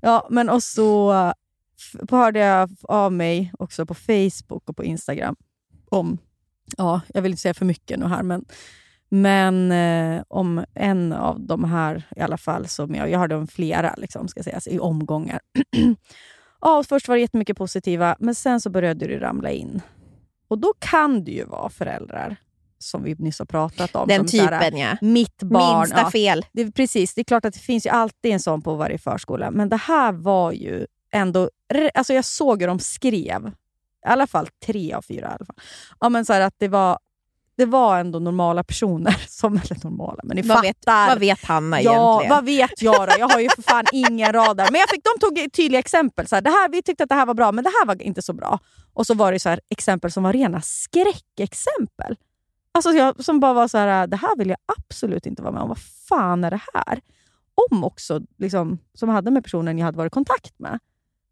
ja, 0.03 0.27
men 0.31 0.51
och 0.51 0.63
så 0.63 1.13
hörde 2.11 2.39
jag 2.39 2.71
av 2.83 3.13
mig 3.13 3.53
också 3.59 3.87
på 3.87 3.95
Facebook 3.95 4.69
och 4.69 4.77
på 4.77 4.85
Instagram 4.85 5.37
om, 5.89 6.19
ja, 6.77 7.00
jag 7.14 7.22
vill 7.22 7.33
inte 7.33 7.42
säga 7.42 7.55
för 7.55 7.64
mycket 7.64 7.98
nu 7.98 8.07
här, 8.07 8.22
men, 8.22 8.44
men 9.09 9.72
eh, 9.72 10.22
om 10.29 10.64
en 10.74 11.12
av 11.12 11.40
de 11.40 11.64
här 11.64 12.03
i 12.16 12.20
alla 12.20 12.37
fall, 12.37 12.68
som 12.68 12.94
jag, 12.94 13.11
jag 13.11 13.18
hörde 13.18 13.37
om 13.37 13.46
flera 13.46 13.94
liksom, 13.96 14.29
ska 14.29 14.42
sägas, 14.42 14.66
i 14.66 14.79
omgångar. 14.79 15.40
ja, 16.61 16.79
och 16.79 16.87
först 16.87 17.09
var 17.09 17.16
det 17.16 17.20
jättemycket 17.20 17.57
positiva, 17.57 18.16
men 18.18 18.35
sen 18.35 18.61
så 18.61 18.70
började 18.70 19.07
det 19.07 19.18
ramla 19.18 19.50
in. 19.50 19.83
Och 20.48 20.59
då 20.59 20.74
kan 20.79 21.24
det 21.24 21.31
ju 21.31 21.44
vara 21.44 21.68
föräldrar, 21.68 22.37
som 22.79 23.03
vi 23.03 23.14
nyss 23.18 23.38
har 23.38 23.46
pratat 23.46 23.96
om. 23.96 24.09
Den 24.09 24.29
som 24.29 24.40
typen 24.40 24.77
ja. 24.77 24.96
mitt 25.00 25.42
barn. 25.42 25.81
Minsta 25.81 26.00
ja, 26.00 26.11
fel. 26.11 26.46
det, 26.53 26.72
precis, 26.72 27.14
det 27.14 27.20
är 27.20 27.24
klart 27.24 27.44
att 27.44 27.55
det 27.55 27.61
finns 27.61 27.87
ju 27.87 27.90
alltid 27.90 28.33
en 28.33 28.40
sån 28.40 28.62
på 28.62 28.74
varje 28.74 28.98
förskola. 28.98 29.50
Men 29.50 29.68
det 29.68 29.77
här 29.77 30.12
var 30.12 30.53
ju 30.53 30.87
ändå... 31.12 31.50
Alltså 31.94 32.14
jag 32.14 32.24
såg 32.24 32.61
hur 32.61 32.68
de 32.68 32.79
skrev. 32.79 33.53
I 34.05 34.09
alla 34.09 34.27
fall 34.27 34.49
tre 34.67 34.93
av 34.93 35.03
fyra. 35.03 35.21
I 35.27 35.35
alla 35.37 35.45
fall. 35.47 35.57
Ja, 36.01 36.09
men 36.09 36.25
så 36.25 36.33
att 36.33 36.55
det 36.59 36.69
var, 36.69 36.99
det 37.57 37.67
var 37.67 37.99
ändå 37.99 38.19
normala 38.19 38.64
personer. 38.64 39.17
Som, 39.29 39.53
eller 39.57 39.85
normala, 39.85 40.21
men 40.25 40.37
ni 40.37 40.43
Vad 40.43 40.62
vet, 40.62 40.77
fattar. 40.85 41.09
vad 41.09 41.19
vet 41.19 41.45
Hanna 41.45 41.83
Ja, 41.83 41.90
egentligen? 41.90 42.31
vad 42.37 42.45
vet 42.45 42.83
jag 42.83 43.09
då? 43.09 43.14
Jag 43.19 43.29
har 43.29 43.40
ju 43.40 43.49
för 43.57 43.62
fan 43.62 43.85
ingen 43.93 44.33
radar. 44.33 44.69
Men 44.71 44.81
jag 44.81 44.90
fick, 44.90 45.05
de 45.05 45.21
tog 45.21 45.53
tydliga 45.53 45.79
exempel. 45.79 46.27
Så 46.27 46.35
här, 46.37 46.43
det 46.43 46.51
här, 46.51 46.69
vi 46.69 46.83
tyckte 46.83 47.03
att 47.05 47.09
det 47.09 47.14
här 47.14 47.27
var 47.27 47.35
bra, 47.35 47.53
men 47.53 47.64
det 47.64 47.71
här 47.71 47.87
var 47.87 48.03
inte 48.03 48.23
så 48.23 48.33
bra. 48.33 48.59
Och 48.93 49.07
så 49.07 49.14
var 49.14 49.33
det 49.33 49.40
så 49.40 49.49
här, 49.49 49.61
exempel 49.71 50.11
som 50.12 50.23
var 50.23 50.33
rena 50.33 50.61
skräckexempel. 50.61 52.17
Alltså 52.73 52.90
jag, 52.90 53.25
som 53.25 53.40
bara 53.40 53.53
var 53.53 53.69
så 53.69 53.79
här, 53.79 54.07
det 54.07 54.17
här 54.17 54.37
vill 54.37 54.49
jag 54.49 54.59
absolut 54.79 55.27
inte 55.27 55.43
vara 55.43 55.53
med 55.53 55.62
om. 55.62 55.69
Vad 55.69 55.79
fan 56.09 56.45
är 56.45 56.51
det 56.51 56.61
här? 56.75 57.01
Om 57.71 57.85
också, 57.85 58.21
liksom, 58.38 58.79
som 58.95 59.09
hade 59.09 59.31
med 59.31 59.45
personen 59.45 59.79
jag 59.79 59.85
hade 59.85 59.99
varit 59.99 60.12
i 60.12 60.14
kontakt 60.14 60.59
med. 60.59 60.79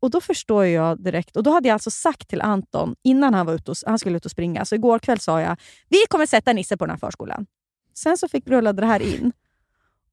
Och 0.02 0.10
då 0.10 0.20
förstår 0.20 0.64
jag 0.66 1.00
direkt. 1.04 1.36
Och 1.36 1.42
då 1.42 1.50
hade 1.50 1.68
jag 1.68 1.74
alltså 1.74 1.90
sagt 1.90 2.28
till 2.28 2.40
Anton, 2.40 2.94
innan 3.02 3.34
han, 3.34 3.46
var 3.46 3.54
ute 3.54 3.70
och, 3.70 3.76
han 3.86 3.98
skulle 3.98 4.16
ut 4.16 4.24
och 4.24 4.30
springa, 4.30 4.64
så 4.64 4.74
igår 4.74 4.98
kväll 4.98 5.18
sa 5.20 5.40
jag, 5.40 5.56
vi 5.88 5.98
kommer 6.08 6.26
sätta 6.26 6.52
Nisse 6.52 6.76
på 6.76 6.84
den 6.86 6.90
här 6.90 6.98
förskolan. 6.98 7.46
Sen 7.94 8.18
så 8.18 8.28
fick 8.28 8.48
rullade 8.48 8.82
det 8.82 8.86
här 8.86 9.02
in. 9.02 9.32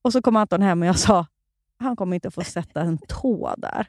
Och 0.01 0.13
så 0.13 0.21
kom 0.21 0.35
Anton 0.35 0.61
hem 0.61 0.81
och 0.81 0.87
jag 0.87 0.99
sa, 0.99 1.25
han 1.79 1.95
kommer 1.95 2.15
inte 2.15 2.31
få 2.31 2.41
sätta 2.43 2.81
en 2.81 2.97
tå 2.97 3.53
där. 3.57 3.87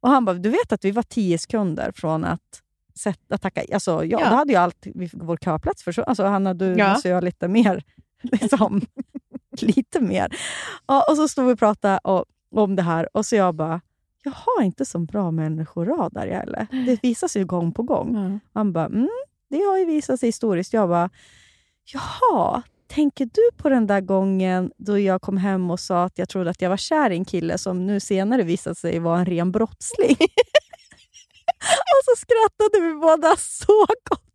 Och 0.00 0.08
han 0.08 0.24
bara, 0.24 0.36
du 0.36 0.48
vet 0.50 0.72
att 0.72 0.84
vi 0.84 0.90
var 0.90 1.02
tio 1.02 1.38
sekunder 1.38 1.92
från 1.94 2.24
att, 2.24 2.62
sätta, 2.94 3.38
tacka 3.38 3.64
Alltså, 3.74 4.04
ja, 4.04 4.20
Ja. 4.20 4.30
Då 4.30 4.36
hade 4.36 4.52
ju 4.52 4.58
allt, 4.58 4.86
vår 5.12 5.36
köplats 5.36 5.82
för 5.82 6.00
Alltså, 6.00 6.24
Hanna, 6.24 6.54
du 6.54 6.74
Ja. 6.78 6.92
måste 6.92 7.08
göra 7.08 7.20
lite 7.20 7.48
mer. 7.48 7.84
Liksom, 8.22 8.80
lite 9.60 10.00
mer. 10.00 10.36
Ja, 10.86 11.04
och 11.10 11.16
så 11.16 11.28
stod 11.28 11.46
vi 11.46 11.54
och 11.54 11.58
pratade 11.58 11.98
och, 12.04 12.24
om 12.50 12.76
det 12.76 12.82
här 12.82 13.16
och 13.16 13.26
så 13.26 13.36
jag 13.36 13.54
bara, 13.54 13.80
jag 14.22 14.32
har 14.32 14.62
inte 14.62 14.84
så 14.84 14.98
bra 14.98 15.30
människoradar 15.30 16.26
heller. 16.26 16.66
Det 16.86 17.02
visar 17.02 17.28
sig 17.28 17.44
gång 17.44 17.72
på 17.72 17.82
gång. 17.82 18.40
Han 18.52 18.72
bara, 18.72 18.86
mm, 18.86 19.08
det 19.50 19.62
har 19.62 19.78
ju 19.78 19.84
visat 19.84 20.20
sig 20.20 20.28
historiskt. 20.28 20.72
Jag 20.72 20.88
bara, 20.88 21.10
jaha, 21.84 22.62
tänker 22.86 23.24
du 23.24 23.50
på 23.56 23.68
den 23.68 23.86
där 23.86 24.00
gången 24.00 24.72
då 24.76 24.98
jag 24.98 25.22
kom 25.22 25.36
hem 25.36 25.70
och 25.70 25.80
sa 25.80 26.04
att 26.04 26.18
jag 26.18 26.28
trodde 26.28 26.50
att 26.50 26.62
jag 26.62 26.70
var 26.70 26.76
kär 26.76 27.10
i 27.10 27.16
en 27.16 27.24
kille 27.24 27.58
som 27.58 27.86
nu 27.86 28.00
senare 28.00 28.42
visade 28.42 28.76
sig 28.76 28.98
vara 28.98 29.18
en 29.18 29.26
ren 29.26 29.52
brottsling? 29.52 30.16
och 31.92 32.02
så 32.04 32.16
skrattade 32.16 32.86
vi 32.86 32.94
båda 32.94 33.36
så 33.36 33.86
gott. 34.10 34.31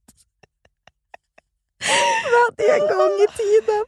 Att 2.49 2.59
en 2.59 2.79
gång 2.79 3.11
i 3.11 3.27
tiden 3.37 3.85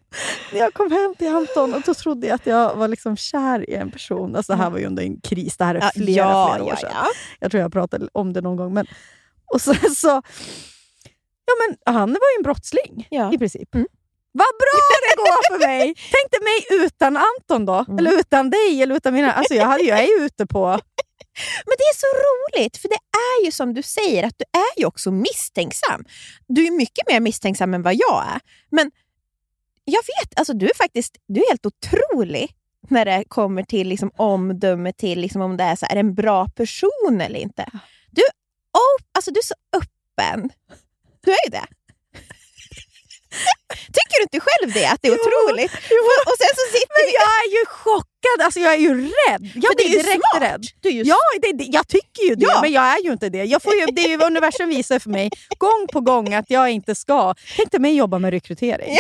när 0.54 0.60
jag 0.60 0.74
kom 0.74 0.92
hem 0.92 1.16
till 1.16 1.28
Anton 1.28 1.74
och 1.74 1.82
då 1.82 1.94
trodde 1.94 2.28
jag 2.28 2.36
att 2.36 2.46
jag 2.46 2.76
var 2.76 2.88
liksom 2.88 3.18
kär 3.18 3.70
i 3.70 3.74
en 3.74 3.92
person. 3.92 4.36
Alltså, 4.36 4.52
det 4.54 4.58
här 4.58 4.70
var 4.70 4.80
ju 4.80 4.86
under 4.86 5.04
en 5.04 5.22
kris, 5.22 5.58
det 5.58 5.66
här 5.66 5.76
är 5.76 5.92
flera, 5.96 6.26
ja, 6.26 6.52
flera 6.54 6.64
år 6.64 6.70
ja, 6.70 6.76
sedan. 6.76 6.92
ja. 6.94 7.08
Jag 7.40 7.52
tror 7.52 7.62
jag 7.62 7.72
pratade 7.72 8.08
om 8.12 8.34
det 8.34 8.42
någon 8.42 8.56
gång. 8.56 8.74
Men, 8.74 8.88
och 9.46 9.62
sen 9.62 9.96
så... 9.96 10.22
Ja, 11.46 11.54
men 11.68 11.96
han 11.96 12.10
var 12.10 12.20
ju 12.20 12.38
en 12.38 12.44
brottsling 12.44 13.08
i 13.34 13.38
princip. 13.38 13.76
Mm. 13.76 13.88
Vad 14.32 14.48
bra 14.48 14.82
det 15.02 15.16
går 15.22 15.58
för 15.58 15.68
mig! 15.68 15.96
Tänk 16.12 16.32
dig 16.32 16.42
mig 16.44 16.86
utan 16.86 17.18
Anton 17.18 17.66
då. 17.66 17.86
Mm. 17.88 17.98
Eller 18.00 18.20
utan 18.20 18.50
dig. 18.50 18.84
Eller 18.84 18.96
utan 18.96 19.14
mina, 19.14 19.32
alltså 19.32 19.54
jag, 19.54 19.66
hade, 19.66 19.84
jag 19.84 20.00
är 20.00 20.20
ju 20.20 20.26
ute 20.26 20.46
på... 20.46 20.80
Men 21.66 21.76
det 21.78 21.84
är 21.84 21.96
så 21.96 22.08
roligt, 22.28 22.78
för 22.78 22.90
det 22.90 23.00
är 23.18 23.46
ju 23.46 23.52
som 23.52 23.74
du 23.74 23.82
säger, 23.82 24.24
att 24.24 24.36
du 24.38 24.46
är 24.60 24.80
ju 24.80 24.86
också 24.86 25.12
misstänksam. 25.12 26.06
Du 26.48 26.68
är 26.68 26.72
mycket 26.72 27.08
mer 27.08 27.20
misstänksam 27.20 27.74
än 27.74 27.82
vad 27.82 27.96
jag 27.96 28.26
är. 28.34 28.40
Men 28.70 28.92
jag 29.86 30.02
vet, 30.02 30.40
alltså 30.40 30.54
du 30.54 30.66
är 30.66 30.76
faktiskt 30.76 31.18
du 31.28 31.42
är 31.42 31.50
helt 31.50 31.66
otrolig 31.66 32.56
när 32.90 33.06
det 33.06 33.24
kommer 33.28 33.64
till 33.64 33.88
liksom 33.88 34.12
omdöme 34.16 34.94
till 34.94 35.20
liksom 35.20 35.42
om 35.42 35.58
det 35.58 35.64
är, 35.64 35.76
så, 35.76 35.86
är 35.86 35.94
det 35.94 36.00
en 36.00 36.16
bra 36.16 36.48
person 36.48 37.22
eller 37.22 37.40
inte. 37.40 37.66
Du, 38.10 38.22
oh, 38.74 39.06
alltså 39.12 39.32
du 39.32 39.40
är 39.40 39.44
så 39.44 39.56
öppen. 39.74 40.50
Du 41.22 41.32
är 41.32 41.46
ju 41.46 41.52
det. 41.52 41.66
Tycker 43.98 44.16
du 44.20 44.24
inte 44.24 44.40
själv 44.48 44.74
det? 44.74 44.86
Att 44.86 45.02
det 45.02 45.08
är 45.08 45.12
Jo, 45.12 45.18
otroligt? 45.28 45.72
jo. 45.90 46.02
Och 46.30 46.38
sen 46.42 46.54
så 46.60 46.66
sitter 46.76 46.96
Men 47.00 47.10
jag 47.22 47.32
är 47.44 47.48
ju 47.58 47.66
chockad! 47.66 48.38
Alltså 48.46 48.60
jag 48.60 48.74
är 48.74 48.78
ju 48.78 48.94
rädd. 49.04 49.52
Jag 49.66 49.76
blir 49.78 49.90
direkt 49.90 50.24
smart. 50.32 50.42
rädd. 50.44 50.64
Du 50.82 50.90
är 50.90 50.94
ju 50.94 51.04
Ja, 51.04 51.16
det, 51.42 51.52
det, 51.54 51.64
jag 51.64 51.88
tycker 51.88 52.24
ju 52.30 52.36
det, 52.36 52.46
Ja. 52.50 52.62
men 52.62 52.72
jag 52.72 52.84
är 52.84 53.04
ju 53.04 53.12
inte 53.12 53.30
det. 53.30 53.44
Jag 53.44 53.62
får 53.62 53.74
ju, 53.76 53.86
det 53.86 54.02
är 54.02 54.10
ju 54.10 54.22
universum 54.24 54.70
visar 54.70 55.00
för 55.00 55.10
mig 55.10 55.30
gång 55.58 55.88
på 55.94 56.02
gång 56.02 56.34
att 56.34 56.50
jag 56.50 56.70
inte 56.70 56.96
ska. 56.96 57.34
Tänk 57.58 57.72
dig 57.72 57.80
mig 57.82 57.96
jobba 57.96 58.20
med 58.20 58.32
rekrytering. 58.32 58.98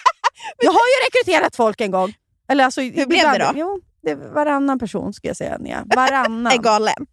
jag 0.58 0.72
har 0.72 0.80
ju 0.92 1.06
rekryterat 1.08 1.56
folk 1.56 1.80
en 1.80 1.90
gång. 1.90 2.14
Eller 2.48 2.64
alltså, 2.64 2.80
Hur 2.80 3.06
blev 3.06 3.32
det 3.32 3.38
då? 3.38 3.52
Jo, 3.54 3.80
det 4.02 4.14
var 4.14 4.28
varannan 4.28 4.78
person 4.78 5.12
skulle 5.12 5.30
jag 5.30 5.36
säga. 5.36 5.58
Varannan. 5.96 6.52
är 6.52 6.58
galen. 6.58 7.06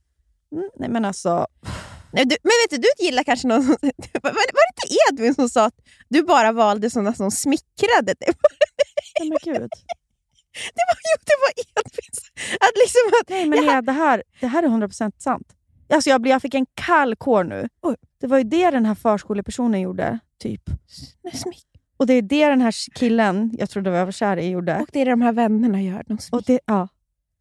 Mm, 0.56 0.69
nej, 0.80 0.89
men 0.89 1.06
alltså, 1.06 1.47
Nej, 2.13 2.26
du, 2.26 2.36
men 2.43 2.52
vet 2.63 2.69
du, 2.69 2.78
du 2.78 3.06
gillar 3.06 3.24
kanske 3.24 3.47
någon... 3.47 3.67
Var, 3.67 4.32
var 4.32 4.32
det 4.32 4.84
inte 4.84 4.97
Edvin 5.10 5.36
som 5.36 5.50
sa 5.50 5.65
att 5.65 5.80
du 6.10 6.24
bara 6.24 6.52
valde 6.52 6.89
sådana 6.89 7.13
som 7.13 7.32
smickrade 7.32 8.13
dig? 8.19 8.34
nej, 9.19 9.30
men 9.30 9.38
gud. 9.43 9.69
Det 10.54 10.84
var, 10.88 10.97
jo, 11.12 11.24
det 11.26 11.38
var 11.41 11.52
Edvin. 11.65 12.12
Att 12.60 12.78
liksom 12.78 13.02
att, 13.21 13.30
Nej, 13.30 13.45
men 13.45 13.60
Nia, 13.60 13.82
det, 13.82 13.91
här, 13.91 14.24
det 14.39 14.47
här 14.47 14.63
är 14.63 14.67
100% 14.67 15.12
sant. 15.17 15.47
Alltså, 15.93 16.10
jag, 16.10 16.28
jag 16.28 16.41
fick 16.41 16.54
en 16.54 16.65
kall 16.74 17.15
kår 17.15 17.43
nu. 17.43 17.69
Oj. 17.82 17.95
Det 18.19 18.28
var 18.28 18.38
ju 18.38 18.43
det 18.43 18.71
den 18.71 18.86
här 18.86 18.95
förskolepersonen 18.95 19.82
gjorde. 19.82 20.19
typ. 20.39 20.62
Smick. 21.34 21.65
Och 21.97 22.08
det 22.08 22.13
är 22.13 22.21
det 22.21 22.50
den 22.50 22.62
här 22.62 22.74
killen, 22.95 23.52
jag 23.54 23.69
trodde 23.69 23.89
jag 23.89 24.06
var 24.06 24.12
kär 24.12 24.38
i, 24.38 24.50
gjorde. 24.50 24.80
Och 24.80 24.88
det 24.91 25.02
är 25.02 25.06
det 25.06 25.12
de 25.12 25.21
här 25.21 25.34
vännerna 25.34 25.82
gör. 25.82 26.04
De 26.08 26.17
Och 26.32 26.43
det, 26.43 26.60
ja. 26.65 26.88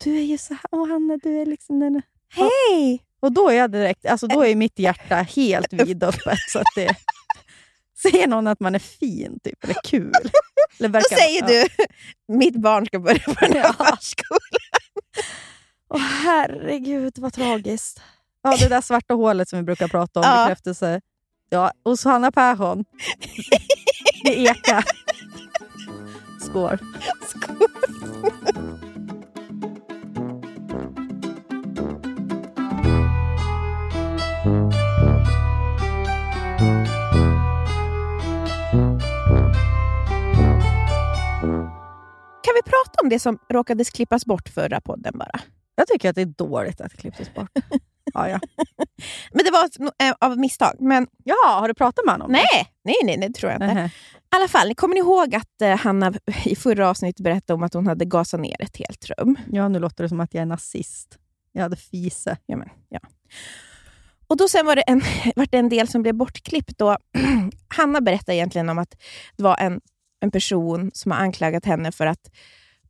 Du 0.05 0.17
är 0.19 0.23
ju 0.23 0.39
så 0.39 0.55
här, 0.55 0.63
åh 0.71 0.89
Hanna, 0.89 1.17
du 1.23 1.41
är 1.43 1.47
liksom 1.47 1.81
den... 1.81 2.03
Hej! 2.29 3.03
Och 3.21 3.33
då 3.33 3.49
är 3.49 3.55
jag 3.55 3.73
direkt, 3.73 4.07
alltså 4.07 4.27
då 4.27 4.45
är 4.45 4.55
mitt 4.57 4.79
hjärta 4.79 5.15
helt 5.17 5.73
vidöppet. 5.73 6.39
så 6.49 6.59
att 6.59 6.65
det, 6.75 6.97
säger 8.03 8.27
någon 8.27 8.47
att 8.47 8.61
man 8.61 8.75
är 8.75 8.79
fin, 8.79 9.39
typ, 9.45 9.65
eller 9.65 9.77
kul. 9.85 10.13
Eller 10.79 10.89
Då 10.89 10.93
verkar, 10.93 11.17
säger 11.17 11.43
ja. 11.43 11.47
du, 11.49 11.85
mitt 12.35 12.57
barn 12.57 12.87
ska 12.87 12.99
börja 12.99 13.23
på 13.25 13.35
den 13.41 13.53
här 13.53 13.75
Ja. 13.79 13.85
förskolan. 13.97 14.41
Åh 15.95 16.01
herregud, 16.01 17.19
vad 17.19 17.33
tragiskt. 17.33 18.03
Ja, 18.43 18.57
det 18.57 18.69
där 18.69 18.81
svarta 18.81 19.15
hålet 19.15 19.49
som 19.49 19.59
vi 19.59 19.63
brukar 19.63 19.89
prata 19.89 20.21
om, 20.21 20.27
Ja. 20.27 20.45
bekräftelse. 20.45 21.01
Ja, 21.51 21.73
hos 21.85 22.05
Hanna 22.05 22.33
Persson. 22.33 22.85
Det 24.25 24.39
ekar. 24.39 24.85
Skål. 26.41 26.79
Kan 27.47 27.59
det 43.11 43.19
som 43.19 43.39
råkades 43.49 43.91
klippas 43.91 44.27
bort 44.27 44.49
förra 44.49 44.81
podden 44.81 45.19
bara? 45.19 45.41
Jag 45.75 45.87
tycker 45.87 46.11
att 46.11 46.17
det 46.17 46.23
är 46.23 46.27
dåligt 46.27 46.81
att 46.81 46.91
det 46.91 46.97
klipptes 46.97 47.35
bort. 47.35 47.51
Ja, 48.15 48.29
ja. 48.29 48.41
Men 49.33 49.45
det 49.45 49.51
var 49.51 49.69
eh, 50.03 50.15
av 50.21 50.39
misstag. 50.39 50.77
Men 50.79 51.07
Jaha, 51.25 51.61
har 51.61 51.69
du 51.69 51.75
pratat 51.75 52.05
med 52.05 52.15
honom? 52.15 52.33
nej, 52.33 52.73
nej, 52.85 52.95
nej, 53.05 53.17
det 53.29 53.35
tror 53.35 53.53
jag 53.53 53.57
inte. 53.57 53.75
Nähä. 53.75 53.87
I 53.87 54.37
alla 54.37 54.49
fall, 54.49 54.75
kommer 54.75 54.95
ni 54.95 55.01
ihåg 55.01 55.35
att 55.35 55.63
eh, 55.63 55.77
Hanna 55.77 56.13
i 56.45 56.57
förra 56.57 56.91
avsnittet 56.91 57.25
berättade 57.25 57.55
om 57.55 57.63
att 57.63 57.75
hon 57.75 57.87
hade 57.87 58.05
gasat 58.05 58.41
ner 58.41 58.63
ett 58.63 58.77
helt 58.77 59.11
rum? 59.11 59.37
Ja, 59.53 59.69
nu 59.69 59.79
låter 59.79 60.03
det 60.05 60.09
som 60.09 60.21
att 60.21 60.35
jag 60.35 60.43
är 60.43 60.47
nazist. 60.47 61.19
Jag 61.53 61.63
hade 61.63 61.77
fise. 61.77 62.37
Ja, 62.47 62.57
men, 62.57 62.69
ja. 62.89 63.01
Och 64.27 64.37
då 64.37 64.49
sen 64.49 64.67
var 64.67 64.77
det 64.77 64.83
en, 64.83 65.03
var 65.37 65.47
det 65.51 65.59
en 65.59 65.69
del 65.69 65.89
som 65.89 66.03
blev 66.03 66.15
bortklippt. 66.15 66.79
Då. 66.79 66.97
Hanna 67.69 68.01
berättade 68.01 68.37
egentligen 68.37 68.69
om 68.69 68.79
att 68.79 68.95
det 69.37 69.43
var 69.43 69.57
en, 69.61 69.81
en 70.21 70.31
person 70.31 70.91
som 70.95 71.13
har 71.13 71.19
anklagat 71.19 71.65
henne 71.65 71.93
för 71.93 72.07
att 72.07 72.31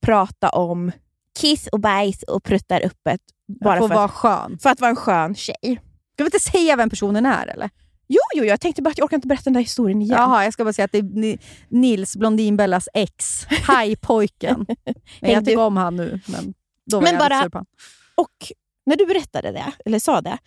prata 0.00 0.48
om 0.48 0.92
kiss 1.40 1.66
och 1.66 1.80
bajs 1.80 2.22
och 2.22 2.42
pruttar 2.44 2.80
öppet. 2.86 3.20
Bara 3.64 3.80
för, 3.80 3.88
vara 3.88 4.04
att, 4.04 4.10
skön. 4.10 4.58
för 4.62 4.70
att 4.70 4.80
vara 4.80 4.90
en 4.90 4.96
skön 4.96 5.34
tjej. 5.34 5.80
Ska 6.14 6.24
vi 6.24 6.26
inte 6.26 6.38
säga 6.40 6.76
vem 6.76 6.90
personen 6.90 7.26
är 7.26 7.46
eller? 7.46 7.70
Jo, 8.08 8.20
jo, 8.34 8.44
jag 8.44 8.60
tänkte 8.60 8.82
bara 8.82 8.90
att 8.90 8.98
jag 8.98 9.04
orkar 9.04 9.16
inte 9.16 9.28
berätta 9.28 9.44
den 9.44 9.52
där 9.52 9.60
historien 9.60 10.02
igen. 10.02 10.18
Jaha, 10.18 10.44
jag 10.44 10.52
ska 10.52 10.64
bara 10.64 10.72
säga 10.72 10.84
att 10.84 10.92
det 10.92 10.98
är 10.98 11.02
Ni- 11.02 11.38
Nils, 11.68 12.16
Blondinbellas 12.16 12.88
ex. 12.94 13.44
Hajpojken. 13.66 14.66
Men 15.20 15.30
jag 15.30 15.44
tycker 15.44 15.60
om 15.60 15.76
han 15.76 15.96
nu. 15.96 16.20
Men 16.26 16.54
då 16.90 16.96
var 16.96 17.02
Men 17.02 17.12
jag 17.12 17.18
bara... 17.30 17.42
sur 17.42 17.48
på 17.48 17.58
han. 17.58 17.66
Och 18.14 18.52
när 18.86 18.96
du 18.96 19.06
berättade 19.06 19.52
det, 19.52 19.72
eller 19.84 19.98
sa 19.98 20.20
det, 20.20 20.38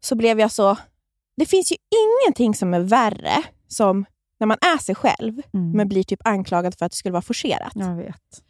så 0.00 0.14
blev 0.16 0.40
jag 0.40 0.52
så... 0.52 0.76
Det 1.36 1.46
finns 1.46 1.72
ju 1.72 1.76
ingenting 2.04 2.54
som 2.54 2.74
är 2.74 2.80
värre 2.80 3.42
som 3.68 4.04
när 4.40 4.46
man 4.46 4.56
är 4.60 4.78
sig 4.78 4.94
själv, 4.94 5.42
Mm. 5.54 5.70
men 5.72 5.88
blir 5.88 6.02
typ 6.02 6.20
anklagad 6.24 6.74
för 6.78 6.86
att 6.86 6.92
det 6.92 6.96
skulle 6.96 7.12
vara 7.12 7.22
forcerat. 7.22 7.72
Jag 7.74 7.96
vet. 7.96 8.42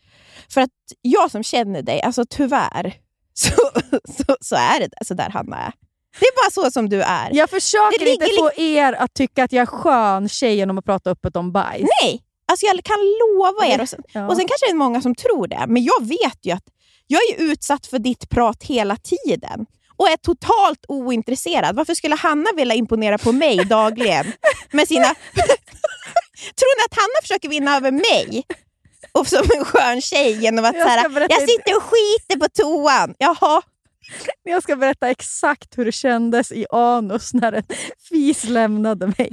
För 0.51 0.61
att 0.61 0.70
jag 1.03 1.31
som 1.31 1.42
känner 1.42 1.83
dig, 1.83 2.03
alltså 2.03 2.24
tyvärr, 2.31 2.94
så, 3.35 3.51
så, 4.18 4.37
så 4.40 4.57
är 4.57 4.81
det 4.81 5.07
så 5.07 5.14
där 5.14 5.31
Hanna 5.31 5.57
är. 5.57 5.72
Det 6.20 6.27
är 6.27 6.44
bara 6.44 6.51
så 6.51 6.70
som 6.70 6.88
du 6.88 7.03
är. 7.03 7.31
Jag 7.33 7.51
försöker 7.51 8.05
Det 8.05 8.11
inte 8.11 8.27
ligger 8.27 8.37
få 8.38 8.61
er 8.62 8.92
att 8.92 9.14
tycka 9.14 9.44
att 9.44 9.53
jag 9.53 9.62
är 9.62 9.66
skön 9.66 10.29
tjej 10.29 10.57
genom 10.57 10.79
att 10.79 10.85
prata 10.85 11.11
öppet 11.11 11.37
om 11.37 11.53
bajs. 11.53 11.88
Nej! 12.03 12.22
Alltså 12.53 12.66
jag 12.66 12.85
kan 12.85 12.96
lova 12.98 13.66
er. 13.66 13.81
Och 13.81 13.88
sen, 13.88 14.03
Ja. 14.12 14.27
och 14.29 14.37
sen 14.37 14.46
kanske 14.48 14.66
det 14.66 14.70
är 14.70 14.74
många 14.74 15.03
som 15.03 15.14
tror 15.14 15.46
det, 15.46 15.64
men 15.68 15.85
jag 15.85 16.07
vet 16.07 16.38
ju 16.46 16.53
att 16.53 16.64
jag 17.07 17.20
är 17.31 17.42
utsatt 17.42 17.87
för 17.87 17.98
ditt 17.98 18.29
prat 18.31 18.62
hela 18.62 18.96
tiden 18.96 19.66
och 19.96 20.09
är 20.09 20.16
totalt 20.16 20.85
ointresserad. 20.88 21.77
Varför 21.77 21.94
skulle 21.94 22.16
Hanna 22.16 22.51
vilja 22.57 22.74
imponera 22.74 23.18
på 23.18 23.33
mig 23.33 23.57
dagligen 23.64 24.33
med 24.70 24.88
sina... 24.88 25.05
tror 26.59 26.79
ni 26.79 26.85
att 26.90 26.96
Hanna 26.96 27.20
försöker 27.22 27.48
vinna 27.48 27.77
över 27.77 27.90
mig 27.90 28.44
och 29.18 29.26
som 29.26 29.48
en 29.59 29.64
skön 29.64 30.00
tjej 30.00 30.33
genom 30.42 30.64
att 30.64 30.76
Jag 30.76 31.12
berätta 31.12 31.35
jag 31.35 31.48
sitter 31.48 31.76
och 31.76 31.83
skiter 31.83 32.38
på 32.38 32.48
toan? 32.48 33.14
Jaha, 33.18 33.62
Jag 34.42 34.62
ska 34.62 34.76
berätta 34.76 35.11
exakt 35.11 35.78
hur 35.78 35.85
det 35.85 35.92
kändes 35.92 36.52
i 36.52 36.66
anus 36.70 37.35
när 37.35 37.52
en 37.52 37.62
fis 38.09 38.44
lämnade 38.44 39.07
mig. 39.07 39.33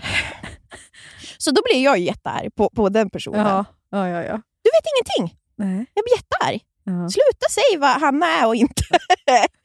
så 1.38 1.52
då 1.52 1.62
blir 1.72 1.84
jag 1.84 2.00
jättearg 2.00 2.56
på, 2.56 2.70
på 2.70 2.90
den 2.90 3.10
personen. 3.10 3.40
Ja, 3.48 3.66
ja, 3.92 4.08
ja. 4.08 4.24
ja. 4.24 4.42
Du 4.64 4.70
vet 4.70 4.86
ingenting. 4.96 5.38
Nej. 5.58 5.86
Jag 5.94 6.04
blir 6.06 6.16
jättearg. 6.16 6.62
Ja. 6.84 7.10
Sluta 7.10 7.50
säga 7.50 7.80
vad 7.80 8.02
Hanna 8.02 8.28
är 8.28 8.48
och 8.48 8.56
inte. 8.56 8.84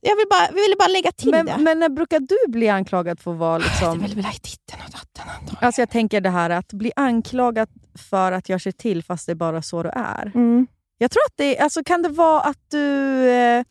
jag 0.00 0.16
vill 0.16 0.26
bara, 0.30 0.48
vi 0.54 0.60
ville 0.60 0.76
bara 0.78 0.88
lägga 0.88 1.12
till 1.12 1.30
det. 1.30 1.44
Men, 1.44 1.64
men 1.64 1.78
när 1.78 1.88
brukar 1.88 2.20
du 2.20 2.36
bli 2.48 2.68
anklagad 2.68 3.20
för 3.20 3.32
att 3.32 3.38
vara 3.38 3.58
Det 3.58 3.64
liksom... 3.64 3.98
är 3.98 4.08
väl 4.08 4.16
väl 4.16 4.34
titten 4.34 4.78
och 4.86 4.90
datten 4.90 5.30
antagligen. 5.30 5.66
Alltså 5.66 5.80
jag 5.80 5.90
tänker 5.90 6.20
det 6.20 6.30
här 6.30 6.50
att 6.50 6.72
bli 6.72 6.92
anklagad 6.96 7.68
för 8.10 8.32
att 8.32 8.48
jag 8.48 8.60
ser 8.60 8.72
till 8.72 9.04
fast 9.04 9.26
det 9.26 9.32
är 9.32 9.36
bara 9.36 9.62
så 9.62 9.82
du 9.82 9.88
är. 9.88 10.32
Mm. 10.34 10.66
Jag 10.98 11.10
tror 11.10 11.22
att 11.26 11.34
det 11.36 11.58
alltså 11.58 11.84
kan 11.84 12.02
det 12.02 12.08
vara 12.08 12.40
att 12.40 12.70
du 12.70 12.78
eh, 13.28 13.64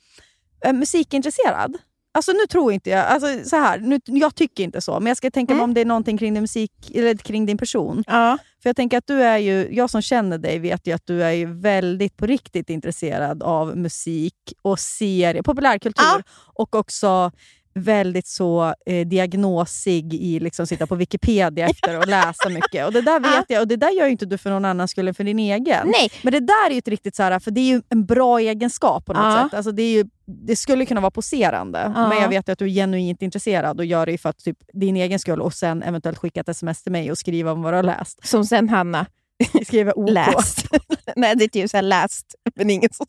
är 0.62 0.74
musikintresserad? 0.74 1.78
Alltså 2.12 2.32
nu 2.32 2.46
tror 2.50 2.74
inte 2.74 2.90
jag, 2.90 3.06
alltså 3.08 3.28
så 3.50 3.56
här, 3.56 3.80
nu, 3.80 4.00
jag 4.06 4.36
tycker 4.36 4.64
inte 4.64 4.82
så, 4.82 5.00
men 5.00 5.08
jag 5.08 5.18
ska 5.18 5.32
tänka 5.32 5.54
Mm. 5.54 5.64
om 5.64 5.74
det 5.74 5.82
är 5.82 5.86
någonting 5.86 6.18
kring 6.18 6.34
din 6.34 6.44
musik, 6.44 6.72
eller 6.96 7.16
kring 7.16 7.46
din 7.46 7.58
person. 7.58 8.04
Ja. 8.08 8.38
För 8.64 8.70
jag 8.70 8.76
tänker 8.76 8.98
att 8.98 9.08
du 9.08 9.22
är 9.24 9.38
ju, 9.38 9.68
jag 9.72 9.90
som 9.90 10.02
känner 10.02 10.38
dig 10.38 10.60
vet 10.60 10.88
ju 10.88 10.92
att 10.92 11.06
du 11.08 11.24
är 11.24 11.32
ju 11.32 11.54
väldigt 11.60 12.18
på 12.18 12.26
riktigt 12.26 12.70
intresserad 12.70 13.44
av 13.44 13.78
musik 13.78 14.36
och 14.62 14.80
serier, 14.80 15.42
populärkultur 15.44 16.04
Ja. 16.06 16.22
och 16.54 16.76
också 16.76 17.32
väldigt 17.80 18.28
så 18.28 18.74
eh, 18.86 19.08
diagnosig 19.08 20.14
i 20.14 20.40
liksom 20.40 20.68
sitta 20.68 20.88
på 20.88 20.96
Wikipedia 20.96 21.68
efter 21.70 21.98
och 21.98 22.08
läsa 22.08 22.50
mycket. 22.50 22.86
Och 22.86 22.94
Det 22.94 23.02
där 23.02 23.20
vet 23.38 23.46
jag, 23.48 23.62
och 23.62 23.68
det 23.68 23.76
där 23.76 23.90
gör 23.92 24.08
inte 24.08 24.26
du 24.26 24.38
för 24.38 24.50
någon 24.50 24.66
annan 24.66 24.88
skulle 24.88 25.10
än 25.10 25.16
för 25.16 25.24
din 25.24 25.40
egen. 25.40 25.88
Nej, 25.88 26.12
Men 26.22 26.34
det 26.34 26.40
där 26.40 26.70
är 26.70 26.72
ju 26.74 26.78
ett 26.78 26.88
riktigt 26.88 27.16
så 27.16 27.24
här, 27.24 27.40
för 27.40 27.52
det 27.52 27.62
är 27.62 27.66
ju 27.66 27.82
en 27.90 28.06
bra 28.06 28.40
egenskap 28.40 29.06
på 29.06 29.14
något 29.14 29.24
Ja. 29.24 29.44
sätt. 29.44 29.54
Alltså 29.58 29.72
det, 29.72 29.82
är 29.84 29.92
ju, 29.94 30.06
det 30.26 30.56
skulle 30.56 30.86
kunna 30.86 31.02
vara 31.02 31.12
poserande, 31.12 31.92
Ja. 31.96 32.10
men 32.10 32.18
jag 32.22 32.30
vet 32.30 32.50
att 32.50 32.60
du 32.60 32.66
är 32.66 32.70
genuint 32.70 33.22
intresserad 33.22 33.80
och 33.80 33.86
gör 33.86 34.06
det 34.06 34.12
ju 34.12 34.18
för 34.18 34.30
att 34.30 34.38
typ, 34.38 34.58
din 34.74 34.96
egen 34.96 35.20
skull 35.20 35.42
och 35.42 35.54
sen 35.54 35.84
eventuellt 35.84 36.18
skicka 36.18 36.40
ett 36.42 36.50
sms 36.50 36.84
till 36.84 36.92
mig 36.92 37.12
och 37.12 37.18
skriva 37.18 37.52
om 37.52 37.62
vad 37.62 37.74
du 37.74 37.78
har 37.78 37.84
läst. 37.84 38.28
som 38.28 38.46
sen 38.46 38.70
Hanna 38.70 39.06
Skriver 39.66 40.00
OK. 40.00 40.10
läst. 40.10 40.66
Nej, 41.16 41.36
det 41.36 41.44
är 41.44 41.48
typ 41.48 41.70
såhär 41.70 41.82
läst, 41.82 42.36
men 42.56 42.70
ingen 42.70 42.90
som 42.94 43.06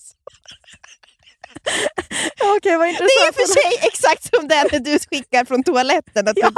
Ja, 2.38 2.54
Okej, 2.56 2.76
vad 2.76 2.86
Det 2.86 2.90
intressant. 2.90 3.10
är 3.22 3.28
i 3.28 3.30
och 3.30 3.34
för 3.34 3.46
sig 3.54 3.88
exakt 3.88 4.34
som 4.36 4.48
den 4.48 4.82
du 4.84 4.98
skickar 4.98 5.44
från 5.44 5.62
toaletten. 5.64 6.28
Att 6.28 6.34
du, 6.34 6.42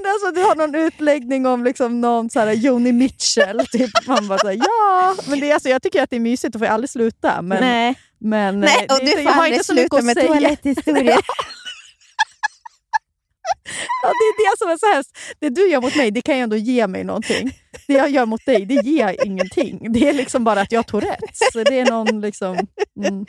Men 0.00 0.12
alltså, 0.12 0.30
du 0.30 0.42
har 0.42 0.54
någon 0.54 0.74
utläggning 0.74 1.46
om 1.46 1.64
liksom 1.64 2.00
någon 2.00 2.30
så 2.30 2.40
här 2.40 2.52
Joni 2.52 2.92
Mitchell. 2.92 3.66
Typ. 3.66 3.90
Man 4.06 4.28
bara 4.28 4.38
så 4.38 4.46
här, 4.48 4.58
ja. 4.64 5.14
Men 5.26 5.40
det 5.40 5.50
är, 5.50 5.54
alltså, 5.54 5.68
jag 5.68 5.82
tycker 5.82 6.02
att 6.02 6.10
det 6.10 6.16
är 6.16 6.20
mysigt 6.20 6.54
och 6.54 6.60
får 6.60 6.66
aldrig 6.66 6.90
sluta. 6.90 7.42
Men, 7.42 7.60
nej, 7.60 7.94
men, 8.20 8.60
nej, 8.60 8.86
eh, 8.88 8.94
och 8.94 9.00
det 9.04 9.12
är 9.12 9.16
du 9.16 9.22
får 9.22 9.22
jag 9.22 9.32
har 9.32 9.42
aldrig 9.42 9.54
inte 9.54 9.64
så 9.64 9.74
mycket 9.74 9.90
sluta 9.90 10.02
med 10.02 10.16
säga. 10.16 11.18
Ja, 14.02 14.08
det 14.08 14.24
är 14.24 14.50
det 14.52 14.58
som 14.58 14.70
är 14.70 14.76
så 14.76 14.94
hemskt. 14.94 15.18
Det 15.40 15.48
du 15.48 15.70
gör 15.70 15.80
mot 15.80 15.96
mig, 15.96 16.10
det 16.10 16.22
kan 16.22 16.36
ju 16.36 16.42
ändå 16.42 16.56
ge 16.56 16.86
mig 16.86 17.04
någonting. 17.04 17.50
Det 17.86 17.92
jag 17.92 18.10
gör 18.10 18.26
mot 18.26 18.46
dig, 18.46 18.66
det 18.66 18.74
ger 18.74 19.26
ingenting. 19.26 19.92
Det 19.92 20.08
är 20.08 20.12
liksom 20.12 20.44
bara 20.44 20.60
att 20.60 20.72
jag 20.72 20.78
har 20.78 20.84
Tourettes. 20.84 21.38
Så 21.52 21.62
det 21.62 21.78
är 21.80 21.90
någon 21.90 22.20
liksom... 22.20 22.54
Mm. 23.04 23.26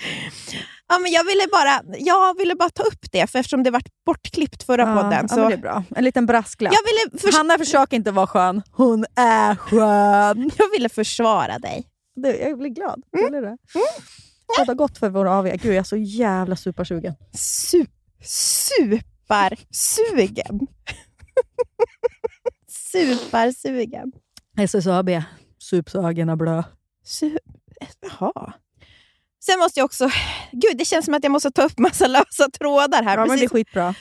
Ja, 0.87 0.99
men 0.99 1.11
jag, 1.11 1.23
ville 1.23 1.47
bara, 1.51 1.81
jag 1.99 2.37
ville 2.37 2.55
bara 2.55 2.69
ta 2.69 2.83
upp 2.83 3.11
det, 3.11 3.27
för 3.27 3.39
eftersom 3.39 3.63
det 3.63 3.71
var 3.71 3.81
bortklippt 4.05 4.63
förra 4.63 4.81
Ja, 4.81 4.95
podden. 4.95 5.19
ja, 5.21 5.27
Så 5.27 5.35
men 5.39 5.47
det 5.49 5.53
är 5.55 5.57
bra. 5.57 5.83
En 5.95 6.03
liten 6.03 6.25
brasklapp. 6.25 6.73
jag, 6.73 6.81
ville 7.11 7.21
förs- 7.21 7.35
Hanna 7.37 7.57
försöker 7.57 7.95
inte 7.97 8.11
vara 8.11 8.27
skön. 8.27 8.61
Hon 8.71 9.05
är 9.15 9.55
skön. 9.55 10.51
jag 10.57 10.69
ville 10.71 10.89
försvara 10.89 11.59
dig. 11.59 11.83
Du, 12.15 12.29
jag 12.35 12.57
blir 12.57 12.69
glad. 12.69 13.03
Mm. 13.17 13.43
Det. 13.43 13.57
Båda 14.57 14.73
gott 14.73 14.97
för 14.97 15.09
våra 15.09 15.37
AV. 15.39 15.45
Gud, 15.45 15.65
jag 15.65 15.75
är 15.75 15.83
så 15.83 15.97
jävla 15.97 16.55
supersugen. 16.55 17.13
Su- 17.37 17.87
supersugen. 19.29 20.67
Supersugen. 22.91 24.11
SSAB. 24.57 25.09
Supsögen 25.59 26.29
är 26.29 26.35
blö. 26.35 26.63
Su- 27.05 27.37
Jaha. 28.01 28.53
Sen 29.45 29.59
måste 29.59 29.79
jag 29.79 29.85
också... 29.85 30.09
Gud, 30.51 30.77
det 30.77 30.85
känns 30.85 31.05
som 31.05 31.13
att 31.13 31.23
jag 31.23 31.31
måste 31.31 31.51
ta 31.51 31.61
upp 31.63 31.77
massa 31.79 32.07
lösa 32.07 32.49
trådar 32.59 33.03
här. 33.03 33.17
Ja, 33.17 33.25
men 33.25 33.37
det 33.39 33.45
är 33.45 33.49
skitbra. 33.49 33.95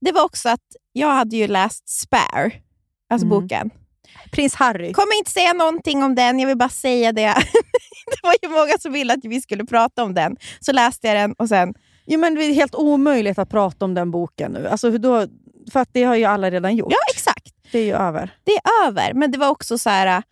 Det 0.00 0.12
var 0.12 0.24
också 0.24 0.48
att 0.48 0.60
jag 0.92 1.12
hade 1.14 1.36
ju 1.36 1.46
läst 1.46 1.88
Spare, 1.88 2.52
alltså 3.10 3.26
Mm. 3.26 3.28
boken. 3.40 3.70
Prins 4.32 4.54
Harry. 4.54 4.92
Kommer 4.92 5.18
inte 5.18 5.30
säga 5.30 5.52
någonting 5.52 6.02
om 6.02 6.14
den, 6.14 6.38
jag 6.38 6.46
vill 6.46 6.56
bara 6.58 6.68
säga 6.68 7.12
det. 7.12 7.22
det 8.06 8.18
var 8.22 8.34
ju 8.42 8.48
många 8.48 8.78
som 8.78 8.92
ville 8.92 9.12
att 9.14 9.24
vi 9.24 9.40
skulle 9.40 9.64
prata 9.64 10.02
om 10.02 10.14
den. 10.14 10.36
Så 10.60 10.72
läste 10.72 11.06
jag 11.06 11.16
den 11.16 11.32
och 11.32 11.48
sen... 11.48 11.74
Jo, 12.10 12.20
men 12.20 12.34
det 12.34 12.44
är 12.44 12.52
helt 12.52 12.74
omöjligt 12.74 13.38
att 13.38 13.50
prata 13.50 13.84
om 13.84 13.94
den 13.94 14.10
boken 14.10 14.52
nu. 14.52 14.68
Alltså, 14.68 14.90
hur 14.90 14.98
då, 14.98 15.26
för 15.72 15.80
att 15.80 15.88
det 15.92 16.02
har 16.02 16.14
ju 16.16 16.24
alla 16.24 16.50
redan 16.50 16.76
gjort. 16.76 16.92
Ja, 16.92 16.98
exakt. 17.14 17.54
Det 17.72 17.78
är 17.78 17.84
ju 17.84 17.92
över. 17.92 18.34
Det 18.44 18.52
är 18.52 18.86
över. 18.86 19.14
Men 19.14 19.30
det 19.30 19.38
var 19.38 19.48
också 19.48 19.78
så 19.78 19.90
här... 19.90 20.22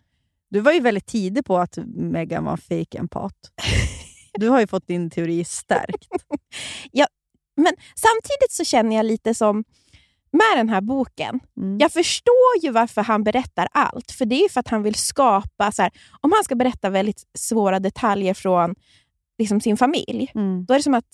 Du 0.49 0.59
var 0.59 0.71
ju 0.71 0.79
väldigt 0.79 1.05
tidig 1.05 1.45
på 1.45 1.57
att 1.57 1.77
Meghan 1.95 2.43
var 2.43 2.51
en 2.51 2.57
fake 2.57 2.97
empat. 2.97 3.33
Du 4.33 4.49
har 4.49 4.59
ju 4.59 4.67
fått 4.67 4.87
din 4.87 5.09
teori 5.09 5.43
stärkt. 5.43 6.07
Men 7.57 7.73
samtidigt 7.95 8.51
så 8.51 8.63
känner 8.65 8.95
jag 8.95 9.05
lite 9.05 9.33
som 9.33 9.63
med 10.31 10.57
den 10.57 10.69
här 10.69 10.81
boken. 10.81 11.39
Mm. 11.57 11.77
Jag 11.79 11.91
förstår 11.91 12.61
ju 12.61 12.71
varför 12.71 13.01
han 13.01 13.23
berättar 13.23 13.67
allt. 13.71 14.11
För 14.11 14.25
det 14.25 14.35
är 14.35 14.43
ju 14.43 14.49
för 14.49 14.59
att 14.59 14.67
han 14.67 14.83
vill 14.83 14.95
skapa... 14.95 15.71
Så 15.71 15.81
här, 15.81 15.91
om 16.21 16.31
han 16.35 16.43
ska 16.43 16.55
berätta 16.55 16.89
väldigt 16.89 17.23
svåra 17.37 17.79
detaljer 17.79 18.33
från 18.33 18.75
liksom, 19.37 19.61
sin 19.61 19.77
familj, 19.77 20.31
Mm. 20.35 20.65
då 20.65 20.73
är 20.73 20.77
det 20.77 20.83
som 20.83 20.93
att 20.93 21.05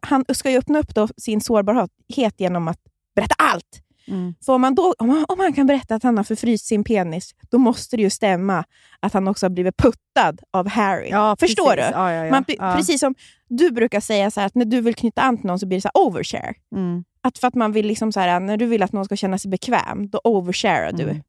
han 0.00 0.24
ska 0.28 0.50
ju 0.50 0.58
öppna 0.58 0.78
upp 0.78 0.94
då 0.94 1.08
sin 1.16 1.40
sårbarhet 1.40 2.34
genom 2.36 2.68
att 2.68 2.78
berätta 3.14 3.34
allt. 3.38 3.82
Mm. 4.08 4.34
För 4.44 4.52
om, 4.52 4.60
man 4.60 4.74
då, 4.74 4.94
om, 4.98 5.10
han, 5.10 5.24
om 5.28 5.40
han 5.40 5.52
kan 5.52 5.66
berätta 5.66 5.94
att 5.94 6.02
han 6.02 6.16
har 6.16 6.24
förfryst 6.24 6.66
sin 6.66 6.84
penis, 6.84 7.34
då 7.50 7.58
måste 7.58 7.96
det 7.96 8.02
ju 8.02 8.10
stämma 8.10 8.64
att 9.00 9.12
han 9.12 9.28
också 9.28 9.46
har 9.46 9.50
blivit 9.50 9.76
puttad 9.76 10.40
av 10.50 10.68
Harry. 10.68 11.08
Ja, 11.10 11.36
Förstår 11.40 11.74
precis. 11.76 11.90
du? 11.90 11.98
Ja, 11.98 12.12
ja. 12.12 12.30
Man. 12.30 12.44
Precis 12.76 13.00
som 13.00 13.14
du 13.48 13.70
brukar 13.70 14.00
säga, 14.00 14.30
så 14.30 14.40
här, 14.40 14.46
att 14.46 14.54
när 14.54 14.64
du 14.64 14.80
vill 14.80 14.94
knyta 14.94 15.20
an 15.22 15.36
till 15.36 15.46
någon 15.46 15.58
så 15.58 15.66
blir 15.66 15.78
det 15.78 15.82
så 15.82 15.90
overshare. 15.94 16.54
Mm. 16.74 17.04
Att 17.20 17.38
för 17.38 17.48
att 17.48 17.54
man 17.54 17.72
vill 17.72 17.86
liksom 17.86 18.12
så 18.12 18.20
här, 18.20 18.40
när 18.40 18.56
du 18.56 18.66
vill 18.66 18.82
att 18.82 18.92
någon 18.92 19.04
ska 19.04 19.16
känna 19.16 19.38
sig 19.38 19.50
bekväm, 19.50 20.08
då 20.08 20.20
oversharar 20.24 20.92
du. 20.92 21.02
Mm. 21.02 21.22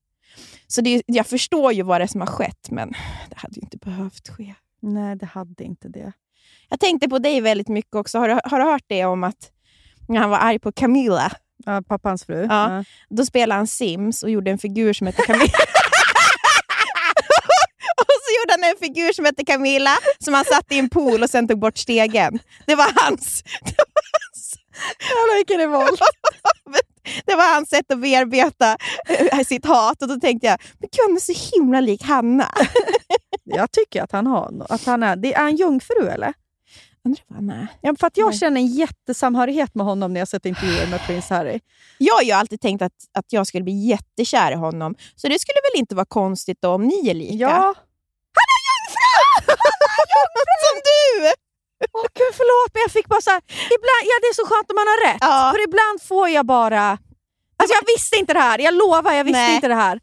Så 0.68 0.82
det, 0.82 1.04
jag 1.06 1.28
förstår 1.28 1.74
ju 1.74 1.84
vad 1.84 2.02
det 2.02 2.04
är 2.04 2.08
som 2.08 2.22
har 2.22 2.28
skett, 2.28 2.72
men 2.72 2.94
det 3.30 3.36
hade 3.38 3.56
ju 3.56 3.62
inte 3.62 3.78
behövt 3.78 4.30
ske. 4.30 4.56
Nej, 4.82 5.16
det 5.16 5.26
hade 5.26 5.64
inte 5.64 5.90
det. 5.90 6.14
Jag 6.70 6.80
tänkte 6.80 7.10
på 7.10 7.20
dig 7.20 7.42
väldigt 7.42 7.68
mycket 7.68 7.96
också. 7.96 8.20
Har 8.20 8.30
du, 8.30 8.40
har 8.44 8.60
du 8.60 8.66
hört 8.66 8.84
det 8.88 9.06
om 9.06 9.24
att 9.24 9.52
när 10.08 10.20
han 10.20 10.30
var 10.30 10.38
arg 10.38 10.60
på 10.60 10.72
Camilla, 10.72 11.32
Ja, 11.66 11.82
pappans 11.88 12.26
fru. 12.26 12.48
Ja. 12.50 12.84
då 13.10 13.26
spelade 13.26 13.60
han 13.60 13.68
Sims 13.68 14.24
och 14.24 14.30
gjorde 14.30 14.52
en 14.52 14.58
figur 14.58 14.94
som 14.94 15.08
hette 15.08 15.22
Camilla. 15.22 15.44
och 17.98 18.06
så 18.24 18.30
gjorde 18.40 18.54
han 18.54 18.64
en 18.64 18.78
figur 18.80 19.14
som 19.14 19.26
hette 19.26 19.46
Camilla 19.46 19.98
som 20.20 20.34
han 20.34 20.46
satte 20.46 20.76
i 20.76 20.80
en 20.80 20.90
pool 20.90 21.24
och 21.24 21.30
sen 21.30 21.48
tog 21.48 21.60
bort 21.60 21.78
stegen. 21.78 22.40
Det 22.66 22.76
var 22.76 22.92
hans, 22.96 23.44
Jävlar 25.00 25.38
vilken 25.38 25.58
revolt. 25.58 26.02
det 27.26 27.36
var 27.36 27.54
hans 27.54 27.70
sätt 27.70 27.92
att 27.92 28.00
bearbeta 28.02 28.78
eh, 29.10 29.40
sitt 29.40 29.66
hat. 29.66 30.02
Och 30.02 30.08
då 30.08 30.16
tänkte 30.20 30.48
jag, 30.48 30.62
men 30.80 30.90
gud 30.92 31.06
han 31.08 31.16
är 31.16 31.20
så 31.20 31.56
himla 31.56 31.80
lik 31.80 32.04
Hanna. 32.04 32.52
Jag 33.44 33.72
tycker 33.72 34.04
att 34.04 34.12
han 34.12 34.28
har 34.28 34.66
att 34.70 34.86
han 34.86 35.04
är... 35.04 35.16
Det 35.16 35.34
är 35.34 35.42
han 35.42 35.56
jungfru 35.56 36.08
eller? 36.10 36.34
Undrar 37.06 37.24
vad 37.28 37.36
han 37.36 37.50
är. 37.50 37.68
Ja, 37.82 37.96
för 38.00 38.08
att 38.08 38.18
jag 38.18 38.30
Nej. 38.30 38.40
känner 38.40 38.62
en 38.62 38.68
jättesamhörighet 38.68 39.76
med 39.76 39.86
honom 39.86 40.14
när 40.14 40.22
jag 40.22 40.28
sett 40.28 40.46
intervjuer 40.46 40.88
med 40.88 41.02
prins 41.06 41.30
Harry. 41.30 41.60
Jag 41.98 42.14
har 42.14 42.22
ju 42.22 42.32
alltid 42.32 42.62
tänkt 42.62 42.82
att, 42.82 42.94
att 43.14 43.26
jag 43.30 43.48
skulle 43.48 43.64
bli 43.64 43.88
jättekär 43.88 44.52
i 44.52 44.56
honom. 44.56 44.96
Så 45.16 45.28
det 45.28 45.40
skulle 45.40 45.60
väl 45.72 45.80
inte 45.80 45.96
vara 45.96 46.06
konstigt 46.06 46.62
då 46.62 46.70
om 46.70 46.84
ni 46.88 47.10
är 47.10 47.14
lika? 47.14 47.36
Ja. 47.36 47.76
Som 50.66 50.76
du! 50.90 51.34
Åh 51.94 52.06
gud, 52.14 52.34
förlåt, 52.40 52.74
men 52.74 52.82
jag 52.82 52.92
fick 52.92 53.08
bara 53.08 53.22
så 53.22 53.30
här, 53.30 53.42
ibland, 53.48 54.04
ja, 54.12 54.16
Det 54.22 54.28
är 54.28 54.34
så 54.34 54.46
skönt 54.46 54.70
om 54.72 54.76
man 54.76 54.88
har 54.94 55.00
rätt. 55.08 55.22
Ja. 55.22 55.52
För 55.56 55.64
ibland 55.64 56.02
får 56.02 56.30
jag 56.30 56.46
bara... 56.46 56.98
Alltså 57.58 57.74
jag 57.80 57.86
visste 57.96 58.16
inte 58.16 58.34
det 58.34 58.40
här, 58.40 58.60
jag 58.60 58.74
lovar, 58.74 59.14
jag 59.14 59.24
visste 59.24 59.40
Nej. 59.40 59.56
inte 59.56 59.68
det 59.68 59.76
här. 59.76 60.00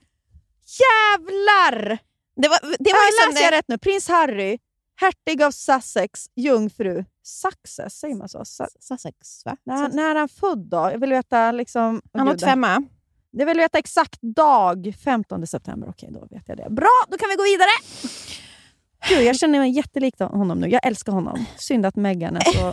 Jävlar! 0.85 1.99
Det 2.43 2.49
var, 2.49 2.61
det 2.79 2.93
var 2.93 3.23
som 3.23 3.33
läser 3.33 3.45
jag 3.45 3.53
rätt 3.53 3.69
nu? 3.69 3.79
Prins 3.79 4.09
Harry, 4.09 4.59
hertig 5.01 5.43
av 5.43 5.51
Sussex, 5.51 6.27
jungfru. 6.37 7.05
Success, 7.23 7.95
säger 7.99 8.15
man 8.15 8.29
så? 8.29 8.39
Su- 8.39 8.67
Sussex, 8.81 9.45
va? 9.45 9.57
när, 9.65 9.89
när 9.89 10.11
är 10.11 10.15
han 10.15 10.29
född 10.29 10.59
då? 10.59 10.77
Jag 10.77 10.99
vill 10.99 11.11
veta 11.11 11.53
liksom... 11.53 12.03
Han 12.13 12.29
ett 12.29 12.41
femma. 12.45 12.83
Jag 13.31 13.47
vill 13.47 13.57
veta 13.59 13.79
exakt 13.79 14.19
dag. 14.23 14.95
15 15.05 15.47
september. 15.47 15.89
Okej, 15.89 16.09
då 16.13 16.27
vet 16.31 16.43
jag 16.49 16.57
det. 16.57 16.71
Bra, 16.71 16.89
då 17.11 17.17
kan 17.19 17.29
vi 17.29 17.37
gå 17.37 17.43
vidare! 17.43 17.71
Gud, 19.09 19.23
jag 19.27 19.37
känner 19.37 19.59
mig 19.59 19.71
jättelik 19.71 20.19
honom 20.19 20.61
nu. 20.61 20.69
Jag 20.69 20.87
älskar 20.87 21.13
honom. 21.13 21.45
Synd 21.57 21.87
att 21.87 21.97
Meghan 21.97 22.37
är 22.37 22.41
så... 22.41 22.73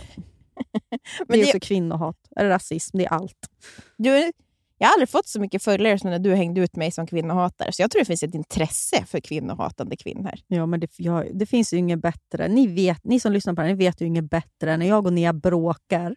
det 1.28 1.34
är 1.34 1.38
det- 1.38 1.44
också 1.44 1.58
kvinnohat. 1.60 2.16
Eller 2.36 2.48
rasism. 2.48 2.98
Det 2.98 3.04
är 3.06 3.10
allt. 3.12 3.48
Du, 3.96 4.32
jag 4.78 4.88
har 4.88 4.92
aldrig 4.92 5.08
fått 5.08 5.28
så 5.28 5.40
mycket 5.40 5.62
följare 5.62 5.98
som 5.98 6.10
när 6.10 6.18
du 6.18 6.34
hängde 6.34 6.60
ut 6.60 6.76
mig 6.76 6.90
som 6.90 7.06
kvinnohatare. 7.06 7.72
Så 7.72 7.82
jag 7.82 7.90
tror 7.90 8.00
det 8.00 8.04
finns 8.06 8.22
ett 8.22 8.34
intresse 8.34 9.04
för 9.06 9.20
kvinnohatande 9.20 9.96
kvinnor. 9.96 10.32
Ja, 10.46 10.66
men 10.66 10.80
det, 10.80 10.90
jag, 10.96 11.38
det 11.38 11.46
finns 11.46 11.72
ju 11.72 11.76
inget 11.76 12.02
bättre. 12.02 12.48
Ni, 12.48 12.66
vet, 12.66 13.04
ni 13.04 13.20
som 13.20 13.32
lyssnar 13.32 13.54
på 13.54 13.60
det 13.60 13.68
här, 13.68 13.74
ni 13.74 13.78
vet 13.78 14.00
ju 14.00 14.06
inget 14.06 14.30
bättre 14.30 14.76
när 14.76 14.86
jag 14.86 15.06
och 15.06 15.12
Nia 15.12 15.32
bråkar. 15.32 16.16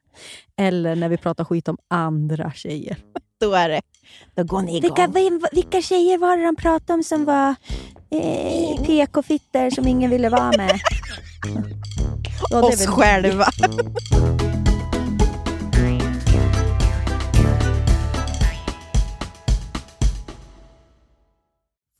Eller 0.57 0.95
när 0.95 1.09
vi 1.09 1.17
pratar 1.17 1.43
skit 1.43 1.67
om 1.67 1.77
andra 1.87 2.51
tjejer. 2.51 2.97
Då 3.39 3.53
är 3.53 3.69
det... 3.69 3.81
Då 4.35 4.43
går 4.43 4.61
ni 4.61 4.77
igång. 4.77 5.13
vilka, 5.13 5.47
vilka 5.51 5.81
tjejer 5.81 6.17
var 6.17 6.37
det 6.37 6.43
de 6.43 6.55
pratade 6.55 6.93
om 6.93 7.03
som 7.03 7.25
var 7.25 7.55
eh, 8.09 8.83
PK-fitter 8.85 9.69
som 9.69 9.87
ingen 9.87 10.09
ville 10.09 10.29
vara 10.29 10.51
med? 10.57 10.79
Ja, 12.49 12.63
Oss 12.63 12.85
själva. 12.85 13.45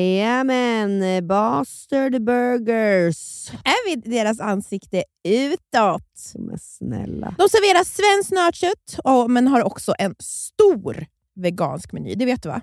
Jajamän, 0.00 1.26
Bastard 1.26 2.22
Burgers. 2.24 3.50
Är 3.64 3.86
vi 3.88 3.96
deras 4.10 4.40
ansikte 4.40 5.04
utåt? 5.28 6.02
Är 6.34 6.58
snälla. 6.58 7.34
De 7.38 7.48
serverar 7.48 7.84
svenskt 7.84 8.30
nötkött, 8.32 8.98
och- 9.04 9.30
men 9.30 9.48
har 9.48 9.62
också 9.64 9.94
en 9.98 10.14
stor 10.18 11.06
vegansk 11.34 11.92
meny. 11.92 12.14
Det 12.14 12.24
vet 12.26 12.42
du 12.42 12.48
va? 12.48 12.60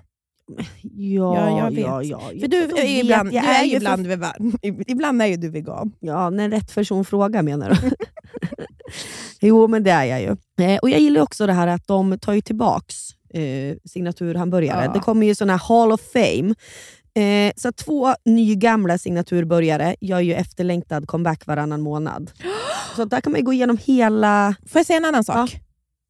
Ja, 0.82 1.36
Ja, 1.50 1.58
jag 1.58 1.70
vet. 1.70 1.78
ja, 1.84 2.02
ja. 2.02 2.20
För 2.40 2.48
du 2.48 2.62
är 2.62 3.00
ibland, 3.04 3.30
du 3.30 3.36
jag 3.36 3.44
är 3.44 3.64
ju 3.64 3.70
för- 3.70 3.76
ibland, 3.76 4.06
vegan. 4.06 4.58
ibland 4.86 5.22
är 5.22 5.26
ju 5.26 5.36
du 5.36 5.48
vegan. 5.48 5.92
Ja, 6.00 6.30
när 6.30 6.48
rätt 6.50 6.74
person 6.74 7.04
frågar 7.04 7.42
menar 7.42 7.70
du? 7.82 7.90
jo, 9.46 9.68
men 9.68 9.82
det 9.84 9.90
är 9.90 10.04
jag 10.04 10.20
ju. 10.22 10.36
Eh, 10.66 10.78
och 10.78 10.90
Jag 10.90 11.00
gillar 11.00 11.20
också 11.20 11.46
det 11.46 11.52
här 11.52 11.66
att 11.66 11.86
de 11.86 12.18
tar 12.18 12.32
ju 12.32 12.40
tillbaks 12.40 12.96
eh, 13.30 13.76
signaturhamburgare. 13.84 14.84
Ja. 14.84 14.92
Det 14.92 15.00
kommer 15.00 15.26
ju 15.26 15.34
såna 15.34 15.56
här 15.56 15.68
Hall 15.68 15.92
of 15.92 16.00
Fame. 16.12 16.54
Eh, 17.14 17.52
så 17.56 17.72
två 17.72 18.14
nygamla 18.24 18.98
signaturburgare 18.98 19.96
gör 20.00 20.20
ju 20.20 20.34
efterlängtad 20.34 21.06
comeback 21.06 21.46
varannan 21.46 21.80
månad. 21.80 22.30
Så 22.96 23.04
där 23.04 23.20
kan 23.20 23.32
man 23.32 23.44
gå 23.44 23.52
igenom 23.52 23.78
hela... 23.84 24.54
Får 24.66 24.78
jag 24.78 24.86
säga 24.86 24.96
en 24.96 25.04
annan 25.04 25.24
sak? 25.24 25.60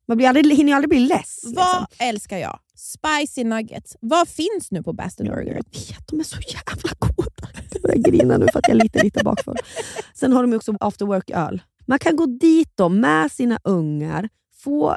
Man 0.09 0.17
blir 0.17 0.29
aldrig, 0.29 0.57
hinner 0.57 0.71
ju 0.73 0.77
aldrig 0.77 0.89
bli 0.89 1.01
less. 1.01 1.41
Vad 1.45 1.81
liksom. 1.81 2.07
älskar 2.07 2.39
jag? 2.39 2.59
Spicy 2.75 3.45
nuggets. 3.45 3.97
Vad 4.01 4.29
finns 4.29 4.71
nu 4.71 4.83
på 4.83 4.93
Bastard 4.93 5.27
Burger? 5.27 5.47
Jag 5.47 5.55
vet, 5.55 6.09
de 6.09 6.21
är 6.21 6.25
så 6.25 6.41
jävla 6.41 6.91
goda. 6.99 7.49
Jag 7.73 7.83
börjar 7.83 7.97
grina 7.97 8.37
nu 8.37 8.47
för 8.53 8.59
att 8.59 8.69
jag 8.69 8.77
är 8.77 8.83
lite, 8.83 9.03
lite 9.03 9.25
bakfull. 9.25 9.57
Sen 10.15 10.33
har 10.33 10.43
de 10.43 10.57
också 10.57 10.75
after 10.81 11.07
work-öl. 11.07 11.63
Man 11.87 11.99
kan 11.99 12.17
gå 12.17 12.27
dit 12.27 12.73
då 12.75 12.89
med 12.89 13.33
sina 13.33 13.59
ungar, 13.65 14.29
få, 14.63 14.97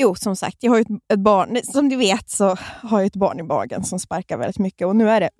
Jo, 0.00 0.14
som 0.14 0.36
sagt, 0.36 0.56
jag 0.60 0.72
har 0.72 0.78
ju 0.78 0.84
ett, 1.08 1.18
barn. 1.18 1.58
Som 1.64 1.88
du 1.88 1.96
vet 1.96 2.30
så 2.30 2.54
har 2.82 3.00
jag 3.00 3.06
ett 3.06 3.16
barn 3.16 3.40
i 3.40 3.42
magen 3.42 3.84
som 3.84 4.00
sparkar 4.00 4.38
väldigt 4.38 4.58
mycket 4.58 4.86
och 4.86 4.96
nu 4.96 5.10
är 5.10 5.20
det 5.20 5.30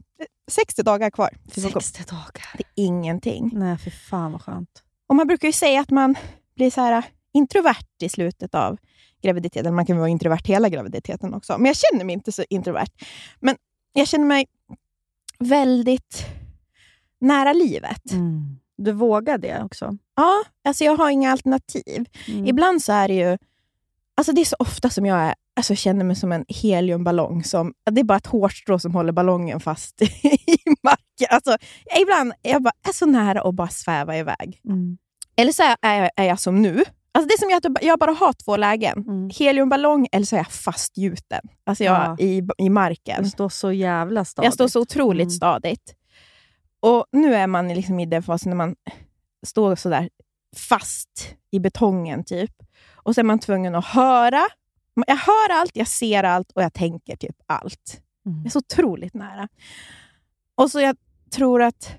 60 0.50 0.82
dagar 0.82 1.10
kvar. 1.10 1.30
till 1.52 1.62
Stockholm. 1.62 1.82
60 1.82 2.04
dagar. 2.14 2.56
Det 2.58 2.64
är 2.64 2.84
ingenting. 2.86 3.50
Nej, 3.52 3.78
för 3.78 3.90
fan 3.90 4.32
vad 4.32 4.42
skönt. 4.42 4.82
Och 5.08 5.14
man 5.14 5.26
brukar 5.26 5.48
ju 5.48 5.52
säga 5.52 5.80
att 5.80 5.90
man 5.90 6.14
blir 6.56 6.70
så 6.70 6.80
här 6.80 6.92
äh, 6.92 7.04
introvert 7.32 8.02
i 8.02 8.08
slutet 8.08 8.54
av 8.54 8.76
graviditeten. 9.22 9.74
Man 9.74 9.86
kan 9.86 9.98
vara 9.98 10.08
introvert 10.08 10.42
hela 10.44 10.68
graviditeten 10.68 11.34
också. 11.34 11.58
Men 11.58 11.66
jag 11.66 11.76
känner 11.76 12.04
mig 12.04 12.12
inte 12.12 12.32
så 12.32 12.44
introvert. 12.50 12.90
Men 13.40 13.56
jag 13.92 14.08
känner 14.08 14.26
mig 14.26 14.46
väldigt 15.38 16.26
nära 17.20 17.52
livet. 17.52 18.12
Mm. 18.12 18.56
Du 18.76 18.92
vågar 18.92 19.38
det 19.38 19.62
också? 19.62 19.96
Ja, 20.16 20.42
alltså 20.64 20.84
jag 20.84 20.96
har 20.96 21.10
inga 21.10 21.32
alternativ. 21.32 22.08
Mm. 22.28 22.46
Ibland 22.46 22.82
så 22.82 22.92
är 22.92 23.08
det 23.08 23.14
ju... 23.14 23.38
Alltså 24.20 24.32
det 24.32 24.40
är 24.40 24.44
så 24.44 24.56
ofta 24.58 24.90
som 24.90 25.06
jag 25.06 25.18
är, 25.18 25.34
alltså 25.56 25.74
känner 25.74 26.04
mig 26.04 26.16
som 26.16 26.32
en 26.32 26.44
heliumballong. 26.48 27.44
Som, 27.44 27.74
det 27.90 28.00
är 28.00 28.04
bara 28.04 28.18
ett 28.18 28.26
hårstrå 28.26 28.78
som 28.78 28.94
håller 28.94 29.12
ballongen 29.12 29.60
fast 29.60 30.02
i 30.22 30.58
marken. 30.82 31.26
Alltså, 31.30 31.56
ibland 32.02 32.32
är 32.42 32.50
jag 32.52 32.62
bara 32.62 32.72
är 32.88 32.92
så 32.92 33.06
nära 33.06 33.42
att 33.42 33.54
bara 33.54 33.68
sväva 33.68 34.16
iväg. 34.18 34.60
Mm. 34.64 34.98
Eller 35.36 35.52
så 35.52 35.62
är 35.82 35.94
jag, 36.00 36.10
är 36.16 36.24
jag 36.24 36.40
som 36.40 36.62
nu. 36.62 36.84
Alltså 37.12 37.28
det 37.28 37.34
är 37.34 37.38
som 37.62 37.70
att 37.76 37.82
jag 37.84 37.98
bara 37.98 38.12
har 38.12 38.32
två 38.32 38.56
lägen. 38.56 38.98
Mm. 38.98 39.30
Heliumballong 39.38 40.08
eller 40.12 40.26
så 40.26 40.36
är 40.36 40.40
jag 40.40 40.50
fastgjuten 40.52 41.40
alltså 41.64 41.84
jag, 41.84 41.94
Ja. 41.94 42.16
i, 42.18 42.42
i 42.58 42.68
marken. 42.70 43.22
Du 43.22 43.30
står 43.30 43.48
så 43.48 43.72
jävla 43.72 44.24
stadigt. 44.24 44.46
Jag 44.46 44.54
står 44.54 44.68
så 44.68 44.80
otroligt 44.80 45.22
Mm. 45.26 45.30
stadigt. 45.30 45.94
Och 46.80 47.04
nu 47.12 47.34
är 47.34 47.46
man 47.46 47.68
liksom 47.68 48.00
i 48.00 48.06
den 48.06 48.22
fasen 48.22 48.50
när 48.50 48.56
man 48.56 48.74
står 49.46 49.76
sådär 49.76 50.08
fast 50.56 51.34
i 51.50 51.60
betongen 51.60 52.24
typ. 52.24 52.50
Och 53.10 53.14
så 53.14 53.20
är 53.20 53.24
man 53.24 53.38
tvungen 53.38 53.74
att 53.74 53.84
höra. 53.84 54.42
Jag 55.06 55.16
hör 55.16 55.50
allt, 55.50 55.76
jag 55.76 55.88
ser 55.88 56.24
allt 56.24 56.52
och 56.52 56.62
jag 56.62 56.72
tänker 56.72 57.16
typ 57.16 57.36
allt. 57.46 58.02
Mm. 58.26 58.38
Jag 58.38 58.46
är 58.46 58.50
så 58.50 58.58
otroligt 58.58 59.14
nära. 59.14 59.48
Och 60.54 60.70
så 60.70 60.80
jag 60.80 60.96
tror 61.30 61.62
att 61.62 61.94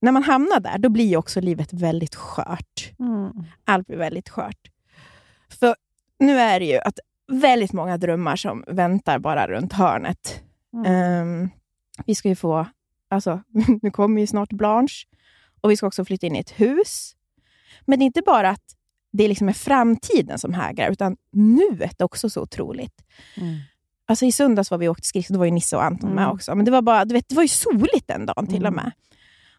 när 0.00 0.12
man 0.12 0.22
hamnar 0.22 0.60
där, 0.60 0.78
då 0.78 0.88
blir 0.88 1.04
ju 1.04 1.16
också 1.16 1.40
livet 1.40 1.72
väldigt 1.72 2.14
skört. 2.14 2.92
Mm. 2.98 3.32
Allt 3.64 3.86
blir 3.86 3.96
väldigt 3.96 4.28
skört. 4.28 4.70
För 5.60 5.76
nu 6.18 6.38
är 6.38 6.60
det 6.60 6.66
ju 6.66 6.78
att 6.78 6.98
väldigt 7.32 7.72
många 7.72 7.98
drömmar 7.98 8.36
som 8.36 8.64
väntar 8.66 9.18
bara 9.18 9.46
runt 9.46 9.72
hörnet. 9.72 10.42
Mm. 10.74 10.92
Ehm, 10.92 11.50
vi 12.06 12.14
ska 12.14 12.28
ju 12.28 12.36
få, 12.36 12.66
alltså, 13.10 13.42
nu 13.82 13.90
kommer 13.90 14.20
ju 14.20 14.26
snart 14.26 14.52
Blanche 14.52 15.06
och 15.60 15.70
vi 15.70 15.76
ska 15.76 15.86
också 15.86 16.04
flytta 16.04 16.26
in 16.26 16.36
i 16.36 16.40
ett 16.40 16.60
hus. 16.60 17.16
Men 17.84 17.98
det 17.98 18.02
är 18.02 18.06
inte 18.06 18.22
bara 18.26 18.50
att 18.50 18.75
det 19.16 19.28
liksom 19.28 19.48
är 19.48 19.52
framtiden 19.52 20.38
som 20.38 20.54
hägrar, 20.54 20.90
utan 20.90 21.16
nuet 21.32 22.00
är 22.00 22.04
också 22.04 22.30
så 22.30 22.42
otroligt. 22.42 23.04
Mm. 23.36 23.56
Alltså 24.08 24.24
I 24.26 24.32
söndags 24.32 24.70
var 24.70 24.78
vi 24.78 24.88
och 24.88 24.92
åkte 24.92 25.06
skridskor, 25.06 25.34
då 25.34 25.38
var 25.38 25.44
ju 25.46 25.50
Nisse 25.52 25.76
och 25.76 25.84
Anton 25.84 26.10
med 26.10 26.22
Mm. 26.24 26.34
också. 26.34 26.54
Men 26.54 26.64
det 26.64 26.70
var, 26.70 26.82
bara, 26.82 27.04
du 27.04 27.12
vet, 27.14 27.28
det 27.28 27.34
var 27.34 27.42
ju 27.42 27.48
soligt 27.48 28.06
den 28.08 28.26
dagen 28.26 28.46
till 28.46 28.62
och 28.62 28.72
Mm. 28.72 28.74
med. 28.74 28.92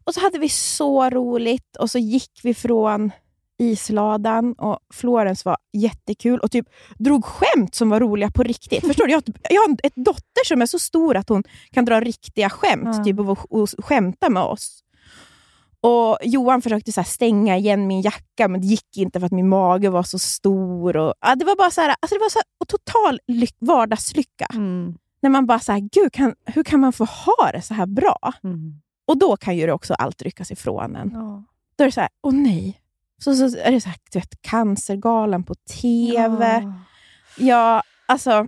Och 0.04 0.14
så 0.14 0.20
hade 0.22 0.40
vi 0.40 0.50
så 0.50 1.10
roligt 1.10 1.76
och 1.80 1.92
så 1.92 2.00
gick 2.00 2.40
vi 2.44 2.54
från 2.54 3.12
isladan 3.60 4.54
och 4.54 4.80
Florens 4.94 5.46
var 5.46 5.58
jättekul 5.74 6.40
och 6.40 6.52
typ 6.52 6.66
drog 6.98 7.26
skämt 7.26 7.76
som 7.76 7.90
var 7.90 8.00
roliga 8.00 8.32
på 8.32 8.44
riktigt. 8.44 8.82
Förstår 8.88 9.06
du? 9.06 9.12
Jag, 9.12 9.18
har- 9.18 9.34
jag 9.50 9.62
har 9.62 9.70
en 9.70 10.04
dotter 10.04 10.46
som 10.46 10.62
är 10.62 10.66
så 10.66 10.80
stor 10.80 11.16
att 11.18 11.30
hon 11.30 11.44
kan 11.72 11.86
dra 11.86 12.00
riktiga 12.02 12.50
skämt 12.50 12.96
Ja. 12.98 13.04
typ, 13.04 13.20
och, 13.20 13.52
och 13.62 13.70
skämta 13.78 14.30
med 14.30 14.44
oss. 14.44 14.84
Och 15.82 16.18
Johan 16.22 16.62
försökte 16.62 16.92
så 16.92 17.04
stänga 17.04 17.58
igen 17.58 17.88
min 17.88 18.02
jacka, 18.02 18.48
men 18.48 18.62
det 18.62 18.68
gick 18.68 18.98
inte 18.98 19.20
för 19.20 19.26
att 19.26 19.32
min 19.32 19.50
mage 19.50 19.90
var 19.90 20.04
så 20.04 20.20
stor. 20.20 20.98
Och, 20.98 21.14
ja, 21.22 21.36
det 21.36 21.46
var 21.46 21.56
bara 21.56 21.72
så 21.72 21.82
här, 21.82 21.96
alltså 22.00 22.16
det 22.16 22.20
var 22.20 22.30
så 22.30 22.40
här, 22.40 22.46
och 22.60 22.68
total 22.68 23.20
lyck, 23.28 23.56
vardagslycka. 23.60 24.48
Mm. 24.54 24.98
När 25.22 25.30
man 25.30 25.46
bara 25.46 25.60
så 25.60 25.72
här, 25.72 25.80
gud, 25.80 26.14
kan, 26.14 26.36
hur 26.46 26.64
kan 26.64 26.80
man 26.80 26.94
få 26.94 27.06
ha 27.06 27.52
det 27.54 27.62
så 27.62 27.74
här 27.74 27.86
bra? 27.86 28.34
Mm. 28.44 28.82
Och 29.08 29.18
då 29.18 29.38
kan 29.38 29.56
ju 29.56 29.66
det 29.66 29.74
också 29.74 29.94
allt 29.94 30.22
ryckas 30.22 30.52
ifrån 30.52 30.96
en. 30.96 31.12
Ja. 31.14 31.44
Då 31.76 31.84
är 31.84 31.88
det 31.88 31.92
så 31.92 32.02
här, 32.02 32.10
åh 32.22 32.34
nej. 32.34 32.82
Så, 33.20 33.36
så 33.36 33.58
är 33.58 33.72
det 33.72 33.82
så 33.82 33.90
här, 33.90 33.98
du 34.12 34.20
vet, 34.20 34.42
Cancergalan 34.42 35.44
på 35.44 35.56
TV. 35.56 36.62
Ja. 36.64 36.74
Ja, 37.38 37.84
alltså, 38.06 38.48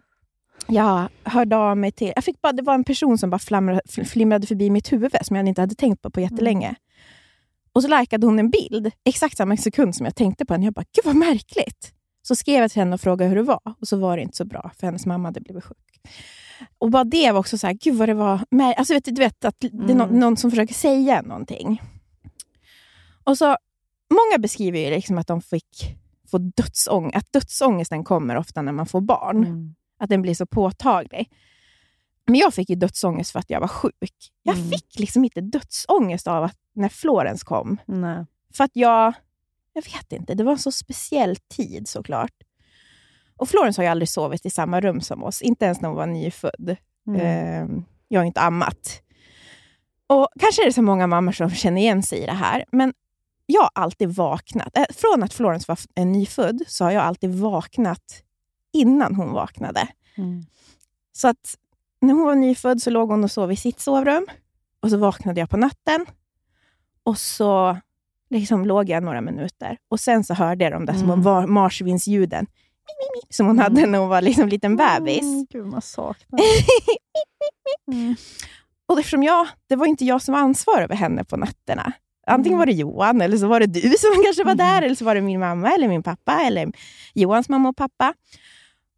jag 0.67 1.07
hörde 1.23 1.57
av 1.57 1.77
mig 1.77 1.91
till... 1.91 2.13
Jag 2.15 2.23
fick 2.23 2.41
bara, 2.41 2.53
det 2.53 2.61
var 2.61 2.73
en 2.73 2.83
person 2.83 3.17
som 3.17 3.29
bara 3.29 3.39
flamrade, 3.39 3.81
fl- 3.89 4.05
flimrade 4.05 4.47
förbi 4.47 4.69
mitt 4.69 4.91
huvud 4.91 5.15
som 5.21 5.35
jag 5.35 5.47
inte 5.47 5.61
hade 5.61 5.75
tänkt 5.75 6.01
på 6.01 6.09
på 6.09 6.21
jättelänge. 6.21 6.75
Och 7.73 7.81
så 7.83 7.99
likade 7.99 8.25
hon 8.27 8.39
en 8.39 8.49
bild, 8.49 8.91
exakt 9.05 9.37
samma 9.37 9.57
sekund 9.57 9.95
som 9.95 10.05
jag 10.05 10.15
tänkte 10.15 10.45
på 10.45 10.53
henne. 10.53 10.65
Jag 10.65 10.73
bara, 10.73 10.85
gud 10.95 11.05
vad 11.05 11.15
märkligt. 11.15 11.93
Så 12.21 12.35
skrev 12.35 12.61
jag 12.61 12.71
till 12.71 12.81
henne 12.81 12.93
och 12.93 13.01
frågade 13.01 13.29
hur 13.29 13.35
det 13.35 13.43
var. 13.43 13.61
Och 13.81 13.87
så 13.87 13.97
var 13.97 14.17
det 14.17 14.23
inte 14.23 14.37
så 14.37 14.45
bra, 14.45 14.71
för 14.79 14.87
hennes 14.87 15.05
mamma 15.05 15.27
hade 15.27 15.41
blivit 15.41 15.63
sjuk. 15.63 16.01
Och 16.77 16.89
bara 16.91 17.03
det 17.03 17.31
var 17.31 17.39
också 17.39 17.57
så 17.57 17.67
här, 17.67 17.73
gud 17.73 17.95
vad 17.95 18.09
det 18.09 18.13
var... 18.13 18.37
mär- 18.51 18.73
Alltså 18.73 18.93
vet 18.93 19.05
du, 19.05 19.11
vet 19.11 19.45
att 19.45 19.55
det 19.59 19.67
är 19.91 19.95
nå- 19.95 20.03
Mm. 20.03 20.19
någon 20.19 20.37
som 20.37 20.51
försöker 20.51 20.73
säga 20.73 21.21
någonting. 21.21 21.81
Och 23.23 23.37
så, 23.37 23.45
många 24.13 24.37
beskriver 24.39 24.79
ju 24.79 24.89
liksom 24.89 25.17
att 25.17 25.27
de 25.27 25.41
fick 25.41 25.95
få 26.31 26.37
dödsångest. 26.37 27.15
Att 27.17 27.31
dödsångesten 27.33 28.03
kommer 28.03 28.35
ofta 28.37 28.61
när 28.61 28.71
man 28.71 28.85
får 28.85 29.01
barn. 29.01 29.37
Mm. 29.43 29.75
Att 29.99 30.09
den 30.09 30.21
blir 30.21 30.33
så 30.33 30.45
påtaglig. 30.45 31.29
Men 32.29 32.39
jag 32.39 32.53
fick 32.53 32.69
ju 32.69 32.75
dödsångest 32.75 33.31
för 33.31 33.39
att 33.39 33.49
jag 33.49 33.59
var 33.59 33.67
sjuk. 33.67 33.93
Jag 34.43 34.55
Mm. 34.57 34.69
fick 34.69 34.99
liksom 34.99 35.23
inte 35.23 35.41
dödsångest 35.41 36.27
av 36.27 36.43
att 36.43 36.55
när 36.75 36.89
Florens 36.89 37.43
kom. 37.43 37.77
Nej. 37.85 38.25
För 38.53 38.63
att 38.63 38.71
jag... 38.73 39.13
Jag 39.73 39.83
vet 39.83 40.11
inte, 40.13 40.33
det 40.33 40.43
var 40.43 40.51
en 40.51 40.57
så 40.59 40.71
speciell 40.71 41.35
tid 41.35 41.87
såklart. 41.87 42.31
Och 43.37 43.49
Florens 43.49 43.77
har 43.77 43.83
ju 43.83 43.89
aldrig 43.89 44.09
sovit 44.09 44.45
i 44.45 44.49
samma 44.49 44.81
rum 44.81 45.01
som 45.01 45.23
oss. 45.23 45.41
Inte 45.41 45.65
ens 45.65 45.81
när 45.81 45.89
hon 45.89 45.97
var 45.97 46.05
nyfödd. 46.07 46.75
Mm. 47.07 47.21
Eh, 47.21 47.83
jag 48.07 48.19
har 48.19 48.25
inte 48.25 48.41
ammat. 48.41 49.01
Och 50.07 50.27
Kanske 50.39 50.61
är 50.61 50.65
det 50.65 50.73
så 50.73 50.81
många 50.81 51.07
mammor 51.07 51.31
som 51.31 51.49
känner 51.49 51.81
igen 51.81 52.03
sig 52.03 52.19
i 52.19 52.25
det 52.25 52.31
här. 52.33 52.65
Men 52.71 52.93
jag 53.45 53.61
har 53.61 53.69
alltid 53.75 54.09
vaknat. 54.09 54.77
Eh, 54.77 54.85
från 54.95 55.23
att 55.23 55.33
Florens 55.33 55.67
var 55.67 55.79
eh, 55.95 56.05
nyfödd 56.05 56.61
så 56.67 56.83
har 56.83 56.91
jag 56.91 57.03
alltid 57.03 57.35
vaknat 57.35 58.23
innan 58.73 59.15
hon 59.15 59.31
vaknade. 59.31 59.87
Mm. 60.17 60.45
Så 61.11 61.27
att 61.27 61.55
när 62.01 62.13
hon 62.13 62.23
var 62.25 62.35
nyfödd 62.35 62.81
så 62.81 62.89
låg 62.89 63.09
hon 63.09 63.23
och 63.23 63.31
sov 63.31 63.51
i 63.51 63.55
sitt 63.55 63.79
sovrum. 63.79 64.27
Och 64.81 64.89
så 64.89 64.97
vaknade 64.97 65.39
jag 65.39 65.49
på 65.49 65.57
natten. 65.57 66.05
Och 67.03 67.17
så 67.17 67.77
liksom 68.29 68.65
låg 68.65 68.89
jag 68.89 69.03
några 69.03 69.21
minuter. 69.21 69.77
Och 69.89 69.99
sen 69.99 70.23
så 70.23 70.33
hörde 70.33 70.63
jag 70.63 70.73
de 70.73 70.85
där 70.85 70.93
små 70.93 71.13
Mm. 71.13 71.21
var- 71.23 71.47
marsvinsljuden 71.47 72.47
som 73.29 73.45
hon 73.47 73.59
hade 73.59 73.85
när 73.85 73.99
hon 73.99 74.09
var 74.09 74.21
liksom 74.21 74.49
liten 74.49 74.75
bebis. 74.75 75.21
Mm, 75.21 75.45
gud, 75.49 75.65
man 75.65 75.81
saknar. 75.81 76.39
Mm. 77.91 78.15
Och 78.85 78.99
eftersom 78.99 79.23
jag, 79.23 79.47
det 79.67 79.75
var 79.75 79.85
inte 79.85 80.05
jag 80.05 80.21
som 80.21 80.33
var 80.33 80.41
ansvarig 80.41 80.83
över 80.83 80.95
henne 80.95 81.23
på 81.23 81.37
nätterna. 81.37 81.91
Antingen 82.27 82.53
Mm. 82.55 82.59
var 82.59 82.65
det 82.65 82.71
Johan, 82.71 83.21
eller 83.21 83.37
så 83.37 83.47
var 83.47 83.59
det 83.59 83.65
du 83.65 83.81
som 83.81 84.09
kanske 84.25 84.43
var 84.43 84.51
Mm. 84.51 84.57
där, 84.67 84.81
eller 84.81 84.95
så 84.95 85.05
var 85.05 85.15
det 85.15 85.21
min 85.21 85.39
mamma, 85.39 85.71
eller 85.71 85.87
min 85.87 86.03
pappa, 86.03 86.41
eller 86.41 86.71
Johans 87.13 87.49
mamma 87.49 87.69
och 87.69 87.77
pappa. 87.77 88.13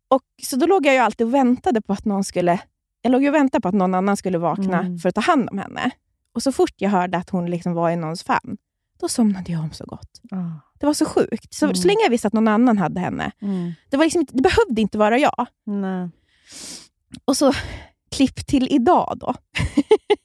Och 0.07 0.21
Så 0.43 0.55
då 0.55 0.65
låg 0.65 0.85
jag 0.85 0.93
ju 0.93 0.99
alltid 0.99 1.27
och 1.27 1.33
väntade 1.33 1.81
på 1.81 1.93
att 1.93 2.05
någon 2.05 2.23
skulle... 2.23 2.59
Jag 3.01 3.11
låg 3.11 3.25
och 3.25 3.33
väntade 3.33 3.61
på 3.61 3.67
att 3.67 3.75
någon 3.75 3.95
annan 3.95 4.17
skulle 4.17 4.37
vakna 4.37 4.79
Mm. 4.79 4.97
för 4.99 5.09
att 5.09 5.15
ta 5.15 5.21
hand 5.21 5.49
om 5.51 5.57
henne. 5.57 5.91
Och 6.35 6.43
så 6.43 6.51
fort 6.51 6.73
jag 6.77 6.89
hörde 6.89 7.17
att 7.17 7.29
hon 7.29 7.45
liksom 7.45 7.73
var 7.73 7.89
i 7.89 7.95
någons 7.95 8.23
famn, 8.23 8.57
då 8.99 9.09
somnade 9.09 9.51
jag 9.51 9.61
om 9.61 9.71
så 9.71 9.85
gott. 9.85 10.21
Ah. 10.31 10.37
Det 10.79 10.85
var 10.85 10.93
så 10.93 11.05
sjukt. 11.05 11.53
Så, 11.53 11.65
Mm. 11.65 11.75
så 11.75 11.87
länge 11.87 11.99
jag 12.03 12.09
visste 12.09 12.27
att 12.27 12.33
någon 12.33 12.47
annan 12.47 12.77
hade 12.77 12.99
henne, 12.99 13.31
Mm. 13.41 13.71
det, 13.89 13.97
var 13.97 14.03
liksom 14.03 14.25
det 14.31 14.41
behövde 14.41 14.81
inte 14.81 14.97
vara 14.97 15.17
jag. 15.17 15.45
Nej. 15.65 16.09
Och 17.25 17.37
så 17.37 17.53
klipp 18.11 18.47
till 18.47 18.67
idag 18.71 19.17
då. 19.19 19.33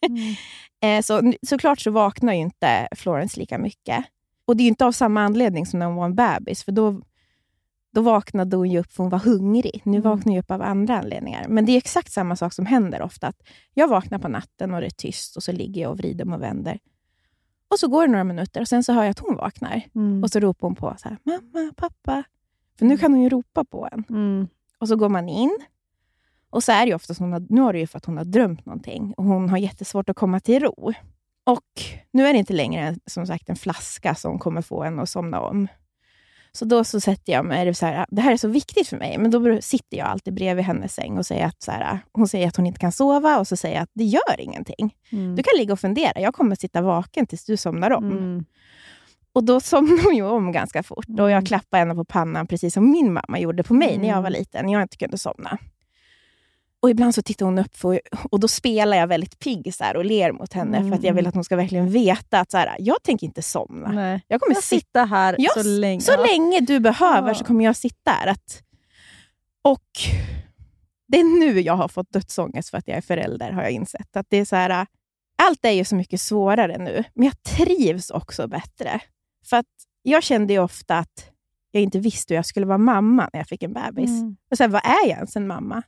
Mm. 0.06 0.34
Eh, 0.82 1.02
så, 1.02 1.32
såklart 1.46 1.80
så 1.80 1.90
vaknar 1.90 2.32
ju 2.32 2.38
inte 2.40 2.88
Florence 2.96 3.40
lika 3.40 3.58
mycket. 3.58 4.04
Och 4.46 4.56
det 4.56 4.62
är 4.62 4.64
ju 4.64 4.68
inte 4.68 4.86
av 4.86 4.92
samma 4.92 5.24
anledning 5.24 5.66
som 5.66 5.78
när 5.78 5.86
hon 5.86 5.96
var 5.96 6.04
en 6.04 6.14
bebis, 6.14 6.64
för 6.64 6.72
då, 6.72 7.00
då 7.96 8.02
vaknade 8.02 8.56
hon 8.56 8.76
upp 8.76 8.92
för 8.92 9.02
hon 9.02 9.10
var 9.10 9.18
hungrig. 9.18 9.80
Nu 9.84 9.96
Mm. 9.96 10.02
vaknar 10.10 10.32
hon 10.32 10.38
upp 10.40 10.50
av 10.50 10.62
andra 10.62 10.98
anledningar. 10.98 11.46
Men 11.48 11.66
det 11.66 11.72
är 11.72 11.76
exakt 11.76 12.12
samma 12.12 12.36
sak 12.36 12.52
som 12.52 12.66
händer 12.66 13.02
ofta. 13.02 13.26
Att 13.26 13.42
jag 13.74 13.88
vaknar 13.88 14.18
på 14.18 14.28
natten 14.28 14.74
och 14.74 14.80
det 14.80 14.86
är 14.86 14.90
tyst 14.90 15.36
och 15.36 15.42
så 15.42 15.52
ligger 15.52 15.82
jag 15.82 15.90
och 15.90 15.98
vrider 15.98 16.24
mig 16.24 16.36
och 16.36 16.42
vänder. 16.42 16.78
Och 17.70 17.78
så 17.78 17.88
går 17.88 18.06
det 18.06 18.12
några 18.12 18.24
minuter 18.24 18.60
och 18.60 18.68
sen 18.68 18.84
så 18.84 18.92
hör 18.92 19.02
jag 19.02 19.10
att 19.10 19.18
hon 19.18 19.36
vaknar. 19.36 19.82
Mm. 19.94 20.22
Och 20.22 20.30
så 20.30 20.40
ropar 20.40 20.68
hon 20.68 20.74
på 20.74 20.94
så 20.98 21.08
här, 21.08 21.18
mamma, 21.22 21.72
pappa. 21.76 22.22
För 22.78 22.86
nu 22.86 22.98
kan 22.98 23.12
hon 23.12 23.22
ju 23.22 23.28
ropa 23.28 23.64
på 23.64 23.88
en. 23.92 24.04
Mm. 24.10 24.48
Och 24.78 24.88
så 24.88 24.96
går 24.96 25.08
man 25.08 25.28
in. 25.28 25.58
Och 26.50 26.64
så 26.64 26.72
är 26.72 26.86
det 26.86 26.94
ofta 26.94 27.24
har, 27.24 27.46
nu 27.48 27.62
är 27.62 27.72
det 27.72 27.78
ju 27.78 27.86
för 27.86 27.98
att 27.98 28.04
hon 28.04 28.16
har 28.16 28.24
drömt 28.24 28.66
någonting 28.66 29.14
och 29.16 29.24
hon 29.24 29.48
har 29.48 29.58
jättesvårt 29.58 30.08
att 30.08 30.16
komma 30.16 30.40
till 30.40 30.60
ro. 30.62 30.92
Och 31.44 31.70
nu 32.10 32.26
är 32.26 32.32
det 32.32 32.38
inte 32.38 32.52
längre 32.52 32.96
som 33.06 33.26
sagt 33.26 33.48
en 33.48 33.56
flaska 33.56 34.14
som 34.14 34.38
kommer 34.38 34.62
få 34.62 34.82
en 34.84 34.98
att 34.98 35.08
somna 35.08 35.40
om. 35.40 35.68
Så 36.56 36.64
då 36.64 36.84
så 36.84 37.00
sätter 37.00 37.32
jag 37.32 37.44
mig, 37.44 37.74
så 37.74 37.86
här, 37.86 38.06
det 38.08 38.20
här 38.20 38.32
är 38.32 38.36
så 38.36 38.48
viktigt 38.48 38.88
för 38.88 38.96
mig, 38.96 39.18
men 39.18 39.30
då 39.30 39.58
sitter 39.62 39.96
jag 39.96 40.06
alltid 40.06 40.34
bredvid 40.34 40.64
hennes 40.64 40.94
säng 40.94 41.18
och 41.18 41.26
säger 41.26 41.46
att, 41.46 41.62
så 41.62 41.70
här, 41.70 41.98
hon 42.12 42.28
säger 42.28 42.48
att 42.48 42.56
hon 42.56 42.66
inte 42.66 42.80
kan 42.80 42.92
sova 42.92 43.38
och 43.38 43.48
så 43.48 43.56
säger 43.56 43.74
jag 43.74 43.82
att 43.82 43.90
det 43.94 44.04
gör 44.04 44.40
ingenting. 44.40 44.94
Mm. 45.12 45.36
Du 45.36 45.42
kan 45.42 45.52
ligga 45.58 45.72
och 45.72 45.80
fundera, 45.80 46.20
jag 46.20 46.34
kommer 46.34 46.56
sitta 46.56 46.82
vaken 46.82 47.26
tills 47.26 47.44
du 47.44 47.56
somnar 47.56 47.90
om. 47.90 48.10
Mm. 48.10 48.44
Och 49.32 49.44
då 49.44 49.60
somnar 49.60 50.04
hon 50.04 50.16
ju 50.16 50.22
om 50.24 50.52
ganska 50.52 50.82
fort. 50.82 51.06
Och 51.08 51.18
Mm. 51.18 51.30
jag 51.30 51.46
klappar 51.46 51.78
henne 51.78 51.94
på 51.94 52.04
pannan 52.04 52.46
precis 52.46 52.74
som 52.74 52.90
min 52.90 53.12
mamma 53.12 53.38
gjorde 53.38 53.62
på 53.62 53.74
mig 53.74 53.98
när 53.98 54.08
jag 54.08 54.14
var 54.22 54.28
Mm. 54.28 54.32
liten. 54.32 54.68
Jag 54.68 54.82
inte 54.82 54.96
kunde 54.96 55.18
somna. 55.18 55.58
Och 56.82 56.90
ibland 56.90 57.14
så 57.14 57.22
tittar 57.22 57.46
hon 57.46 57.58
upp 57.58 57.84
och, 57.84 57.98
och 58.30 58.40
då 58.40 58.48
spelar 58.48 58.96
jag 58.96 59.06
väldigt 59.06 59.38
pigg 59.38 59.74
så 59.74 59.84
här 59.84 59.96
och 59.96 60.04
ler 60.04 60.32
mot 60.32 60.52
henne 60.52 60.78
för 60.78 60.86
att 60.88 60.90
jag 60.92 61.04
Mm. 61.04 61.16
vill 61.16 61.26
att 61.26 61.34
hon 61.34 61.44
ska 61.44 61.56
verkligen 61.56 61.90
veta 61.90 62.40
att 62.40 62.50
så 62.50 62.56
här, 62.58 62.76
jag 62.78 63.02
tänker 63.02 63.26
inte 63.26 63.42
somna. 63.42 63.92
Nej. 63.92 64.24
Jag 64.28 64.40
kommer 64.40 64.54
Jag 64.54 64.62
sitta 64.64 65.04
här 65.04 65.36
Ja, 65.38 65.50
så 65.54 65.62
länge. 65.62 66.00
så 66.00 66.22
länge 66.26 66.60
du 66.60 66.80
behöver 66.80 67.28
Ja. 67.28 67.34
så 67.34 67.44
kommer 67.44 67.64
jag 67.64 67.76
sitta 67.76 68.10
här. 68.10 68.26
Att, 68.26 68.62
och 69.64 69.90
det 71.08 71.18
är 71.20 71.38
nu 71.40 71.60
jag 71.60 71.76
har 71.76 71.88
fått 71.88 72.12
dödsångest 72.12 72.70
för 72.70 72.78
att 72.78 72.88
jag 72.88 72.96
är 72.96 73.00
förälder, 73.00 73.50
har 73.52 73.62
jag 73.62 73.70
insett. 73.70 74.16
Att 74.16 74.26
det 74.28 74.36
är 74.36 74.44
så 74.44 74.56
här, 74.56 74.86
allt 75.42 75.64
är 75.64 75.70
ju 75.70 75.84
så 75.84 75.94
mycket 75.96 76.20
svårare 76.20 76.78
nu, 76.78 77.04
men 77.14 77.24
jag 77.24 77.42
trivs 77.42 78.10
också 78.10 78.48
bättre. 78.48 79.00
För 79.46 79.56
att 79.56 79.66
jag 80.02 80.22
kände 80.22 80.52
ju 80.52 80.58
ofta 80.58 80.98
att 80.98 81.30
jag 81.70 81.82
inte 81.82 81.98
visste 81.98 82.34
hur 82.34 82.36
jag 82.38 82.46
skulle 82.46 82.66
vara 82.66 82.78
mamma 82.78 83.30
när 83.32 83.40
jag 83.40 83.48
fick 83.48 83.62
en 83.62 83.72
bebis. 83.72 84.10
Mm. 84.10 84.36
Och 84.50 84.58
här, 84.58 84.68
vad 84.68 84.84
är 84.84 85.08
jag 85.08 85.16
ens 85.16 85.36
en 85.36 85.46
mamma? 85.46 85.82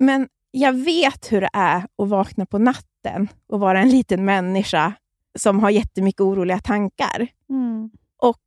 Men 0.00 0.28
jag 0.50 0.72
vet 0.72 1.32
hur 1.32 1.40
det 1.40 1.50
är 1.52 1.76
att 1.76 2.08
vakna 2.08 2.46
på 2.46 2.58
natten 2.58 3.28
och 3.48 3.60
vara 3.60 3.80
en 3.80 3.88
liten 3.90 4.24
människa 4.24 4.92
som 5.38 5.60
har 5.60 5.70
jättemycket 5.70 6.20
oroliga 6.20 6.58
tankar. 6.58 7.28
Mm. 7.50 7.90
Och 8.16 8.40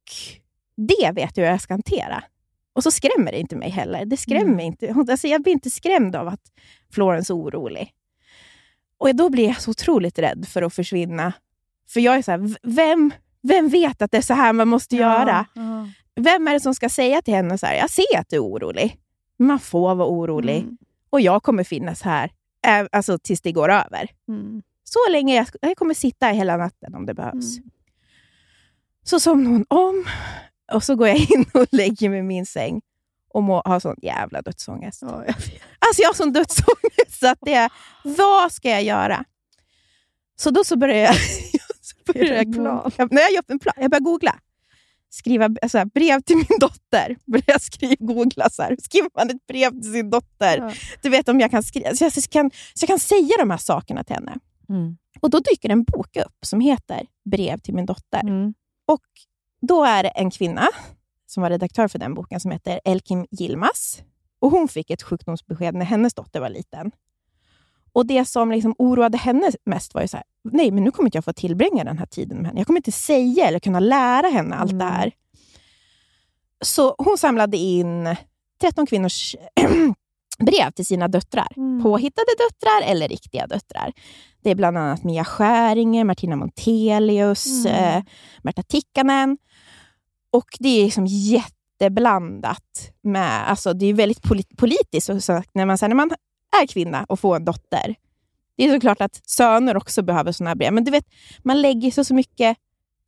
det 0.77 1.11
vet 1.11 1.37
jag 1.37 1.45
hur 1.45 1.51
jag 1.51 1.61
ska 1.61 1.73
hantera. 1.73 2.23
Och 2.73 2.83
så 2.83 2.91
skrämmer 2.91 3.31
det 3.31 3.39
inte 3.39 3.55
mig 3.55 3.69
heller. 3.69 4.05
Det 4.05 4.17
skrämmer 4.17 4.53
Mm. 4.53 4.59
inte. 4.59 4.93
Alltså 5.09 5.27
jag 5.27 5.43
blir 5.43 5.53
inte 5.53 5.69
skrämd 5.69 6.15
av 6.15 6.27
att 6.27 6.41
Florence 6.93 7.33
är 7.33 7.35
orolig. 7.37 7.91
Och 8.97 9.15
då 9.15 9.29
blir 9.29 9.47
jag 9.47 9.61
så 9.61 9.71
otroligt 9.71 10.19
rädd 10.19 10.45
för 10.47 10.61
att 10.61 10.73
försvinna. 10.73 11.33
För 11.89 11.99
jag 11.99 12.15
är 12.15 12.21
så 12.21 12.31
här, 12.31 12.55
vem, 12.63 13.11
vem 13.41 13.69
vet 13.69 14.01
att 14.01 14.11
det 14.11 14.17
är 14.17 14.21
så 14.21 14.33
här 14.33 14.53
man 14.53 14.67
måste 14.67 14.95
göra? 14.95 15.45
Ja. 15.55 15.87
Vem 16.15 16.47
är 16.47 16.53
det 16.53 16.59
som 16.59 16.75
ska 16.75 16.89
säga 16.89 17.21
till 17.21 17.33
henne 17.33 17.57
så 17.57 17.65
här, 17.65 17.75
jag 17.75 17.89
ser 17.89 18.19
att 18.19 18.29
du 18.29 18.35
är 18.35 18.43
orolig. 18.43 18.97
Man 19.39 19.59
får 19.59 19.95
vara 19.95 20.07
orolig. 20.07 20.57
Mm. 20.59 20.77
Och 21.13 21.21
jag 21.21 21.43
kommer 21.43 21.63
finnas 21.63 22.01
här 22.01 22.31
alltså, 22.91 23.17
tills 23.17 23.41
det 23.41 23.51
går 23.51 23.69
över. 23.69 24.09
Mm. 24.27 24.61
Så 24.83 24.99
länge 25.11 25.35
jag, 25.35 25.47
jag 25.61 25.77
kommer 25.77 25.93
sitta 25.93 26.25
här 26.25 26.33
hela 26.33 26.57
natten 26.57 26.95
om 26.95 27.05
det 27.05 27.13
behövs. 27.13 27.57
Mm. 27.57 27.69
Så 29.03 29.19
somnar 29.19 29.51
hon 29.51 29.65
om 29.69 30.05
och 30.73 30.83
så 30.83 30.95
går 30.95 31.07
jag 31.07 31.17
in 31.17 31.45
och 31.53 31.67
lägger 31.71 32.09
mig 32.09 32.19
i 32.19 32.23
min 32.23 32.45
säng 32.45 32.81
och 33.29 33.43
må, 33.43 33.61
har 33.65 33.79
sån 33.79 33.95
jävla 34.01 34.41
dödsångest. 34.41 35.01
Ja, 35.01 35.23
jag. 35.25 35.35
Alltså 35.79 36.01
jag 36.01 36.09
har 36.09 36.13
sån 36.13 36.33
dödsångest 36.33 37.19
så 37.19 37.27
att 37.27 37.39
det 37.41 37.53
är, 37.53 37.71
vad 38.03 38.51
ska 38.51 38.69
jag 38.69 38.83
göra? 38.83 39.25
Så 40.35 40.49
då 40.49 40.63
så 40.63 40.77
börjar 40.77 40.97
jag, 40.97 41.15
så 41.81 42.13
börjar 42.13 42.35
jag 42.35 42.53
googla. 42.53 42.91
Jag, 42.95 43.11
nej, 43.11 43.33
jag 43.33 43.43
en 43.47 43.59
plan. 43.59 43.73
Jag 43.77 43.91
börjar 43.91 44.01
googla. 44.01 44.39
Skriva 45.13 45.49
alltså, 45.61 45.85
brev 45.85 46.21
till 46.21 46.35
min 46.35 46.59
dotter. 46.59 47.17
Börjar 47.25 47.43
jag 47.47 47.61
skriva, 47.61 47.95
googla 47.99 48.49
så 48.49 48.63
här. 48.63 48.77
Skriver 48.79 49.09
man 49.15 49.29
ett 49.29 49.47
brev 49.47 49.71
till 49.71 49.91
sin 49.91 50.09
dotter? 50.09 50.57
Ja. 50.57 50.71
Du 51.01 51.09
vet 51.09 51.29
om 51.29 51.39
jag 51.39 51.51
kan 51.51 51.63
skriva, 51.63 51.95
så 51.95 52.03
jag 52.03 52.13
kan, 52.13 52.51
så 52.51 52.83
jag 52.83 52.87
kan 52.87 52.99
säga 52.99 53.37
de 53.39 53.49
här 53.49 53.57
sakerna 53.57 54.03
till 54.03 54.15
henne. 54.15 54.37
Mm. 54.69 54.97
Och 55.19 55.29
Då 55.29 55.39
dyker 55.39 55.69
en 55.69 55.83
bok 55.83 56.15
upp 56.15 56.45
som 56.45 56.59
heter 56.59 57.07
Brev 57.25 57.59
till 57.59 57.73
min 57.73 57.85
dotter. 57.85 58.19
Mm. 58.19 58.53
Och 58.87 59.05
Då 59.61 59.83
är 59.83 60.03
det 60.03 60.09
en 60.09 60.31
kvinna 60.31 60.67
som 61.25 61.43
var 61.43 61.49
redaktör 61.49 61.87
för 61.87 61.99
den 61.99 62.13
boken 62.13 62.39
som 62.39 62.51
heter 62.51 62.79
Elkim 62.85 63.25
Yilmaz. 63.39 64.03
Och 64.41 64.51
Hon 64.51 64.67
fick 64.67 64.89
ett 64.89 65.03
sjukdomsbesked 65.03 65.75
när 65.75 65.85
hennes 65.85 66.13
dotter 66.13 66.39
var 66.39 66.49
liten. 66.49 66.91
Och 67.93 68.05
det 68.05 68.25
som 68.25 68.51
liksom 68.51 68.75
oroade 68.77 69.17
henne 69.17 69.51
mest 69.65 69.93
var 69.93 70.01
ju 70.01 70.07
så 70.07 70.17
här, 70.17 70.23
nej 70.51 70.71
men 70.71 70.83
nu 70.83 70.91
kommer 70.91 71.07
inte 71.07 71.17
jag 71.17 71.25
få 71.25 71.33
tillbringa 71.33 71.83
den 71.83 71.97
här 71.97 72.05
tiden 72.05 72.37
med 72.37 72.47
henne. 72.47 72.59
Jag 72.59 72.67
kommer 72.67 72.79
inte 72.79 72.91
säga 72.91 73.47
eller 73.47 73.59
kunna 73.59 73.79
lära 73.79 74.27
henne 74.27 74.55
allt 74.55 74.79
det 74.79 74.85
här. 74.85 75.11
Så 76.63 76.95
hon 76.97 77.17
samlade 77.17 77.57
in 77.57 78.15
13 78.61 78.85
kvinnors 78.85 79.35
brev 80.39 80.71
till 80.71 80.85
sina 80.85 81.07
döttrar. 81.07 81.47
Mm. 81.57 81.83
Påhittade 81.83 82.27
döttrar 82.37 82.91
eller 82.91 83.07
riktiga 83.07 83.47
döttrar. 83.47 83.93
Det 84.43 84.49
är 84.51 84.55
bland 84.55 84.77
annat 84.77 85.03
Mia 85.03 85.25
Skäringer, 85.25 86.03
Martina 86.03 86.35
Montelius, 86.35 87.65
Mm. 87.65 87.97
eh, 87.97 88.03
Märta 88.43 88.63
Tikkanen. 88.63 89.37
Och 90.31 90.47
det 90.59 90.69
är 90.69 90.83
liksom 90.85 91.05
jätteblandat. 91.07 92.91
Med, 93.01 93.49
alltså 93.49 93.73
det 93.73 93.85
är 93.85 93.93
väldigt 93.93 94.21
polit- 94.23 94.57
politiskt 94.57 95.09
och 95.09 95.23
så, 95.23 95.43
när, 95.53 95.65
man, 95.65 95.77
så 95.77 95.85
här, 95.85 95.89
när 95.89 95.95
man 95.95 96.11
är 96.61 96.67
kvinna 96.67 97.05
och 97.09 97.19
får 97.19 97.35
en 97.35 97.45
dotter. 97.45 97.95
Det 98.57 98.63
är 98.65 98.73
såklart 98.73 99.01
att 99.01 99.21
söner 99.29 99.77
också 99.77 100.01
behöver 100.01 100.31
såna 100.31 100.49
här 100.49 100.55
brev. 100.55 100.73
Men 100.73 100.83
du 100.83 100.91
vet, 100.91 101.05
man 101.43 101.61
lägger 101.61 101.91
så, 101.91 102.03
så 102.03 102.13
mycket 102.13 102.57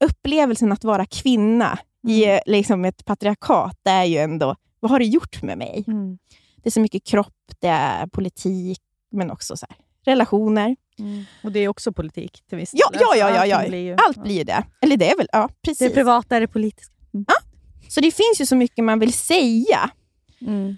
upplevelsen 0.05 0.71
att 0.71 0.83
vara 0.83 1.05
kvinna 1.05 1.79
i 2.07 2.25
eh, 2.25 2.39
liksom 2.45 2.85
ett 2.85 3.05
patriarkat. 3.05 3.79
Det 3.83 3.89
är 3.89 4.03
ju 4.03 4.17
ändå, 4.17 4.55
vad 4.79 4.91
har 4.91 4.99
det 4.99 5.05
gjort 5.05 5.41
med 5.41 5.57
mig? 5.57 5.83
Mm. 5.87 6.17
Det 6.63 6.69
är 6.69 6.71
så 6.71 6.79
mycket 6.79 7.03
kropp, 7.03 7.33
det 7.59 7.67
är 7.67 8.07
politik, 8.07 8.79
men 9.11 9.31
också 9.31 9.57
så 9.57 9.65
här, 9.69 9.77
relationer. 10.05 10.75
Och 11.43 11.51
det 11.51 11.59
är 11.59 11.67
också 11.67 11.93
politik 11.93 12.43
till 12.49 12.57
viss 12.57 12.69
Ja, 12.73 12.89
del. 12.91 13.01
ja, 13.01 13.15
ja, 13.15 13.29
ja, 13.29 13.37
Allting 13.39 13.49
ja. 13.51 13.67
blir 13.67 13.79
ju- 13.79 13.95
Allt 14.07 14.17
blir 14.23 14.45
det. 14.45 14.63
Eller 14.81 14.97
det 14.97 15.11
är 15.11 15.17
väl, 15.17 15.27
ja 15.31 15.39
Det 15.61 15.71
är 15.71 15.73
precis. 15.75 15.93
privata, 15.93 16.35
är 16.35 16.41
det 16.41 16.47
politiska. 16.47 16.91
Så 17.89 18.01
det 18.01 18.11
finns 18.11 18.41
ju 18.41 18.45
så 18.45 18.55
mycket 18.55 18.83
man 18.83 18.99
vill 18.99 19.13
säga. 19.13 19.89
Mm. 20.41 20.77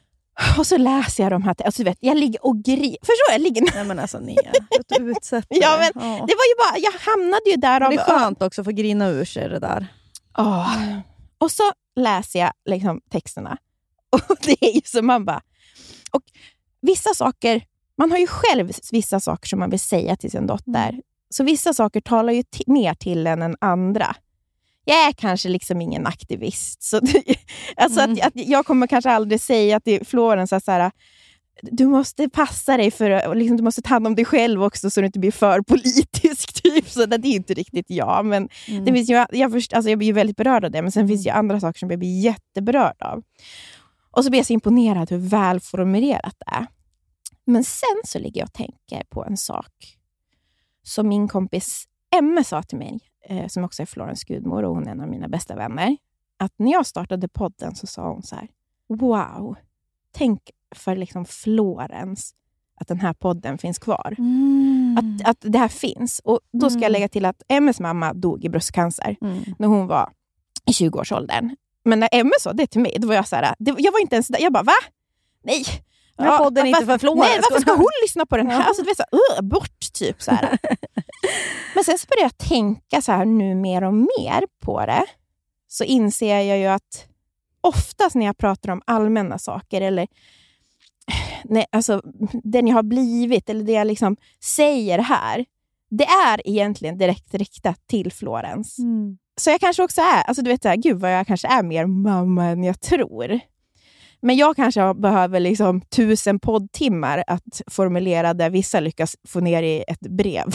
Och 0.57 0.67
så 0.67 0.77
läser 0.77 1.23
jag 1.23 1.31
de 1.31 1.43
här, 1.43 1.55
alltså, 1.65 1.83
vet, 1.83 1.97
jag 1.99 2.17
ligger 2.17 2.45
och 2.45 2.63
griner. 2.63 2.97
Förstår 3.01 3.27
du? 3.27 3.33
Jag 3.33 3.41
ligger 3.41 3.75
Nej 3.75 3.85
men 3.85 3.99
alltså 3.99 4.19
Nia, 4.19 4.41
Ja, 5.49 5.77
men 5.77 5.91
Ja. 5.95 6.25
Det 6.27 6.35
var 6.35 6.45
ju 6.47 6.55
bara, 6.57 6.77
jag 6.77 6.91
hamnade 6.91 7.49
ju 7.49 7.55
där 7.55 7.81
av... 7.81 7.91
Det 7.91 7.95
är 7.95 8.19
skönt 8.19 8.41
också 8.41 8.61
att 8.61 8.65
få 8.65 8.71
grina 8.71 9.07
ur 9.07 9.25
sig 9.25 9.49
det 9.49 9.59
där. 9.59 9.87
Åh. 10.37 10.97
Och 11.37 11.51
så 11.51 11.63
läser 11.95 12.39
jag 12.39 12.51
liksom 12.65 13.01
texterna. 13.11 13.57
Och 14.29 14.37
det 14.41 14.65
är 14.65 14.75
ju 14.75 14.81
som 14.85 15.05
man 15.05 15.25
bara... 15.25 15.41
Och 16.11 16.23
vissa 16.81 17.13
saker, 17.13 17.61
man 17.97 18.11
har 18.11 18.17
ju 18.17 18.27
själv 18.27 18.71
vissa 18.91 19.19
saker 19.19 19.47
som 19.47 19.59
man 19.59 19.69
vill 19.69 19.79
säga 19.79 20.15
till 20.15 20.31
sin 20.31 20.47
dotter. 20.47 21.01
Så 21.29 21.43
vissa 21.43 21.73
saker 21.73 22.01
talar 22.01 22.33
ju 22.33 22.43
mer 22.67 22.93
till 22.93 23.27
en 23.27 23.41
än 23.41 23.55
andra. 23.61 24.15
Jag 24.89 25.07
är 25.07 25.11
kanske 25.11 25.49
liksom 25.49 25.81
ingen 25.81 26.07
aktivist. 26.07 26.83
Så 26.83 26.99
det, 26.99 27.23
alltså 27.75 27.99
Mm. 28.01 28.13
att, 28.21 28.25
att 28.25 28.31
jag 28.35 28.65
kommer 28.65 28.87
kanske 28.87 29.11
aldrig 29.11 29.41
säga 29.41 29.79
till 29.79 30.05
Florens 30.05 30.53
att 30.53 30.63
så 30.63 30.71
här, 30.71 30.91
du 31.61 31.87
måste 31.87 32.29
passa 32.29 32.77
dig 32.77 32.91
för 32.91 33.35
liksom, 33.35 33.57
du 33.57 33.63
måste 33.63 33.81
ta 33.81 33.89
hand 33.89 34.07
om 34.07 34.15
dig 34.15 34.25
själv 34.25 34.63
också 34.63 34.89
så 34.89 34.99
du 35.01 35.05
inte 35.05 35.19
blir 35.19 35.31
för 35.31 35.61
politisk. 35.61 36.53
Typ. 36.63 36.89
Så 36.89 37.05
det, 37.05 37.17
det 37.17 37.27
är 37.27 37.35
inte 37.35 37.53
riktigt 37.53 37.85
jag. 37.89 38.25
Men 38.25 38.49
Mm. 38.67 38.85
det 38.85 38.93
finns 38.93 39.09
ju, 39.09 39.25
jag, 39.31 39.51
först, 39.51 39.73
alltså 39.73 39.89
jag 39.89 39.97
blir 39.97 40.07
ju 40.07 40.13
väldigt 40.13 40.37
berörd 40.37 40.65
av 40.65 40.71
det, 40.71 40.81
men 40.81 40.91
sen 40.91 41.07
finns 41.07 41.23
det 41.23 41.29
ju 41.29 41.35
andra 41.35 41.59
saker 41.59 41.79
som 41.79 41.89
jag 41.89 41.99
blir 41.99 42.21
jätteberörd 42.21 43.01
av. 43.01 43.23
Och 44.11 44.23
så 44.23 44.29
blir 44.29 44.39
jag 44.39 44.45
så 44.47 44.53
imponerad 44.53 45.09
hur 45.11 45.17
välformulerat 45.17 46.35
det 46.39 46.51
är. 46.55 46.67
Men 47.45 47.63
sen 47.63 48.01
så 48.05 48.19
ligger 48.19 48.41
jag 48.41 48.45
och 48.47 48.53
tänker 48.53 49.03
på 49.09 49.25
en 49.25 49.37
sak 49.37 49.73
som 50.83 51.07
min 51.07 51.27
kompis 51.27 51.83
Emme 52.15 52.43
sa 52.43 52.63
till 52.63 52.77
mig, 52.77 52.99
eh, 53.29 53.47
som 53.47 53.63
också 53.63 53.81
är 53.81 53.85
Florens 53.85 54.23
gudmor 54.23 54.63
och 54.63 54.75
hon 54.75 54.87
är 54.87 54.91
en 54.91 55.01
av 55.01 55.07
mina 55.09 55.27
bästa 55.27 55.55
vänner. 55.55 55.97
Att 56.39 56.53
när 56.57 56.71
jag 56.71 56.85
startade 56.85 57.27
podden 57.27 57.75
så 57.75 57.87
sa 57.87 58.09
hon 58.11 58.23
så 58.23 58.35
här, 58.35 58.47
wow, 58.89 59.55
tänk 60.11 60.41
för 60.75 60.95
liksom 60.95 61.25
Florens 61.25 62.33
att 62.79 62.87
den 62.87 62.99
här 62.99 63.13
podden 63.13 63.57
finns 63.57 63.79
kvar. 63.79 64.15
Att, 64.97 65.29
att 65.29 65.37
det 65.51 65.57
här 65.59 65.67
finns. 65.67 66.21
Och 66.23 66.39
Då 66.51 66.69
ska 66.69 66.77
jag 66.79 66.83
Mm. 66.83 66.91
lägga 66.91 67.07
till 67.09 67.25
att 67.25 67.41
Emmes 67.47 67.79
mamma 67.79 68.13
dog 68.13 68.45
i 68.45 68.49
bröstcancer 68.49 69.15
Mm. 69.21 69.43
när 69.59 69.67
hon 69.67 69.87
var 69.87 70.09
i 70.65 70.71
20-årsåldern. 70.71 71.55
Men 71.85 71.99
när 71.99 72.09
Emme 72.11 72.31
sa 72.39 72.53
det 72.53 72.67
till 72.67 72.81
mig, 72.81 72.97
då 72.99 73.07
var 73.07 73.15
jag 73.15 73.27
så 73.27 73.35
här, 73.35 73.55
det, 73.59 73.75
jag 73.77 73.91
var 73.91 73.99
inte 74.01 74.15
ens 74.15 74.27
där. 74.27 74.39
Jag 74.41 74.53
bara, 74.53 74.63
va? 74.63 74.73
Nej. 75.43 75.63
Den 76.17 76.25
här 76.27 76.37
podden 76.37 76.65
är 76.65 76.69
inte 76.69 76.85
för 76.85 76.97
Florens. 76.97 77.19
Nej, 77.29 77.39
varför 77.49 77.61
ska 77.61 77.71
hon 77.75 77.87
lyssna 78.03 78.25
på 78.25 78.37
den 78.37 78.47
här? 78.47 78.59
Ja. 78.59 78.63
Alltså, 78.63 78.83
du 78.83 78.87
vet, 78.87 78.97
så 78.97 79.03
här, 79.11 79.19
"Ugh, 79.19 79.49
bort, 79.49 79.93
typ. 79.93 80.21
Så 80.21 80.31
här. 80.31 80.57
Men 81.75 81.83
sen 81.83 81.97
så 81.97 82.07
började 82.07 82.31
jag 82.39 82.49
tänka 82.49 83.01
så 83.01 83.11
här 83.11 83.25
nu 83.25 83.55
mer 83.55 83.83
och 83.83 83.93
mer 83.93 84.43
på 84.61 84.85
det. 84.85 85.05
Så 85.67 85.83
inser 85.83 86.41
jag 86.41 86.57
ju 86.57 86.65
att 86.65 87.07
oftast 87.61 88.15
när 88.15 88.25
jag 88.25 88.37
pratar 88.37 88.71
om 88.71 88.81
allmänna 88.85 89.39
saker 89.39 89.81
eller 89.81 90.07
nej, 91.43 91.65
alltså, 91.71 92.01
den 92.43 92.67
jag 92.67 92.75
har 92.75 92.83
blivit 92.83 93.49
eller 93.49 93.63
det 93.63 93.71
jag 93.71 93.87
liksom 93.87 94.17
säger 94.43 94.99
här, 94.99 95.45
det 95.89 96.05
är 96.05 96.47
egentligen 96.47 96.97
direkt 96.97 97.33
riktat 97.33 97.87
till 97.87 98.11
Florens. 98.11 98.79
Mm. 98.79 99.17
Så 99.39 99.49
jag 99.49 99.59
kanske 99.59 99.83
också 99.83 100.01
är, 100.01 100.21
alltså 100.23 100.43
du 100.43 100.51
vet, 100.51 100.61
så 100.61 100.69
här, 100.69 100.75
gud 100.75 100.99
vad 100.99 101.13
jag 101.13 101.27
kanske 101.27 101.47
är 101.47 101.63
mer 101.63 101.85
mamma 101.85 102.45
än 102.45 102.63
jag 102.63 102.81
tror. 102.81 103.39
Men 104.27 104.37
jag 104.37 104.55
kanske 104.55 104.93
behöver 104.93 105.39
liksom 105.39 105.81
tusen 105.81 106.39
poddtimmar 106.39 107.23
att 107.27 107.61
formulera 107.67 108.33
där 108.33 108.49
vissa 108.49 108.79
lyckas 108.79 109.15
få 109.27 109.39
ner 109.39 109.63
i 109.63 109.83
ett 109.87 109.99
brev. 109.99 110.45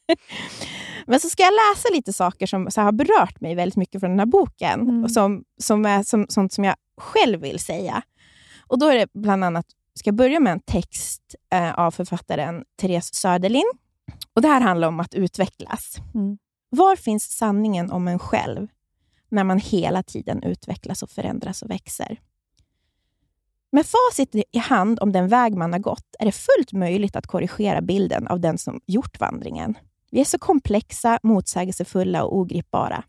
Men 1.06 1.20
så 1.20 1.28
ska 1.28 1.42
jag 1.42 1.52
läsa 1.52 1.88
lite 1.94 2.12
saker 2.12 2.46
som 2.46 2.70
så 2.70 2.80
har 2.80 2.92
berört 2.92 3.40
mig 3.40 3.54
väldigt 3.54 3.76
mycket 3.76 4.00
från 4.00 4.10
den 4.10 4.18
här 4.18 4.26
boken. 4.26 4.80
Mm. 4.80 5.04
Och 5.04 5.10
som, 5.10 5.44
som 5.60 5.86
är 5.86 6.02
som, 6.02 6.26
sånt 6.28 6.52
som 6.52 6.64
jag 6.64 6.74
själv 7.00 7.40
vill 7.40 7.58
säga. 7.58 8.02
Och 8.66 8.78
då 8.78 8.86
är 8.86 8.96
det 8.96 9.06
bland 9.14 9.44
annat, 9.44 9.66
ska 9.94 10.08
jag 10.08 10.16
börja 10.16 10.40
med 10.40 10.52
en 10.52 10.60
text 10.60 11.34
eh, 11.52 11.74
av 11.74 11.90
författaren 11.90 12.64
Therese 12.80 13.14
Söderlind. 13.14 13.72
Och 14.34 14.42
Det 14.42 14.48
här 14.48 14.60
handlar 14.60 14.88
om 14.88 15.00
att 15.00 15.14
utvecklas. 15.14 15.96
Mm. 16.14 16.38
Var 16.70 16.96
finns 16.96 17.36
sanningen 17.36 17.90
om 17.90 18.08
en 18.08 18.18
själv 18.18 18.68
när 19.28 19.44
man 19.44 19.58
hela 19.58 20.02
tiden 20.02 20.42
utvecklas 20.42 21.02
och 21.02 21.10
förändras 21.10 21.62
och 21.62 21.70
växer? 21.70 22.18
Med 23.74 23.86
facit 23.86 24.34
i 24.52 24.58
hand 24.58 24.98
om 25.00 25.12
den 25.12 25.28
väg 25.28 25.56
man 25.56 25.72
har 25.72 25.80
gått 25.80 26.16
är 26.18 26.24
det 26.24 26.32
fullt 26.32 26.72
möjligt 26.72 27.16
att 27.16 27.26
korrigera 27.26 27.80
bilden 27.80 28.28
av 28.28 28.40
den 28.40 28.58
som 28.58 28.80
gjort 28.86 29.20
vandringen. 29.20 29.78
Vi 30.10 30.20
är 30.20 30.24
så 30.24 30.38
komplexa, 30.38 31.18
motsägelsefulla 31.22 32.24
och 32.24 32.36
ogripbara. 32.36 33.04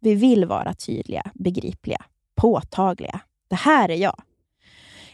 Vi 0.00 0.14
vill 0.14 0.44
vara 0.44 0.74
tydliga, 0.74 1.30
begripliga, 1.34 2.04
påtagliga. 2.34 3.20
Det 3.48 3.56
här 3.56 3.88
är 3.88 3.96
jag. 3.96 4.22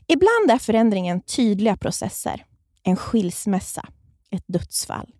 Ibland 0.06 0.50
är 0.50 0.58
förändringen 0.58 1.20
tydliga 1.20 1.76
processer. 1.76 2.44
En 2.82 2.96
skilsmässa, 2.96 3.88
ett 4.30 4.44
dödsfall. 4.46 5.14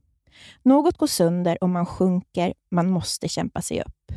Något 0.63 0.99
går 0.99 1.07
sönder 1.07 1.59
och 1.61 1.71
man 1.71 1.87
sjunker, 1.87 2.55
man 2.71 2.91
måste 2.91 3.29
kämpa 3.29 3.63
sig 3.63 3.81
upp. 3.81 4.13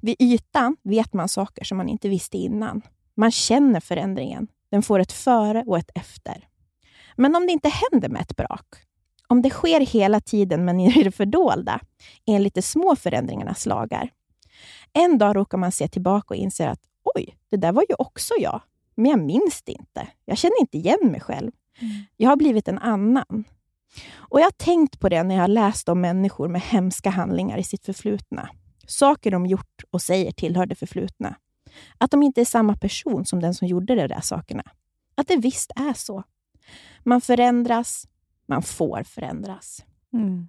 Vid 0.00 0.16
ytan 0.18 0.76
vet 0.82 1.12
man 1.12 1.28
saker 1.28 1.64
som 1.64 1.76
man 1.76 1.88
inte 1.88 2.08
visste 2.08 2.38
innan. 2.38 2.82
Man 3.14 3.30
känner 3.30 3.80
förändringen. 3.80 4.48
Den 4.70 4.82
får 4.82 4.98
ett 4.98 5.12
före 5.12 5.64
och 5.66 5.78
ett 5.78 5.90
efter. 5.94 6.48
Men 7.16 7.36
om 7.36 7.46
det 7.46 7.52
inte 7.52 7.68
händer 7.68 8.08
med 8.08 8.22
ett 8.22 8.36
brak, 8.36 8.66
om 9.26 9.42
det 9.42 9.50
sker 9.50 9.80
hela 9.80 10.20
tiden 10.20 10.64
men 10.64 10.80
i 10.80 11.02
det 11.02 11.12
fördolda, 11.12 11.80
enligt 12.26 12.54
de 12.54 12.62
små 12.62 12.96
förändringarnas 12.96 13.66
lagar. 13.66 14.10
En 14.92 15.18
dag 15.18 15.36
råkar 15.36 15.58
man 15.58 15.72
se 15.72 15.88
tillbaka 15.88 16.26
och 16.28 16.36
inser 16.36 16.68
att 16.68 16.80
oj, 17.14 17.36
det 17.50 17.56
där 17.56 17.72
var 17.72 17.84
ju 17.88 17.94
också 17.98 18.34
jag. 18.38 18.62
Men 18.94 19.10
jag 19.10 19.20
minns 19.20 19.62
det 19.62 19.72
inte. 19.72 20.08
Jag 20.24 20.38
känner 20.38 20.60
inte 20.60 20.78
igen 20.78 20.98
mig 21.02 21.20
själv. 21.20 21.52
Jag 22.16 22.28
har 22.28 22.36
blivit 22.36 22.68
en 22.68 22.78
annan. 22.78 23.44
Och 24.16 24.40
Jag 24.40 24.44
har 24.44 24.50
tänkt 24.50 25.00
på 25.00 25.08
det 25.08 25.22
när 25.22 25.34
jag 25.34 25.42
har 25.42 25.48
läst 25.48 25.88
om 25.88 26.00
människor 26.00 26.48
med 26.48 26.60
hemska 26.60 27.10
handlingar 27.10 27.58
i 27.58 27.64
sitt 27.64 27.84
förflutna. 27.86 28.48
Saker 28.86 29.30
de 29.30 29.46
gjort 29.46 29.84
och 29.90 30.02
säger 30.02 30.32
tillhör 30.32 30.66
det 30.66 30.74
förflutna. 30.74 31.36
Att 31.98 32.10
de 32.10 32.22
inte 32.22 32.40
är 32.40 32.44
samma 32.44 32.76
person 32.76 33.26
som 33.26 33.40
den 33.40 33.54
som 33.54 33.68
gjorde 33.68 33.94
de 33.94 34.06
där 34.06 34.20
sakerna. 34.20 34.62
Att 35.14 35.28
det 35.28 35.36
visst 35.36 35.70
är 35.76 35.92
så. 35.92 36.24
Man 37.04 37.20
förändras, 37.20 38.06
man 38.48 38.62
får 38.62 39.02
förändras. 39.02 39.84
Mm. 40.12 40.48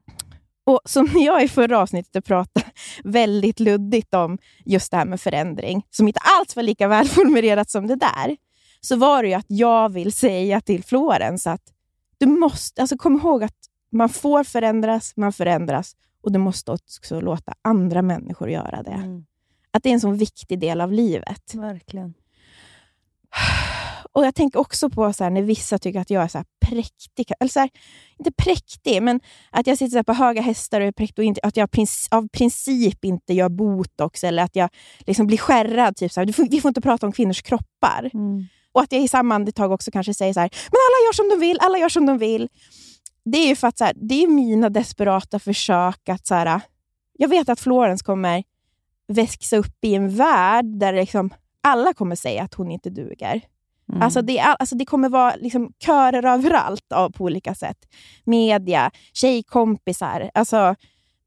Och 0.63 0.79
som 0.85 1.07
jag 1.15 1.43
i 1.43 1.47
förra 1.47 1.79
avsnittet 1.79 2.25
pratade 2.25 2.65
väldigt 3.03 3.59
luddigt 3.59 4.13
om 4.13 4.37
just 4.65 4.91
det 4.91 4.97
här 4.97 5.05
med 5.05 5.21
förändring, 5.21 5.85
som 5.89 6.07
inte 6.07 6.19
alls 6.39 6.55
var 6.55 6.63
lika 6.63 6.87
välformulerat 6.97 7.69
som 7.69 7.87
det 7.87 7.95
där, 7.95 8.37
så 8.81 8.95
var 8.95 9.23
det 9.23 9.29
ju 9.29 9.35
att 9.35 9.45
jag 9.49 9.93
vill 9.93 10.13
säga 10.13 10.61
till 10.61 10.83
Florens 10.83 11.47
att 11.47 11.73
du 12.17 12.25
måste, 12.25 12.81
alltså 12.81 12.97
kom 12.97 13.15
ihåg 13.15 13.43
att 13.43 13.57
man 13.91 14.09
får 14.09 14.43
förändras, 14.43 15.13
man 15.15 15.33
förändras 15.33 15.95
och 16.21 16.31
du 16.31 16.39
måste 16.39 16.71
också 16.71 17.21
låta 17.21 17.53
andra 17.61 18.01
människor 18.01 18.49
göra 18.49 18.83
det. 18.83 18.91
Mm. 18.91 19.25
Att 19.73 19.83
det 19.83 19.89
är 19.89 19.93
en 19.93 20.01
så 20.01 20.11
viktig 20.11 20.59
del 20.59 20.81
av 20.81 20.91
livet. 20.91 21.53
Verkligen. 21.53 22.13
Och 24.13 24.25
Jag 24.25 24.35
tänker 24.35 24.59
också 24.59 24.89
på 24.89 25.13
så 25.13 25.23
här, 25.23 25.31
när 25.31 25.41
vissa 25.41 25.77
tycker 25.79 25.99
att 25.99 26.09
jag 26.09 26.23
är 26.23 26.27
så 26.27 26.37
här 26.37 26.45
präktig. 26.65 27.31
Eller 27.39 27.49
så 27.49 27.59
här, 27.59 27.69
inte 28.19 28.31
präktig, 28.31 29.03
men 29.03 29.19
att 29.49 29.67
jag 29.67 29.77
sitter 29.77 29.97
så 29.97 30.03
på 30.03 30.13
höga 30.13 30.41
hästar 30.41 30.81
och 30.81 30.87
är 30.87 30.91
präktig 30.91 31.19
och 31.19 31.25
inte, 31.25 31.41
att 31.43 31.57
jag 31.57 31.69
prins- 31.69 32.07
av 32.11 32.27
princip 32.27 33.05
inte 33.05 33.33
gör 33.33 33.49
botox 33.49 34.23
eller 34.23 34.43
att 34.43 34.55
jag 34.55 34.69
liksom 34.99 35.27
blir 35.27 35.37
skärrad. 35.37 35.95
Typ 35.95 36.11
så 36.11 36.19
här, 36.19 36.49
vi 36.49 36.61
får 36.61 36.69
inte 36.69 36.81
prata 36.81 37.05
om 37.05 37.11
kvinnors 37.11 37.41
kroppar. 37.41 38.09
Mm. 38.13 38.45
Och 38.71 38.81
att 38.81 38.91
jag 38.91 39.01
i 39.01 39.07
samma 39.07 39.35
andetag 39.35 39.71
också 39.71 39.91
kanske 39.91 40.13
säger 40.13 40.33
så 40.33 40.39
här, 40.39 40.49
men 40.49 40.79
alla 40.87 41.05
gör 41.07 41.13
som 41.13 41.29
de 41.29 41.47
vill, 41.47 41.57
alla 41.61 41.77
gör 41.77 41.89
som 41.89 42.05
de 42.05 42.17
vill. 42.17 42.49
det 43.25 43.37
är 43.37 43.47
ju 43.47 43.55
för 43.55 43.67
att 43.67 43.77
så 43.77 43.89
det 43.95 44.23
är 44.23 44.27
mina 44.27 44.69
desperata 44.69 45.39
försök 45.39 46.09
att... 46.09 46.27
Så 46.27 46.61
jag 47.17 47.27
vet 47.27 47.49
att 47.49 47.59
Florence 47.59 48.05
kommer 48.05 48.43
växa 49.13 49.57
upp 49.57 49.77
i 49.85 49.95
en 49.95 50.15
värld 50.15 50.65
där 50.65 50.93
liksom 50.93 51.29
alla 51.63 51.93
kommer 51.93 52.15
säga 52.15 52.43
att 52.43 52.53
hon 52.53 52.71
inte 52.71 52.89
duger. 52.89 53.41
Mm. 53.89 54.01
Alltså, 54.01 54.21
det, 54.21 54.39
all- 54.39 54.55
alltså 54.59 54.75
det 54.75 54.85
kommer 54.85 55.09
vara 55.09 55.35
liksom 55.35 55.73
körer 55.85 56.25
överallt 56.25 56.91
av, 56.91 57.09
på 57.09 57.23
olika 57.23 57.55
sätt. 57.55 57.77
Media, 58.23 58.91
tjejkompisar 59.13 60.31
alltså, 60.33 60.75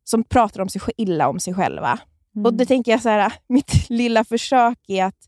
som 0.04 0.24
pratar 0.24 0.60
om 0.60 0.68
sig, 0.68 0.80
illa 0.96 1.28
om 1.28 1.40
sig 1.40 1.54
själva. 1.54 1.98
Mm. 2.36 2.46
Och 2.46 2.54
då 2.54 2.64
tänker 2.64 2.92
jag 2.92 3.02
så 3.02 3.08
här, 3.08 3.32
mitt 3.48 3.90
lilla 3.90 4.24
försök 4.24 4.78
är 4.88 5.04
att, 5.04 5.18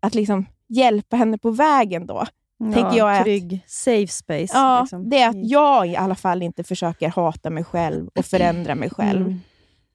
att 0.00 0.14
liksom 0.14 0.46
hjälpa 0.68 1.16
henne 1.16 1.38
på 1.38 1.50
vägen 1.50 2.06
då. 2.06 2.26
tänker 2.74 2.96
jag 2.98 3.16
att- 3.16 3.22
trygg, 3.24 3.60
safe 3.66 4.06
space. 4.12 4.50
Ja, 4.54 4.80
liksom. 4.80 5.10
Det 5.10 5.18
är 5.20 5.28
att 5.28 5.48
jag 5.50 5.86
i 5.88 5.96
alla 5.96 6.14
fall 6.14 6.42
inte 6.42 6.64
försöker 6.64 7.08
hata 7.08 7.50
mig 7.50 7.64
själv 7.64 8.08
och 8.18 8.24
förändra 8.24 8.74
mig 8.74 8.90
själv. 8.90 9.20
Mm. 9.26 9.40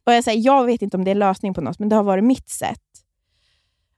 Och 0.10 0.16
jag, 0.16 0.24
säger, 0.24 0.46
jag 0.46 0.66
vet 0.66 0.82
inte 0.82 0.98
om 0.98 1.04
det 1.04 1.12
är 1.12 1.16
lösning 1.16 1.54
på 1.54 1.62
något, 1.62 1.80
men 1.80 1.90
det 1.90 1.96
har 1.96 2.04
varit 2.04 2.24
mitt 2.24 2.50
sätt. 2.50 2.82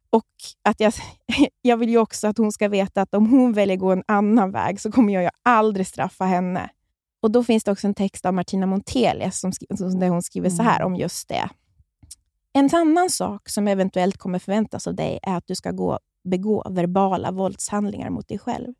Och 0.09 0.25
att 0.63 0.79
jag, 0.79 0.93
jag 1.61 1.77
vill 1.77 1.89
ju 1.89 1.97
också 1.97 2.27
att 2.27 2.37
hon 2.37 2.51
ska 2.51 2.67
veta 2.69 3.01
att 3.01 3.13
om 3.13 3.29
hon 3.29 3.53
väljer 3.53 3.77
gå 3.77 3.91
en 3.91 4.03
annan 4.07 4.51
väg 4.51 4.81
så 4.81 4.91
kommer 4.91 5.13
jag 5.13 5.23
ju 5.23 5.29
aldrig 5.43 5.87
straffa 5.87 6.25
henne. 6.25 6.69
Och 7.21 7.31
Då 7.31 7.43
finns 7.43 7.63
det 7.63 7.71
också 7.71 7.87
en 7.87 7.93
text 7.93 8.25
av 8.25 8.33
Martina 8.33 8.65
Montelius 8.65 9.39
som, 9.39 9.51
som- 9.77 9.99
där 9.99 10.09
hon 10.09 10.21
skriver 10.21 10.49
så 10.49 10.63
här 10.63 10.83
om 10.83 10.95
just 10.95 11.27
det. 11.29 11.49
En 12.53 12.69
annan 12.73 13.09
sak 13.09 13.49
som 13.49 13.67
eventuellt 13.67 14.17
kommer 14.17 14.39
förväntas 14.39 14.87
av 14.87 14.95
dig 14.95 15.19
är 15.23 15.35
att 15.37 15.47
du 15.47 15.55
ska 15.55 15.71
gå, 15.71 15.99
begå 16.23 16.63
verbala 16.69 17.31
våldshandlingar 17.31 18.09
mot 18.09 18.27
dig 18.27 18.39
själv. 18.39 18.73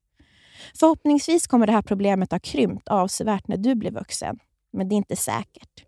Förhoppningsvis 0.80 1.48
kommer 1.48 1.68
det 1.68 1.74
här 1.74 1.82
problemet 1.82 2.32
ha 2.32 2.40
krympt 2.40 2.88
avsevärt 2.88 3.48
när 3.48 3.58
du 3.58 3.76
blir 3.76 3.92
vuxen, 3.92 4.40
men 4.74 4.90
det 4.90 4.96
är 4.96 4.98
inte 4.98 5.16
säkert. 5.16 5.86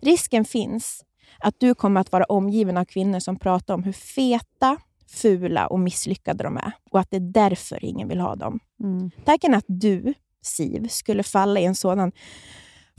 Risken 0.00 0.44
finns 0.44 1.04
att 1.38 1.54
du 1.58 1.74
kommer 1.74 2.00
att 2.00 2.12
vara 2.12 2.24
omgiven 2.24 2.76
av 2.76 2.84
kvinnor 2.84 3.18
som 3.18 3.36
pratar 3.36 3.74
om 3.74 3.82
hur 3.82 3.92
feta, 3.92 4.76
fula 5.06 5.66
och 5.66 5.80
misslyckade 5.80 6.44
de 6.44 6.56
är 6.56 6.72
och 6.90 7.00
att 7.00 7.10
det 7.10 7.16
är 7.16 7.32
därför 7.32 7.84
ingen 7.84 8.08
vill 8.08 8.20
ha 8.20 8.34
dem. 8.34 8.60
Mm. 8.80 9.10
Tanken 9.24 9.54
att 9.54 9.64
du, 9.66 10.14
Siv, 10.42 10.88
skulle 10.88 11.22
falla 11.22 11.60
i 11.60 11.64
en 11.64 11.74
sådan 11.74 12.12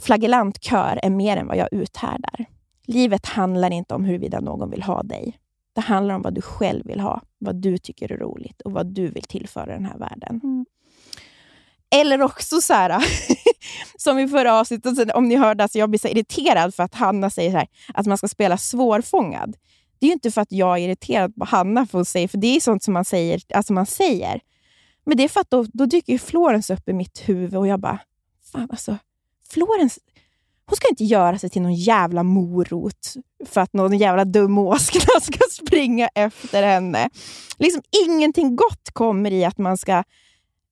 flagellant 0.01 0.63
kör 0.63 0.99
är 1.03 1.09
mer 1.09 1.37
än 1.37 1.47
vad 1.47 1.57
jag 1.57 1.73
uthärdar. 1.73 2.45
Livet 2.85 3.25
handlar 3.25 3.71
inte 3.71 3.95
om 3.95 4.05
huruvida 4.05 4.39
någon 4.39 4.69
vill 4.69 4.83
ha 4.83 5.03
dig. 5.03 5.39
Det 5.73 5.81
handlar 5.81 6.15
om 6.15 6.21
vad 6.21 6.33
du 6.33 6.41
själv 6.41 6.87
vill 6.87 6.99
ha, 6.99 7.21
vad 7.37 7.55
du 7.55 7.77
tycker 7.77 8.11
är 8.11 8.17
roligt 8.17 8.61
och 8.61 8.71
vad 8.71 8.85
du 8.85 9.07
vill 9.07 9.23
tillföra 9.23 9.65
den 9.65 9.85
här 9.85 9.97
världen. 9.97 10.39
Mm. 10.43 10.65
Eller 11.95 12.21
också 12.21 12.61
så 12.61 12.73
här, 12.73 13.05
som 13.97 14.19
i 14.19 14.27
förra 14.27 14.59
avsnittet, 14.59 15.11
om 15.11 15.27
ni 15.27 15.35
hörde, 15.35 15.63
alltså 15.63 15.79
jag 15.79 15.89
blir 15.89 15.99
så 15.99 16.07
irriterad 16.07 16.75
för 16.75 16.83
att 16.83 16.95
Hanna 16.95 17.29
säger 17.29 17.51
så 17.51 17.57
här, 17.57 17.67
att 17.93 18.05
man 18.05 18.17
ska 18.17 18.27
spela 18.27 18.57
svårfångad. 18.57 19.55
Det 19.99 20.05
är 20.05 20.07
ju 20.07 20.13
inte 20.13 20.31
för 20.31 20.41
att 20.41 20.51
jag 20.51 20.77
är 20.77 20.81
irriterad 20.81 21.35
på 21.35 21.45
Hanna, 21.45 21.85
för, 21.85 22.01
att 22.01 22.07
säga, 22.07 22.27
för 22.27 22.37
det 22.37 22.55
är 22.55 22.59
sånt 22.59 22.83
som 22.83 22.93
man 22.93 23.05
säger. 23.05 23.41
Alltså 23.53 23.73
man 23.73 23.85
säger. 23.85 24.41
Men 25.05 25.17
det 25.17 25.23
är 25.23 25.27
för 25.27 25.41
att 25.41 25.49
då, 25.49 25.65
då 25.73 25.85
dyker 25.85 26.13
ju 26.13 26.19
Florence 26.19 26.73
upp 26.73 26.89
i 26.89 26.93
mitt 26.93 27.29
huvud 27.29 27.55
och 27.55 27.67
jag 27.67 27.79
bara, 27.79 27.99
fan 28.51 28.67
alltså, 28.71 28.97
Florens, 29.49 29.99
hon 30.65 30.75
ska 30.75 30.89
inte 30.89 31.03
göra 31.03 31.39
sig 31.39 31.49
till 31.49 31.61
någon 31.61 31.75
jävla 31.75 32.23
morot 32.23 33.13
för 33.45 33.61
att 33.61 33.73
någon 33.73 33.97
jävla 33.97 34.25
dum 34.25 34.57
åskna 34.57 35.19
ska 35.21 35.39
springa 35.51 36.09
efter 36.15 36.63
henne. 36.63 37.09
Liksom 37.57 37.81
ingenting 38.05 38.55
gott 38.55 38.91
kommer 38.93 39.31
i 39.31 39.45
att 39.45 39.57
man 39.57 39.77
ska 39.77 40.03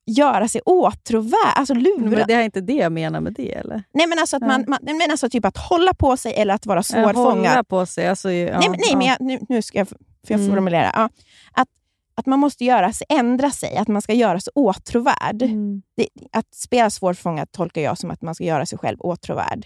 göra 0.05 0.47
sig 0.47 0.61
åtråvärd, 0.65 1.53
alltså 1.55 1.73
lura. 1.73 2.09
Men 2.17 2.27
det 2.27 2.33
är 2.33 2.41
inte 2.41 2.61
det 2.61 2.73
jag 2.73 2.91
menar 2.91 3.21
med 3.21 3.33
det, 3.33 3.53
eller? 3.53 3.83
Nej, 3.93 4.07
men 4.07 4.19
alltså, 4.19 4.35
att 4.35 4.41
man, 4.41 4.65
man, 4.67 4.79
men 4.83 5.11
alltså 5.11 5.29
typ 5.29 5.45
att 5.45 5.57
hålla 5.57 5.93
på 5.93 6.17
sig 6.17 6.33
eller 6.33 6.53
att 6.53 6.65
vara 6.65 6.83
svårfångad. 6.83 7.51
Hålla 7.51 7.63
på 7.63 7.85
sig. 7.85 8.07
Alltså, 8.07 8.31
ja, 8.31 8.59
nej, 8.59 8.69
men, 8.69 8.79
nej, 8.79 8.89
ja. 8.91 8.97
men 8.97 9.07
jag, 9.07 9.21
nu, 9.21 9.39
nu 9.49 9.61
ska 9.61 9.77
jag, 9.77 9.87
för 9.87 9.97
jag 10.27 10.39
Mm. 10.39 10.51
formulera. 10.51 10.91
Ja, 10.95 11.09
att, 11.51 11.67
att 12.15 12.25
man 12.25 12.39
måste 12.39 12.65
göra 12.65 12.93
sig, 12.93 13.07
ändra 13.09 13.51
sig, 13.51 13.77
att 13.77 13.87
man 13.87 14.01
ska 14.01 14.13
göra 14.13 14.39
sig 14.39 14.51
åtråvärd. 14.55 15.41
Mm. 15.41 15.81
Det, 15.97 16.07
att 16.31 16.55
spela 16.55 16.89
svårfångad 16.89 17.51
tolkar 17.51 17.81
jag 17.81 17.97
som 17.97 18.11
att 18.11 18.21
man 18.21 18.35
ska 18.35 18.43
göra 18.43 18.65
sig 18.65 18.77
själv 18.77 18.97
åtråvärd. 18.99 19.65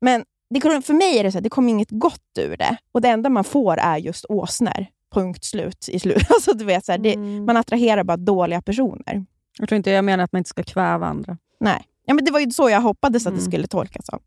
Men 0.00 0.24
det, 0.50 0.60
för 0.60 0.94
mig 0.94 1.18
är 1.18 1.24
det 1.24 1.32
så 1.32 1.38
att 1.38 1.44
det 1.44 1.50
kommer 1.50 1.70
inget 1.70 1.90
gott 1.90 2.38
ur 2.38 2.56
det. 2.56 2.76
Och 2.92 3.00
Det 3.00 3.08
enda 3.08 3.28
man 3.28 3.44
får 3.44 3.78
är 3.78 3.96
just 3.96 4.24
åsnor. 4.28 4.86
Punkt 5.14 5.44
slut. 5.44 5.88
i 5.88 5.98
slut. 5.98 6.22
Alltså, 6.30 6.52
du 6.52 6.64
vet, 6.64 6.84
så 6.84 6.92
här, 6.92 6.98
det, 6.98 7.14
Mm. 7.14 7.44
Man 7.44 7.56
attraherar 7.56 8.04
bara 8.04 8.16
dåliga 8.16 8.62
personer. 8.62 9.26
Jag 9.58 9.68
tror 9.68 9.76
inte 9.76 9.90
jag 9.90 10.04
menar 10.04 10.24
att 10.24 10.32
man 10.32 10.38
inte 10.38 10.50
ska 10.50 10.62
kväva 10.62 11.06
andra. 11.06 11.38
Nej. 11.60 11.84
Ja, 12.04 12.14
men 12.14 12.24
det 12.24 12.30
var 12.30 12.40
ju 12.40 12.50
så 12.50 12.70
jag 12.70 12.80
hoppades 12.80 13.26
att 13.26 13.32
det 13.32 13.38
Mm. 13.40 13.50
skulle 13.50 13.66
tolkas 13.66 14.06
som. 14.06 14.18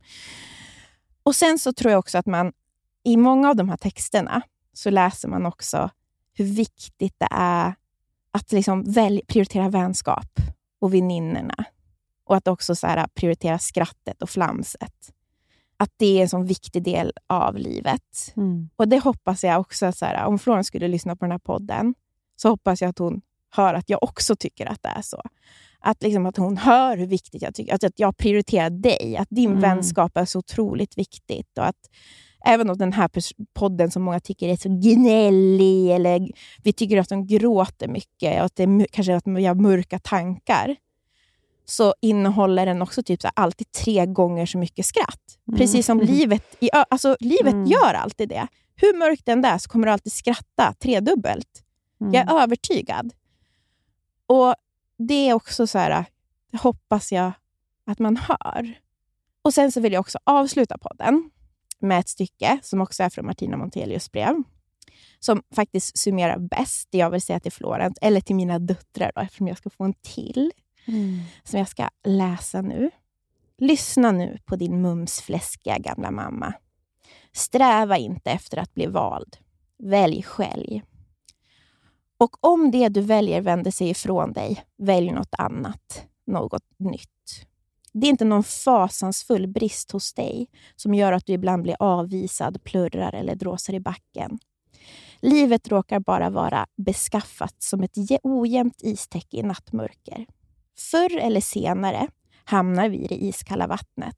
Och 1.24 1.36
Sen 1.36 1.60
så 1.60 1.74
tror 1.74 1.92
jag 1.92 2.00
också 2.00 2.18
att 2.18 2.26
man 2.26 2.52
i 3.04 3.18
många 3.18 3.50
av 3.50 3.56
de 3.56 3.70
här 3.70 3.78
texterna 3.78 4.42
så 4.74 4.90
läser 4.90 5.28
man 5.28 5.46
också 5.46 5.90
hur 6.34 6.46
viktigt 6.46 7.16
det 7.18 7.28
är 7.32 7.74
att 8.32 8.52
liksom 8.52 8.92
välj, 8.92 9.22
prioritera 9.28 9.70
vänskap 9.70 10.40
och 10.82 10.94
väninnorna. 10.94 11.66
Och 12.24 12.36
att 12.36 12.48
också 12.48 12.76
så 12.76 12.88
här, 12.88 13.08
prioritera 13.08 13.60
skrattet 13.60 14.22
och 14.22 14.30
flamset. 14.30 15.14
Att 15.78 15.92
det 15.98 16.18
är 16.18 16.22
en 16.22 16.30
sån 16.30 16.46
viktig 16.46 16.84
del 16.84 17.14
av 17.28 17.56
livet. 17.58 18.34
Mm. 18.36 18.70
Och 18.76 18.88
det 18.88 19.00
hoppas 19.00 19.44
jag 19.44 19.60
också, 19.60 19.92
så 19.92 20.06
här, 20.06 20.26
om 20.26 20.40
Florence 20.40 20.68
skulle 20.68 20.88
lyssna 20.88 21.16
på 21.16 21.26
den 21.26 21.32
här 21.32 21.40
podden, 21.40 21.96
så 22.36 22.50
hoppas 22.50 22.82
jag 22.82 22.90
att 22.90 23.00
hon 23.00 23.22
hör 23.52 23.74
att 23.74 23.90
jag 23.90 24.04
också 24.04 24.36
tycker 24.36 24.66
att 24.66 24.84
det 24.84 24.90
är 24.90 25.02
så. 25.02 25.22
Att, 25.82 26.04
liksom, 26.04 26.26
att 26.26 26.38
hon 26.38 26.58
hör 26.58 26.98
hur 26.98 27.08
viktigt 27.08 27.42
jag 27.42 27.56
tycker, 27.56 27.74
att, 27.76 27.84
att 27.84 28.00
jag 28.00 28.18
prioriterar 28.18 28.70
dig, 28.70 29.18
att 29.18 29.28
din 29.30 29.50
Mm. 29.50 29.62
vänskap 29.62 30.18
är 30.18 30.26
så 30.26 30.40
otroligt 30.40 30.98
viktigt. 30.98 31.58
Och 31.58 31.66
att 31.68 31.90
även 32.46 32.70
om 32.70 32.78
den 32.78 32.94
här 32.94 33.10
podden 33.54 33.92
som 33.92 34.04
många 34.04 34.20
tycker 34.20 34.48
är 34.50 34.56
så 34.56 34.70
gnällig, 34.70 35.92
eller 35.92 36.30
vi 36.64 36.74
tycker 36.74 36.98
att 36.98 37.10
de 37.10 37.28
gråter 37.28 37.88
mycket, 37.88 38.40
och 38.40 38.46
att 38.46 38.56
det 38.56 38.64
är 38.64 38.86
kanske 38.92 39.16
att 39.16 39.28
vi 39.28 39.46
har 39.46 39.56
mörka 39.56 40.00
tankar, 40.00 40.76
så 41.66 41.94
innehåller 42.02 42.66
den 42.66 42.82
också 42.82 43.04
typ 43.04 43.22
så 43.22 43.28
här, 43.28 43.44
alltid 43.44 43.72
tre 43.72 44.06
gånger 44.06 44.46
så 44.46 44.58
mycket 44.58 44.86
skratt. 44.86 45.22
Precis 45.58 45.86
som 45.86 46.00
livet, 46.02 46.44
i, 46.60 46.70
alltså, 46.90 47.18
livet 47.20 47.54
Mm. 47.54 47.66
gör 47.66 47.94
alltid 47.94 48.30
det. 48.30 48.48
Hur 48.76 48.98
mörkt 48.98 49.26
den 49.26 49.46
är 49.46 49.58
så 49.58 49.70
kommer 49.70 49.88
du 49.88 49.94
alltid 49.94 50.14
skratta 50.14 50.74
tredubbelt. 50.80 51.64
Mm. 52.02 52.14
Jag 52.14 52.32
är 52.32 52.44
övertygad. 52.44 53.14
Och 54.30 54.56
Det 54.98 55.30
är 55.30 55.34
också 55.34 55.68
så 55.68 55.78
här, 55.78 56.06
det 56.52 56.58
hoppas 56.58 57.12
jag 57.12 57.32
att 57.86 58.00
man 58.00 58.18
hör. 58.18 58.80
Och 59.42 59.54
Sen 59.54 59.72
så 59.72 59.80
vill 59.80 59.94
jag 59.94 60.00
också 60.00 60.18
avsluta 60.24 60.78
podden 60.78 61.30
med 61.80 62.00
ett 62.00 62.10
stycke 62.10 62.60
som 62.64 62.82
också 62.82 63.04
är 63.04 63.10
från 63.10 63.26
Martina 63.26 63.58
Montelius 63.58 64.12
brev. 64.12 64.36
Som 65.20 65.44
faktiskt 65.56 65.98
summerar 65.98 66.38
bäst 66.38 66.88
det 66.92 66.98
jag 66.98 67.10
vill 67.10 67.22
säga 67.22 67.40
till 67.40 67.52
Florent, 67.52 67.98
eller 68.02 68.22
till 68.22 68.36
mina 68.36 68.60
döttrar 68.60 69.12
då, 69.16 69.22
eftersom 69.22 69.48
jag 69.48 69.58
ska 69.58 69.70
få 69.70 69.84
en 69.84 69.94
till 69.94 70.52
Mm. 70.86 71.20
som 71.44 71.60
jag 71.60 71.68
ska 71.68 71.90
läsa 72.04 72.62
nu. 72.62 72.92
Lyssna 73.58 74.12
nu 74.12 74.38
på 74.46 74.56
din 74.56 74.82
mums 74.82 75.22
fläskiga 75.22 75.78
gamla 75.78 76.12
mamma. 76.12 76.54
Sträva 77.32 77.98
inte 77.98 78.32
efter 78.32 78.58
att 78.58 78.74
bli 78.74 78.86
vald. 78.86 79.38
Välj 79.78 80.24
själv. 80.24 80.82
Och 82.20 82.46
om 82.46 82.72
det 82.72 82.90
du 82.90 83.02
väljer 83.02 83.42
vänder 83.42 83.72
sig 83.72 83.90
ifrån 83.90 84.34
dig, 84.34 84.64
välj 84.78 85.12
något 85.12 85.36
annat. 85.38 86.06
Något 86.26 86.64
nytt. 86.78 87.46
Det 87.94 88.08
är 88.08 88.10
inte 88.10 88.26
någon 88.26 88.44
fasansfull 88.44 89.48
brist 89.48 89.92
hos 89.92 90.14
dig 90.14 90.48
som 90.76 90.94
gör 90.94 91.12
att 91.12 91.26
du 91.26 91.34
ibland 91.34 91.64
blir 91.64 91.76
avvisad, 91.80 92.64
plurrar 92.64 93.14
eller 93.14 93.36
dråsar 93.36 93.74
i 93.74 93.80
backen. 93.80 94.40
Livet 95.20 95.68
råkar 95.68 96.00
bara 96.00 96.30
vara 96.30 96.68
beskaffat 96.78 97.56
som 97.60 97.84
ett 97.84 97.98
ojämnt 98.24 98.82
istäcke 98.84 99.38
i 99.38 99.44
nattmörker. 99.44 100.26
Förr 100.92 101.18
eller 101.18 101.42
senare 101.42 102.08
hamnar 102.46 102.90
vi 102.90 102.98
i 102.98 103.08
det 103.08 103.24
iskalla 103.24 103.68
vattnet, 103.68 104.18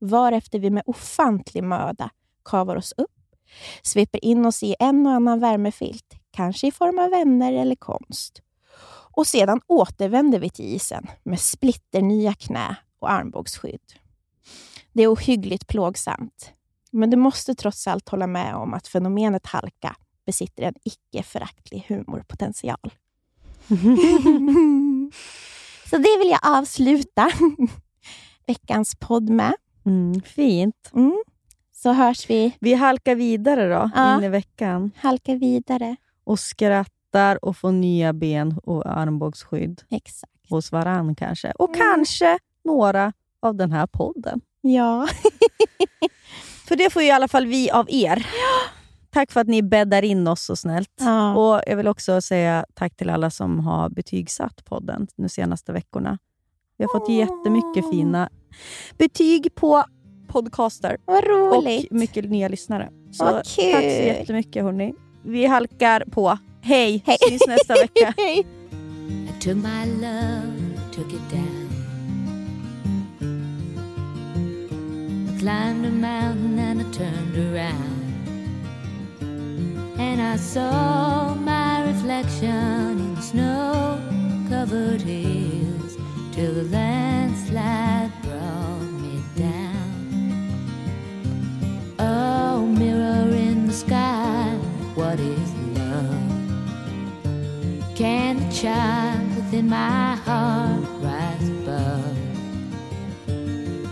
varefter 0.00 0.58
vi 0.58 0.70
med 0.70 0.82
ofantlig 0.86 1.64
möda 1.64 2.10
kavar 2.44 2.76
oss 2.76 2.92
upp, 2.96 3.36
sveper 3.82 4.24
in 4.24 4.46
oss 4.46 4.62
i 4.62 4.76
en 4.78 5.06
och 5.06 5.12
annan 5.12 5.40
värmefilt, 5.40 6.21
kanske 6.32 6.66
i 6.66 6.72
form 6.72 6.98
av 6.98 7.10
vänner 7.10 7.52
eller 7.52 7.74
konst. 7.76 8.42
Och 9.14 9.26
sedan 9.26 9.60
återvänder 9.66 10.38
vi 10.38 10.50
till 10.50 10.64
isen 10.74 11.06
med 11.22 11.40
splitternya 11.40 12.34
knä 12.34 12.76
och 12.98 13.10
armbågsskydd. 13.10 13.92
Det 14.92 15.02
är 15.02 15.12
ohyggligt 15.12 15.66
plågsamt, 15.66 16.52
men 16.90 17.10
du 17.10 17.16
måste 17.16 17.54
trots 17.54 17.86
allt 17.86 18.08
hålla 18.08 18.26
med 18.26 18.54
om 18.54 18.74
att 18.74 18.88
fenomenet 18.88 19.46
halka 19.46 19.96
besitter 20.26 20.62
en 20.62 20.74
icke 20.84 21.22
föraktlig 21.22 21.84
humorpotential. 21.88 22.92
Så 25.90 25.96
det 25.98 26.18
vill 26.18 26.28
jag 26.30 26.40
avsluta 26.42 27.30
veckans 28.46 28.94
podd 29.00 29.28
med. 29.30 29.54
Mm. 29.86 30.22
Fint. 30.22 30.90
Mm. 30.94 31.22
Så 31.72 31.92
hörs 31.92 32.30
vi. 32.30 32.56
Vi 32.60 32.74
halkar 32.74 33.14
vidare 33.14 33.68
då, 33.68 33.90
Ja. 33.94 34.18
in 34.18 34.24
i 34.24 34.28
veckan. 34.28 34.90
Halka 34.96 35.34
vidare. 35.34 35.96
Och 36.24 36.38
skrattar 36.40 37.44
och 37.44 37.56
får 37.56 37.72
nya 37.72 38.12
ben 38.12 38.58
och 38.64 38.86
armbågsskydd 38.86 39.82
Exakt. 39.90 40.32
hos 40.50 40.72
varann 40.72 41.14
kanske. 41.14 41.50
Och 41.58 41.76
Mm. 41.76 41.80
kanske 41.80 42.38
några 42.64 43.12
av 43.40 43.54
den 43.54 43.72
här 43.72 43.86
podden. 43.86 44.40
Ja. 44.60 45.08
För 46.68 46.76
det 46.76 46.90
får 46.92 47.02
ju 47.02 47.08
i 47.08 47.10
alla 47.10 47.28
fall 47.28 47.46
vi 47.46 47.70
av 47.70 47.86
er. 47.90 48.26
Tack 49.10 49.32
för 49.32 49.40
att 49.40 49.46
ni 49.46 49.62
bäddar 49.62 50.02
in 50.04 50.28
oss 50.28 50.42
så 50.44 50.56
snällt. 50.56 50.90
ja. 51.00 51.34
Och 51.34 51.62
Jag 51.66 51.76
vill 51.76 51.88
också 51.88 52.20
säga 52.20 52.66
tack 52.74 52.96
till 52.96 53.10
alla 53.10 53.30
som 53.30 53.58
har 53.60 53.88
betygsatt 53.88 54.64
podden 54.64 55.06
de 55.16 55.28
senaste 55.28 55.72
veckorna. 55.72 56.18
Vi 56.76 56.84
har 56.84 57.00
fått 57.00 57.08
jättemycket 57.08 57.90
fina 57.90 58.28
betyg 58.98 59.54
på 59.54 59.84
podcaster 60.28 60.96
Vad 61.04 61.24
roligt. 61.24 61.90
och 61.90 61.96
mycket 61.96 62.24
nya 62.24 62.48
lyssnare. 62.48 62.90
Så 63.12 63.24
Vad 63.24 63.34
tack 63.34 63.46
så 63.46 63.60
kul. 63.62 63.82
jättemycket 64.06 64.62
hörni. 64.62 64.94
Vi 65.22 65.46
halkar 65.46 66.04
på. 66.10 66.38
Hej! 66.60 67.02
Hej. 67.06 67.18
Syns 67.28 67.42
nästa 67.46 67.74
vecka. 67.74 68.14
Hej. 68.22 68.46
I 69.28 69.32
took 69.40 69.56
my 69.56 69.84
love, 70.00 70.52
took 70.94 71.12
it 71.12 71.30
down. 71.30 71.68
I 75.28 75.38
climbed 75.40 75.86
a 75.86 75.90
mountain 75.90 76.58
and 76.58 76.80
I 76.80 76.84
turned 76.92 77.36
around. 77.36 78.02
And 79.98 80.20
I 80.20 80.36
saw 80.38 81.34
my 81.34 81.82
reflection 81.86 82.98
in 83.00 83.16
snow 83.22 83.98
covered 84.48 85.00
hills 85.00 85.96
till 86.32 86.54
the 86.54 86.64
landslide 86.64 88.12
brought 88.22 88.92
me 89.00 89.22
down. 89.36 90.46
Oh, 91.98 92.66
mirror 92.66 93.28
in 93.34 93.66
the 93.66 93.72
sky, 93.72 94.21
what 95.12 95.20
is 95.20 95.52
love? 95.76 96.22
Can 97.94 98.38
the 98.38 98.50
child 98.50 99.36
within 99.36 99.68
my 99.68 100.16
heart 100.16 100.80
rise 101.02 101.48
above? 101.50 102.16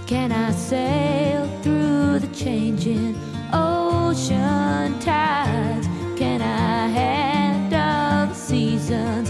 Can 0.07 0.33
I 0.33 0.51
sail 0.53 1.47
through 1.63 2.21
the 2.21 2.35
changing 2.35 3.15
ocean 3.53 4.99
tides? 5.01 5.87
Can 6.17 6.41
I 6.41 6.89
handle 6.89 8.29
the 8.29 8.35
seasons 8.35 9.30